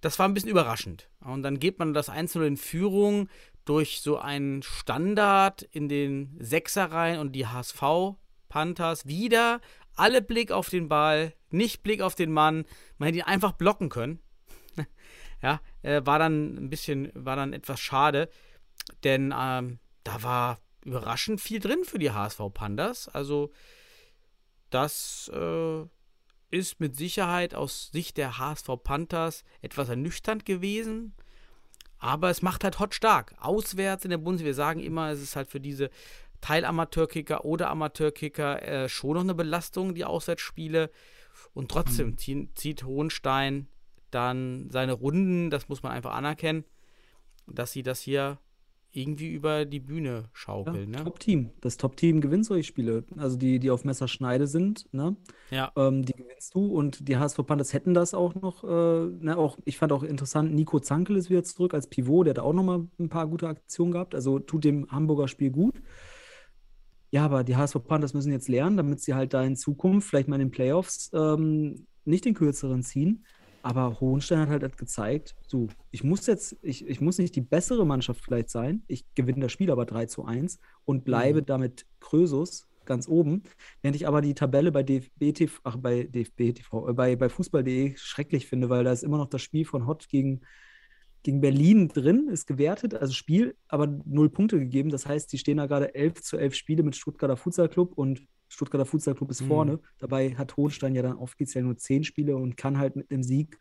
[0.00, 1.08] Das war ein bisschen überraschend.
[1.20, 3.28] Und dann geht man das Einzelne in Führung
[3.64, 7.82] durch so einen Standard in den Sechser rein und die HSV
[8.48, 9.60] Panthers wieder
[9.96, 12.64] alle Blick auf den Ball, nicht Blick auf den Mann.
[12.98, 14.20] Man hätte ihn einfach blocken können.
[15.42, 18.28] ja, äh, war dann ein bisschen, war dann etwas schade,
[19.04, 23.08] denn ähm, da war überraschend viel drin für die HSV Panthers.
[23.08, 23.50] Also
[24.70, 25.84] das äh,
[26.56, 31.14] ist mit Sicherheit aus Sicht der HSV Panthers etwas ernüchternd gewesen.
[31.98, 33.34] Aber es macht halt Hot stark.
[33.40, 35.90] Auswärts in der Bundesliga, wir sagen immer, es ist halt für diese
[36.40, 40.90] Teilamateurkicker oder Amateurkicker äh, schon noch eine Belastung, die Auswärtsspiele.
[41.54, 42.16] Und trotzdem Mhm.
[42.18, 43.68] zie- zieht Hohenstein
[44.10, 46.64] dann seine Runden, das muss man einfach anerkennen,
[47.46, 48.38] dass sie das hier
[48.96, 50.90] irgendwie über die Bühne Ja, schaukeln.
[50.90, 51.04] ne?
[51.04, 51.50] Top-Team.
[51.60, 53.04] Das Top-Team gewinnt solche Spiele.
[53.16, 55.16] Also die, die auf Messerschneide sind, ne?
[55.50, 55.70] Ja.
[55.76, 58.64] Ähm, die gewinnst du und die HSV Panthers hätten das auch noch.
[58.64, 62.32] Äh, ne, auch, ich fand auch interessant, Nico Zankel ist wieder zurück als Pivot, der
[62.34, 64.14] hat auch noch mal ein paar gute Aktionen gehabt.
[64.14, 65.80] Also tut dem Hamburger Spiel gut.
[67.10, 70.28] Ja, aber die HSV Panthers müssen jetzt lernen, damit sie halt da in Zukunft vielleicht
[70.28, 73.24] mal in den Playoffs ähm, nicht den kürzeren ziehen.
[73.66, 77.84] Aber Hohenstein hat halt gezeigt, so, ich muss jetzt, ich, ich muss nicht die bessere
[77.84, 78.84] Mannschaft vielleicht sein.
[78.86, 83.42] Ich gewinne das Spiel aber 3 zu 1 und bleibe damit Krösus ganz oben.
[83.82, 87.28] Während ich aber die Tabelle bei DFB TV, ach, bei DFB TV, äh, bei, bei
[87.28, 90.42] Fußball.de schrecklich finde, weil da ist immer noch das Spiel von Hott gegen,
[91.24, 94.90] gegen Berlin drin, ist gewertet, also Spiel, aber null Punkte gegeben.
[94.90, 98.28] Das heißt, die stehen da gerade 11 zu 11 Spiele mit Stuttgarter Futsal Club und
[98.56, 99.46] Stuttgarter Futsal Club ist Mhm.
[99.46, 99.80] vorne.
[99.98, 103.58] Dabei hat Hohenstein ja dann offiziell nur zehn Spiele und kann halt mit einem Sieg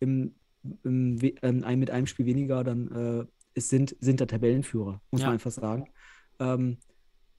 [0.00, 0.34] im,
[0.82, 5.20] im, We- ähm, mit einem Spiel weniger dann äh, es sind, sind der Tabellenführer, muss
[5.20, 5.26] Ja.
[5.26, 5.84] man einfach sagen.
[6.38, 6.78] Ähm,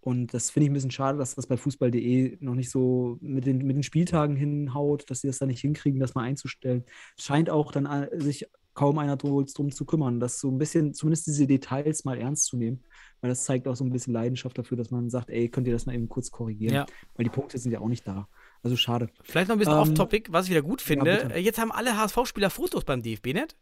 [0.02, 3.46] und das finde ich ein bisschen schade, dass das bei Fußball.de noch nicht so mit
[3.46, 6.84] den, mit den Spieltagen hinhaut, dass sie das da nicht hinkriegen, das mal einzustellen.
[7.20, 11.28] Scheint auch dann äh, sich kaum einer drum, zu kümmern, das so ein bisschen, zumindest
[11.28, 12.84] diese Details mal ernst zu nehmen,
[13.20, 15.74] weil das zeigt auch so ein bisschen Leidenschaft dafür, dass man sagt, ey, könnt ihr
[15.74, 16.74] das mal eben kurz korrigieren?
[16.74, 16.86] Ja.
[17.16, 18.28] Weil die Punkte sind ja auch nicht da.
[18.64, 19.10] Also schade.
[19.24, 21.34] Vielleicht noch ein bisschen Ähm, off-topic, was ich wieder gut finde.
[21.34, 23.56] Äh, Jetzt haben alle HSV-Spieler Fotos beim DFB, nicht?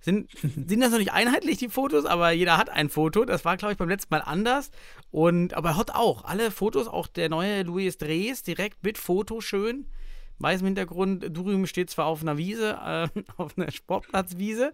[0.00, 0.30] Sind,
[0.66, 3.24] sind das noch nicht einheitlich, die Fotos, aber jeder hat ein Foto.
[3.24, 4.70] Das war, glaube ich, beim letzten Mal anders.
[5.10, 6.24] Und, aber Hot auch.
[6.24, 9.86] Alle Fotos, auch der neue Luis Drees, direkt mit Foto schön.
[10.38, 11.26] Weißem Hintergrund.
[11.36, 14.72] Durum steht zwar auf einer Wiese, äh, auf einer Sportplatzwiese,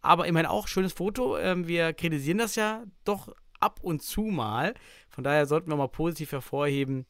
[0.00, 1.36] aber immerhin auch schönes Foto.
[1.38, 4.74] Ähm, wir kritisieren das ja doch ab und zu mal.
[5.08, 7.06] Von daher sollten wir mal positiv hervorheben,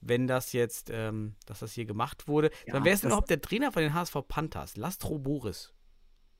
[0.00, 2.50] wenn das jetzt, ähm, dass das hier gemacht wurde.
[2.66, 4.76] Ja, Dann wer ist denn das- überhaupt der Trainer von den HSV Panthers?
[4.76, 5.72] Lastro Boris.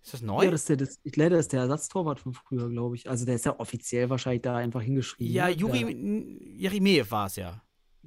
[0.03, 0.45] Ist das neu?
[0.45, 3.11] Ja, das ist der, das, ich leider ist der Ersatztorwart von früher, glaube ich.
[3.11, 5.35] Also der ist ja offiziell wahrscheinlich da einfach hingeschrieben.
[5.35, 5.53] ja, ne?
[5.53, 7.61] Juri Der, Jerimeev war es ja.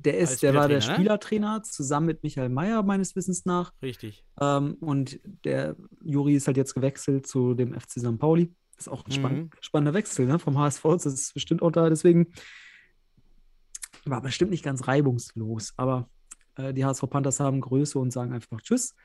[0.05, 1.61] Der als ist, der war der Spielertrainer, ne?
[1.63, 3.73] Zusammen mit Michael Mayer, meines Wissens nach.
[3.81, 4.25] Richtig.
[4.39, 8.17] Ähm, und der Juri ist halt jetzt gewechselt zu dem FC St.
[8.17, 8.53] Pauli.
[8.77, 9.49] ist auch ein spann Mhm.
[9.59, 10.39] spannender Wechsel, ne?
[10.39, 10.83] Vom HSV.
[10.83, 11.89] Das ist bestimmt auch da.
[11.89, 12.27] Deswegen
[14.05, 15.73] war bestimmt nicht ganz reibungslos.
[15.77, 16.09] Aber
[16.55, 18.95] äh, die HSV Panthers haben Größe und sagen einfach Tschüss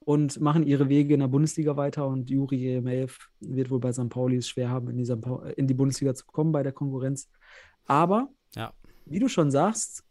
[0.00, 2.06] und machen ihre Wege in der Bundesliga weiter.
[2.06, 4.08] Und Juri Jeremejew wird wohl bei St.
[4.08, 5.12] Pauli es schwer haben, in die,
[5.56, 7.28] in die Bundesliga zu kommen bei der Konkurrenz.
[7.86, 8.72] Aber, Ja.
[9.06, 10.04] wie du schon sagst,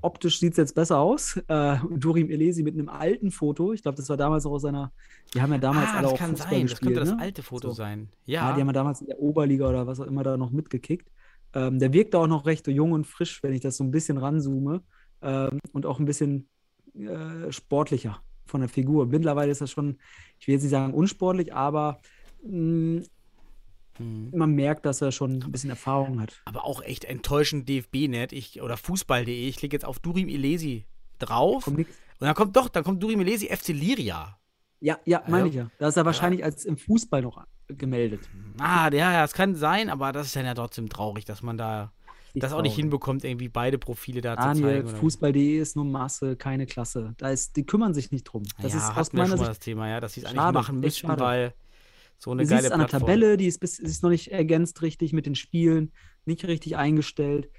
[0.00, 1.36] optisch sieht es jetzt besser aus.
[1.48, 3.72] Äh, Durim Elesi mit einem alten Foto.
[3.72, 4.92] Ich glaube, das war damals auch aus seiner.
[5.34, 6.62] Die haben ja damals ah, alle das auch kann Fußball sein.
[6.62, 7.18] Das gespielt, könnte das ne?
[7.20, 7.74] alte Foto So.
[7.74, 8.10] sein.
[8.24, 8.54] Ja, Ja.
[8.54, 11.08] die haben ja damals in der Oberliga oder was auch immer da noch mitgekickt.
[11.54, 14.18] Ähm, der wirkt auch noch recht jung und frisch, wenn ich das so ein bisschen
[14.18, 14.82] ranzoome.
[15.22, 16.48] Ähm, und auch ein bisschen
[16.94, 19.06] äh, sportlicher von der Figur.
[19.06, 19.98] Mittlerweile ist das schon,
[20.38, 22.00] ich will jetzt nicht sagen unsportlich, aber
[22.42, 23.04] mh, Hm.
[23.98, 26.40] Man merkt, dass er schon ein bisschen Erfahrung hat.
[26.44, 29.48] Aber auch echt enttäuschend DFB-Net ich, oder Fußball.de.
[29.48, 30.86] Ich klicke jetzt auf Durim Ilesi
[31.18, 31.66] drauf.
[31.66, 31.86] Und
[32.20, 34.38] dann kommt doch, dann kommt Durim Ilesi FC Liria.
[34.80, 35.46] Ja, ja, meine Ja.
[35.48, 35.70] ich ja.
[35.78, 38.20] Da ist er wahrscheinlich als im Fußball noch gemeldet.
[38.58, 41.56] Ah, ja, ja, es kann sein, aber das ist dann ja trotzdem traurig, dass man
[41.56, 41.92] da
[42.34, 42.74] das auch nicht traurig.
[42.76, 44.88] hinbekommt, irgendwie beide Profile da zu Daniel, zeigen.
[44.88, 47.14] oder- Fußball.de ist nur Masse, keine Klasse.
[47.18, 48.42] Da ist, die kümmern sich nicht drum.
[48.60, 50.52] Das ja, ist aus meiner schon mal Sicht das Thema, ja, dass sie es eigentlich
[50.52, 51.20] machen schade.
[51.22, 51.54] weil
[52.22, 52.88] so eine Du geile siehst es an der.
[52.88, 55.90] Tabelle, die ist, bis, ist noch nicht ergänzt richtig mit den Spielen,
[56.24, 57.50] nicht richtig eingestellt.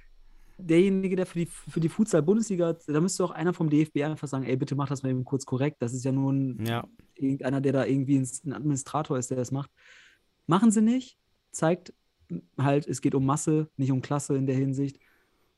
[0.58, 4.46] Derjenige, der für die, für die Futsal-Bundesliga, da müsste auch einer vom DFB einfach sagen,
[4.46, 5.82] ey, bitte mach das mal eben kurz korrekt.
[5.82, 9.38] Das ist ja nur ein, Ja, irgendeiner, der da irgendwie ein ein Administrator ist, der
[9.38, 9.70] das macht.
[10.48, 11.18] Machen sie nicht,
[11.52, 11.94] zeigt
[12.58, 14.98] halt, es geht um Masse, nicht um Klasse in der Hinsicht.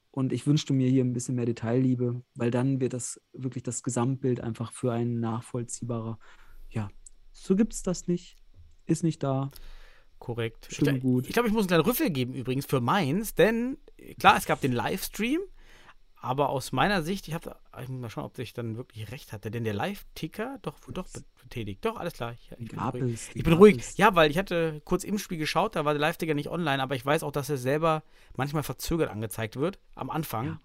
[0.10, 3.84] Und ich wünschte mir hier ein bisschen mehr Detailliebe, weil dann wird das wirklich das
[3.84, 6.18] Gesamtbild einfach für einen nachvollziehbarer.
[6.70, 6.90] Ja,
[7.34, 8.38] so gibt es das nicht,
[8.86, 9.52] ist nicht da.
[10.20, 10.68] korrekt.
[10.72, 11.28] Schön ich gl- gut.
[11.28, 13.78] Ich glaube, ich muss einen kleinen Rüffel geben übrigens für Mainz, denn
[14.20, 15.40] klar, es gab den Livestream,
[16.16, 19.32] aber aus meiner Sicht, ich habe, ich muss mal schauen, ob ich dann wirklich recht
[19.34, 21.06] hatte, denn der Live-Ticker, doch, doch
[21.42, 21.86] betätigt.
[21.86, 22.34] Doch, alles klar.
[22.34, 23.30] Ich, ich bin ruhig.
[23.36, 23.84] Ich bin ruhig.
[23.98, 26.96] Ja, weil ich hatte kurz im Spiel geschaut, da war der Live-Ticker nicht online, aber
[26.96, 28.02] ich weiß auch, dass er selber
[28.36, 30.60] manchmal verzögert angezeigt wird am Anfang.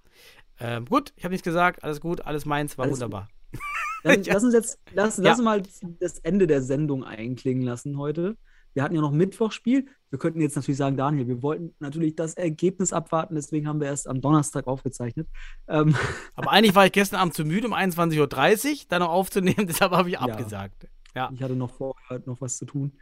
[0.59, 3.29] Ähm, gut, ich habe nichts gesagt, alles gut, alles meins, war Alles wunderbar.
[4.03, 4.35] Dann, Ja.
[4.35, 5.25] Lass uns jetzt, lass, Ja.
[5.25, 5.63] lass uns mal
[6.01, 8.37] das Ende der Sendung einklingen lassen heute.
[8.73, 9.87] Wir hatten ja noch Mittwochspiel.
[10.11, 13.89] Wir könnten jetzt natürlich sagen, Daniel, wir wollten natürlich das Ergebnis abwarten, deswegen haben wir
[13.89, 15.29] erst am Donnerstag aufgezeichnet.
[15.69, 15.95] Ähm,
[16.37, 19.93] Aber eigentlich war ich gestern Abend zu müde, um 21.30 Uhr da noch aufzunehmen, deshalb
[19.93, 20.21] habe ich Ja.
[20.21, 20.89] abgesagt.
[21.17, 21.31] Ja.
[21.35, 22.93] ich hatte noch vorher noch was zu tun.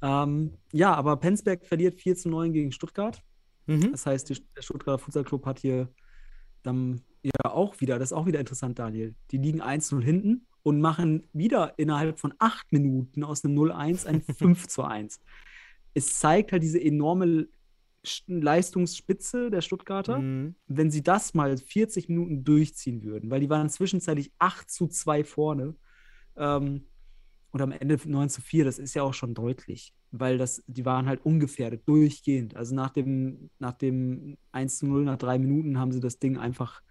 [0.00, 3.22] Ähm, ja, aber Penzberg verliert 4 zu 9 gegen Stuttgart.
[3.66, 3.90] Mhm.
[3.92, 5.88] Das heißt, die, der Stuttgarter Futsal Club hat hier
[6.62, 9.14] dann ja auch wieder, das ist auch wieder interessant, Daniel.
[9.30, 14.22] Die liegen 1-0 hinten und machen wieder innerhalb von acht Minuten aus einem 0-1 ein
[14.38, 15.20] 5 zu 1.
[15.94, 17.48] Es zeigt halt diese enorme
[18.26, 20.54] Leistungsspitze der Stuttgarter, Mhm.
[20.66, 25.24] wenn sie das mal 40 Minuten durchziehen würden, weil die waren zwischenzeitlich 8 zu 2
[25.24, 25.74] vorne.
[26.36, 26.86] Ähm,
[27.50, 30.84] und am Ende 9 zu 4, das ist ja auch schon deutlich, weil das, die
[30.84, 32.54] waren halt ungefährdet, durchgehend.
[32.56, 36.36] Also nach dem, nach dem 1 zu 0, nach drei Minuten haben sie das Ding
[36.36, 36.82] einfach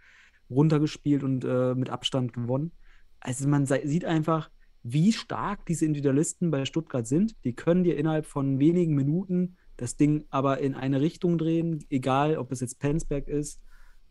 [0.49, 2.71] runtergespielt und äh, mit Abstand gewonnen.
[3.19, 4.49] Also man sieht einfach,
[4.83, 7.35] wie stark diese Individualisten bei Stuttgart sind.
[7.43, 12.37] Die können dir innerhalb von wenigen Minuten das Ding aber in eine Richtung drehen, egal
[12.37, 13.61] ob es jetzt Penzberg ist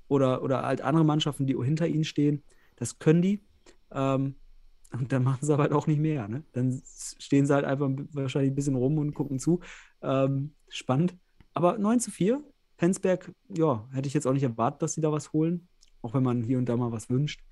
[0.08, 2.42] oder, oder halt andere Mannschaften, die hinter ihnen stehen.
[2.76, 3.42] Das können die.
[3.90, 4.36] Ähm,
[4.92, 6.28] und dann machen sie aber halt auch nicht mehr.
[6.28, 6.44] Ne?
[6.52, 6.80] Dann
[7.18, 9.60] stehen sie halt einfach wahrscheinlich ein bisschen rum und gucken zu.
[10.02, 11.16] Ähm, spannend.
[11.52, 12.42] Aber 9 zu 4.
[12.76, 15.68] Penzberg, ja, hätte ich jetzt auch nicht erwartet, dass sie da was holen.
[16.02, 17.42] auch wenn man hier und da mal was wünscht.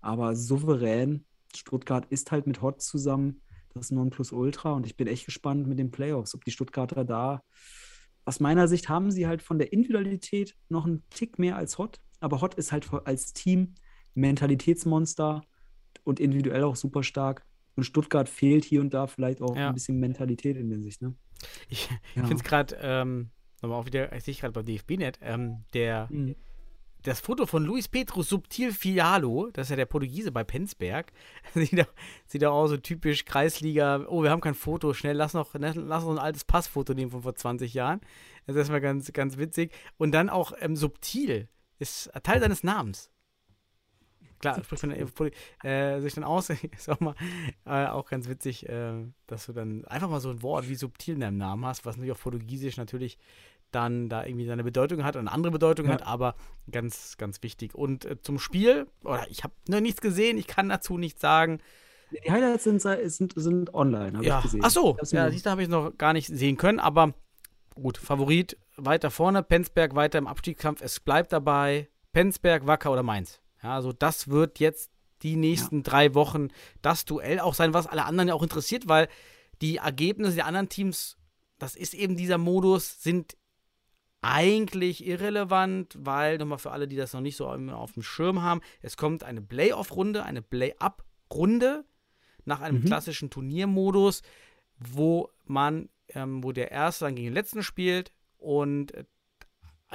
[0.00, 1.24] Aber souverän,
[1.54, 3.42] Stuttgart ist halt mit Hott zusammen
[3.74, 7.42] das Nonplusultra und ich bin echt gespannt mit den Playoffs, ob die Stuttgarter da,
[8.24, 12.00] aus meiner Sicht haben sie halt von der Individualität noch einen Tick mehr als Hott,
[12.20, 13.74] aber Hott ist halt als Team
[14.14, 15.42] Mentalitätsmonster
[16.04, 17.44] und individuell auch super stark.
[17.76, 19.68] Und Stuttgart fehlt hier und da vielleicht auch Ja.
[19.68, 21.00] ein bisschen Mentalität in der Sicht.
[21.02, 21.14] Ne?
[21.68, 22.22] Ich, Ja.
[22.22, 23.30] finde es gerade, ähm,
[23.62, 26.34] nochmal auch wieder, ich sehe gerade bei DFB-Net, ähm, der, Mhm.
[27.02, 31.12] Das Foto von Luis Petrus Subtil Fialo, das ist ja der Portugiese bei Penzberg,
[31.54, 31.92] sieht auch,
[32.26, 36.04] sieht auch so typisch Kreisliga, oh, wir haben kein Foto, schnell, lass noch, lass lass
[36.04, 38.00] noch ein altes Passfoto nehmen von vor 20 Jahren.
[38.46, 39.72] Das ist erstmal ganz, ganz witzig.
[39.96, 41.48] Und dann auch ähm, Subtil
[41.78, 43.10] ist Teil seines Namens.
[44.40, 44.96] Klar, spricht man
[45.64, 47.14] äh, sich dann aus, ist auch mal
[47.66, 48.94] äh, auch ganz witzig, äh,
[49.26, 51.96] dass du dann einfach mal so ein Wort wie subtil in deinem Namen hast, was
[51.96, 53.18] natürlich auf Portugiesisch natürlich
[53.70, 55.92] dann da irgendwie seine Bedeutung hat, eine andere Bedeutung Ja.
[55.92, 56.34] hat, aber
[56.70, 57.74] ganz, ganz wichtig.
[57.74, 61.60] Und äh, zum Spiel, oder ich habe noch nichts gesehen, ich kann dazu nichts sagen.
[62.24, 64.60] Die Highlights sind, sind, sind online, habe Ja, ich gesehen.
[64.64, 67.14] ach so, ja, du, habe ich noch gar nicht sehen können, aber
[67.74, 73.40] gut, Favorit weiter vorne, Penzberg weiter im Abstiegskampf, es bleibt dabei, Penzberg, Wacker oder Mainz.
[73.62, 74.90] Ja, also das wird jetzt
[75.22, 76.48] die nächsten drei Wochen
[76.82, 79.06] das Duell auch sein, was alle anderen ja auch interessiert, weil
[79.60, 81.18] die Ergebnisse der anderen Teams,
[81.58, 83.36] das ist eben dieser Modus, sind
[84.22, 88.60] eigentlich irrelevant, weil nochmal für alle, die das noch nicht so auf dem Schirm haben,
[88.82, 91.84] es kommt eine Playoff-Runde, eine Play-Up-Runde
[92.44, 92.84] nach einem Mhm.
[92.84, 94.22] klassischen Turniermodus,
[94.78, 99.04] wo man, ähm, wo der Erste dann gegen den Letzten spielt und äh,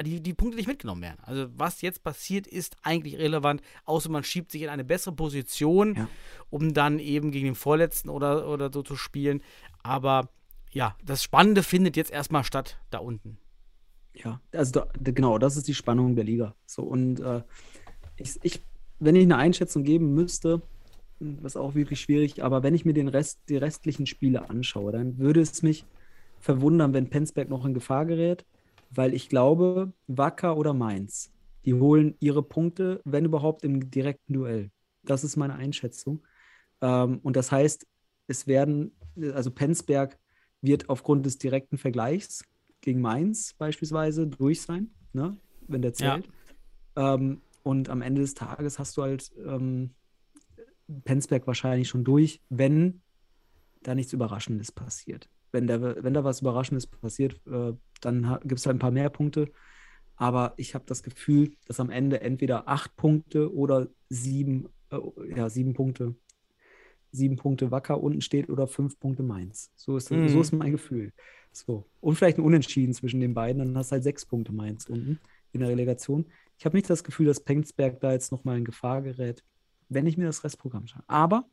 [0.03, 1.19] die, die Punkte nicht mitgenommen werden.
[1.23, 5.95] Also was jetzt passiert, ist eigentlich irrelevant, außer man schiebt sich in eine bessere Position,
[5.95, 6.09] Ja.
[6.49, 9.41] um dann eben gegen den Vorletzten oder, oder so zu spielen.
[9.83, 10.29] Aber
[10.71, 13.37] ja, das Spannende findet jetzt erstmal statt da unten.
[14.15, 16.55] Ja, also da, genau, das ist die Spannung der Liga.
[16.65, 17.41] So, und äh,
[18.17, 18.61] ich, ich,
[18.99, 20.61] wenn ich eine Einschätzung geben müsste,
[21.19, 25.17] was auch wirklich schwierig, aber wenn ich mir den Rest, die restlichen Spiele anschaue, dann
[25.17, 25.85] würde es mich
[26.39, 28.45] verwundern, wenn Penzberg noch in Gefahr gerät,
[28.91, 31.31] weil ich glaube, Wacker oder Mainz,
[31.65, 34.71] die holen ihre Punkte, wenn überhaupt, im direkten Duell.
[35.03, 36.23] Das ist meine Einschätzung.
[36.81, 37.87] Ähm, und das heißt,
[38.27, 38.95] es werden,
[39.33, 40.17] also Penzberg
[40.61, 42.43] wird aufgrund des direkten Vergleichs
[42.85, 45.35] gegen Mainz beispielsweise durch sein, ne?
[45.67, 46.13] wenn der Ja.
[46.13, 46.29] zählt.
[46.95, 49.95] Ähm, und am Ende des Tages hast du halt ähm,
[51.03, 53.01] Penzberg wahrscheinlich schon durch, wenn
[53.81, 55.27] da nichts Überraschendes passiert.
[55.51, 59.09] Wenn, der, wenn da was Überraschendes passiert, äh, dann gibt es halt ein paar mehr
[59.09, 59.51] Punkte.
[60.15, 64.99] Aber ich habe das Gefühl, dass am Ende entweder acht Punkte oder sieben, äh,
[65.35, 66.15] ja, sieben Punkte,
[67.11, 69.71] sieben Punkte Wacker unten steht oder fünf Punkte Mainz.
[69.75, 70.29] So ist, Mhm.
[70.29, 71.13] so ist mein Gefühl.
[71.55, 71.85] So.
[72.01, 75.19] Und vielleicht ein Unentschieden zwischen den beiden, dann hast du halt sechs Punkte Mainz unten
[75.53, 76.25] in der Relegation.
[76.57, 79.43] Ich habe nicht das Gefühl, dass Penzberg da jetzt nochmal in Gefahr gerät,
[79.89, 81.03] wenn ich mir das Restprogramm schaue.
[81.07, 81.45] Aber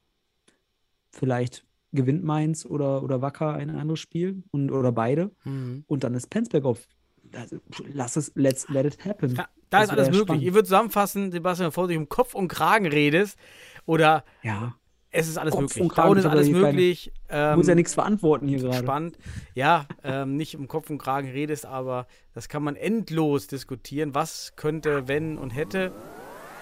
[1.10, 5.30] vielleicht gewinnt Mainz oder, oder Wacker ein anderes Spiel und, oder beide.
[5.44, 5.84] Mhm.
[5.86, 6.86] Und dann ist Penzberg auf.
[7.34, 7.58] Also,
[7.92, 9.34] lass es, let's let it happen.
[9.34, 10.22] Da Das ist alles möglich.
[10.22, 10.42] spannend.
[10.42, 13.38] Ihr würdet zusammenfassen, Sebastian, bevor du dich um Kopf und Kragen redest,
[13.86, 14.74] oder Ja,
[15.12, 15.82] es ist alles Kopf möglich.
[15.82, 17.12] und Da Kragen, unten ist alles möglich.
[17.28, 18.78] Ähm, musst ja nichts verantworten hier gerade.
[18.78, 19.18] spannend.
[19.54, 24.14] Ja, ähm, nicht um Kopf und Kragen redest, aber das kann man endlos diskutieren.
[24.14, 25.92] Was könnte, wenn und hätte.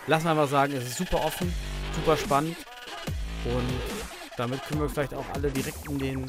[0.08, 1.52] Lassen wir mal sagen, es ist super offen,
[1.94, 2.56] super spannend.
[3.44, 6.26] Und damit können wir vielleicht auch alle direkt in den,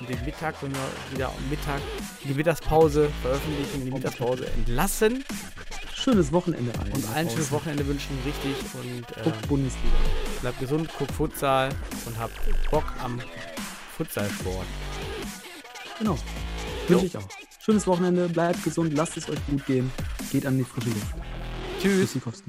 [0.00, 1.80] in den Mittag, wenn wir wieder am Mittag
[2.22, 5.24] in die Mittagspause veröffentlichen, in die Mittagspause entlassen.
[6.02, 6.92] Schönes Wochenende allen.
[6.92, 7.52] Und allen schönes.
[7.52, 8.56] Wochenende wünschen, richtig.
[8.74, 9.94] Und Guckt ähm, Bundesliga.
[10.40, 11.68] bleibt gesund, guckt Futsal
[12.06, 12.34] und habt
[12.72, 13.20] Bock am
[13.96, 14.66] Futsalsport.
[16.00, 16.18] Genau.
[16.88, 17.28] Wünsche ich auch.
[17.64, 19.92] Schönes Wochenende, bleibt gesund, lasst es euch gut gehen.
[20.32, 21.06] Geht an die frische Luft.
[21.80, 22.12] Tschüss.
[22.12, 22.42] Tschüss.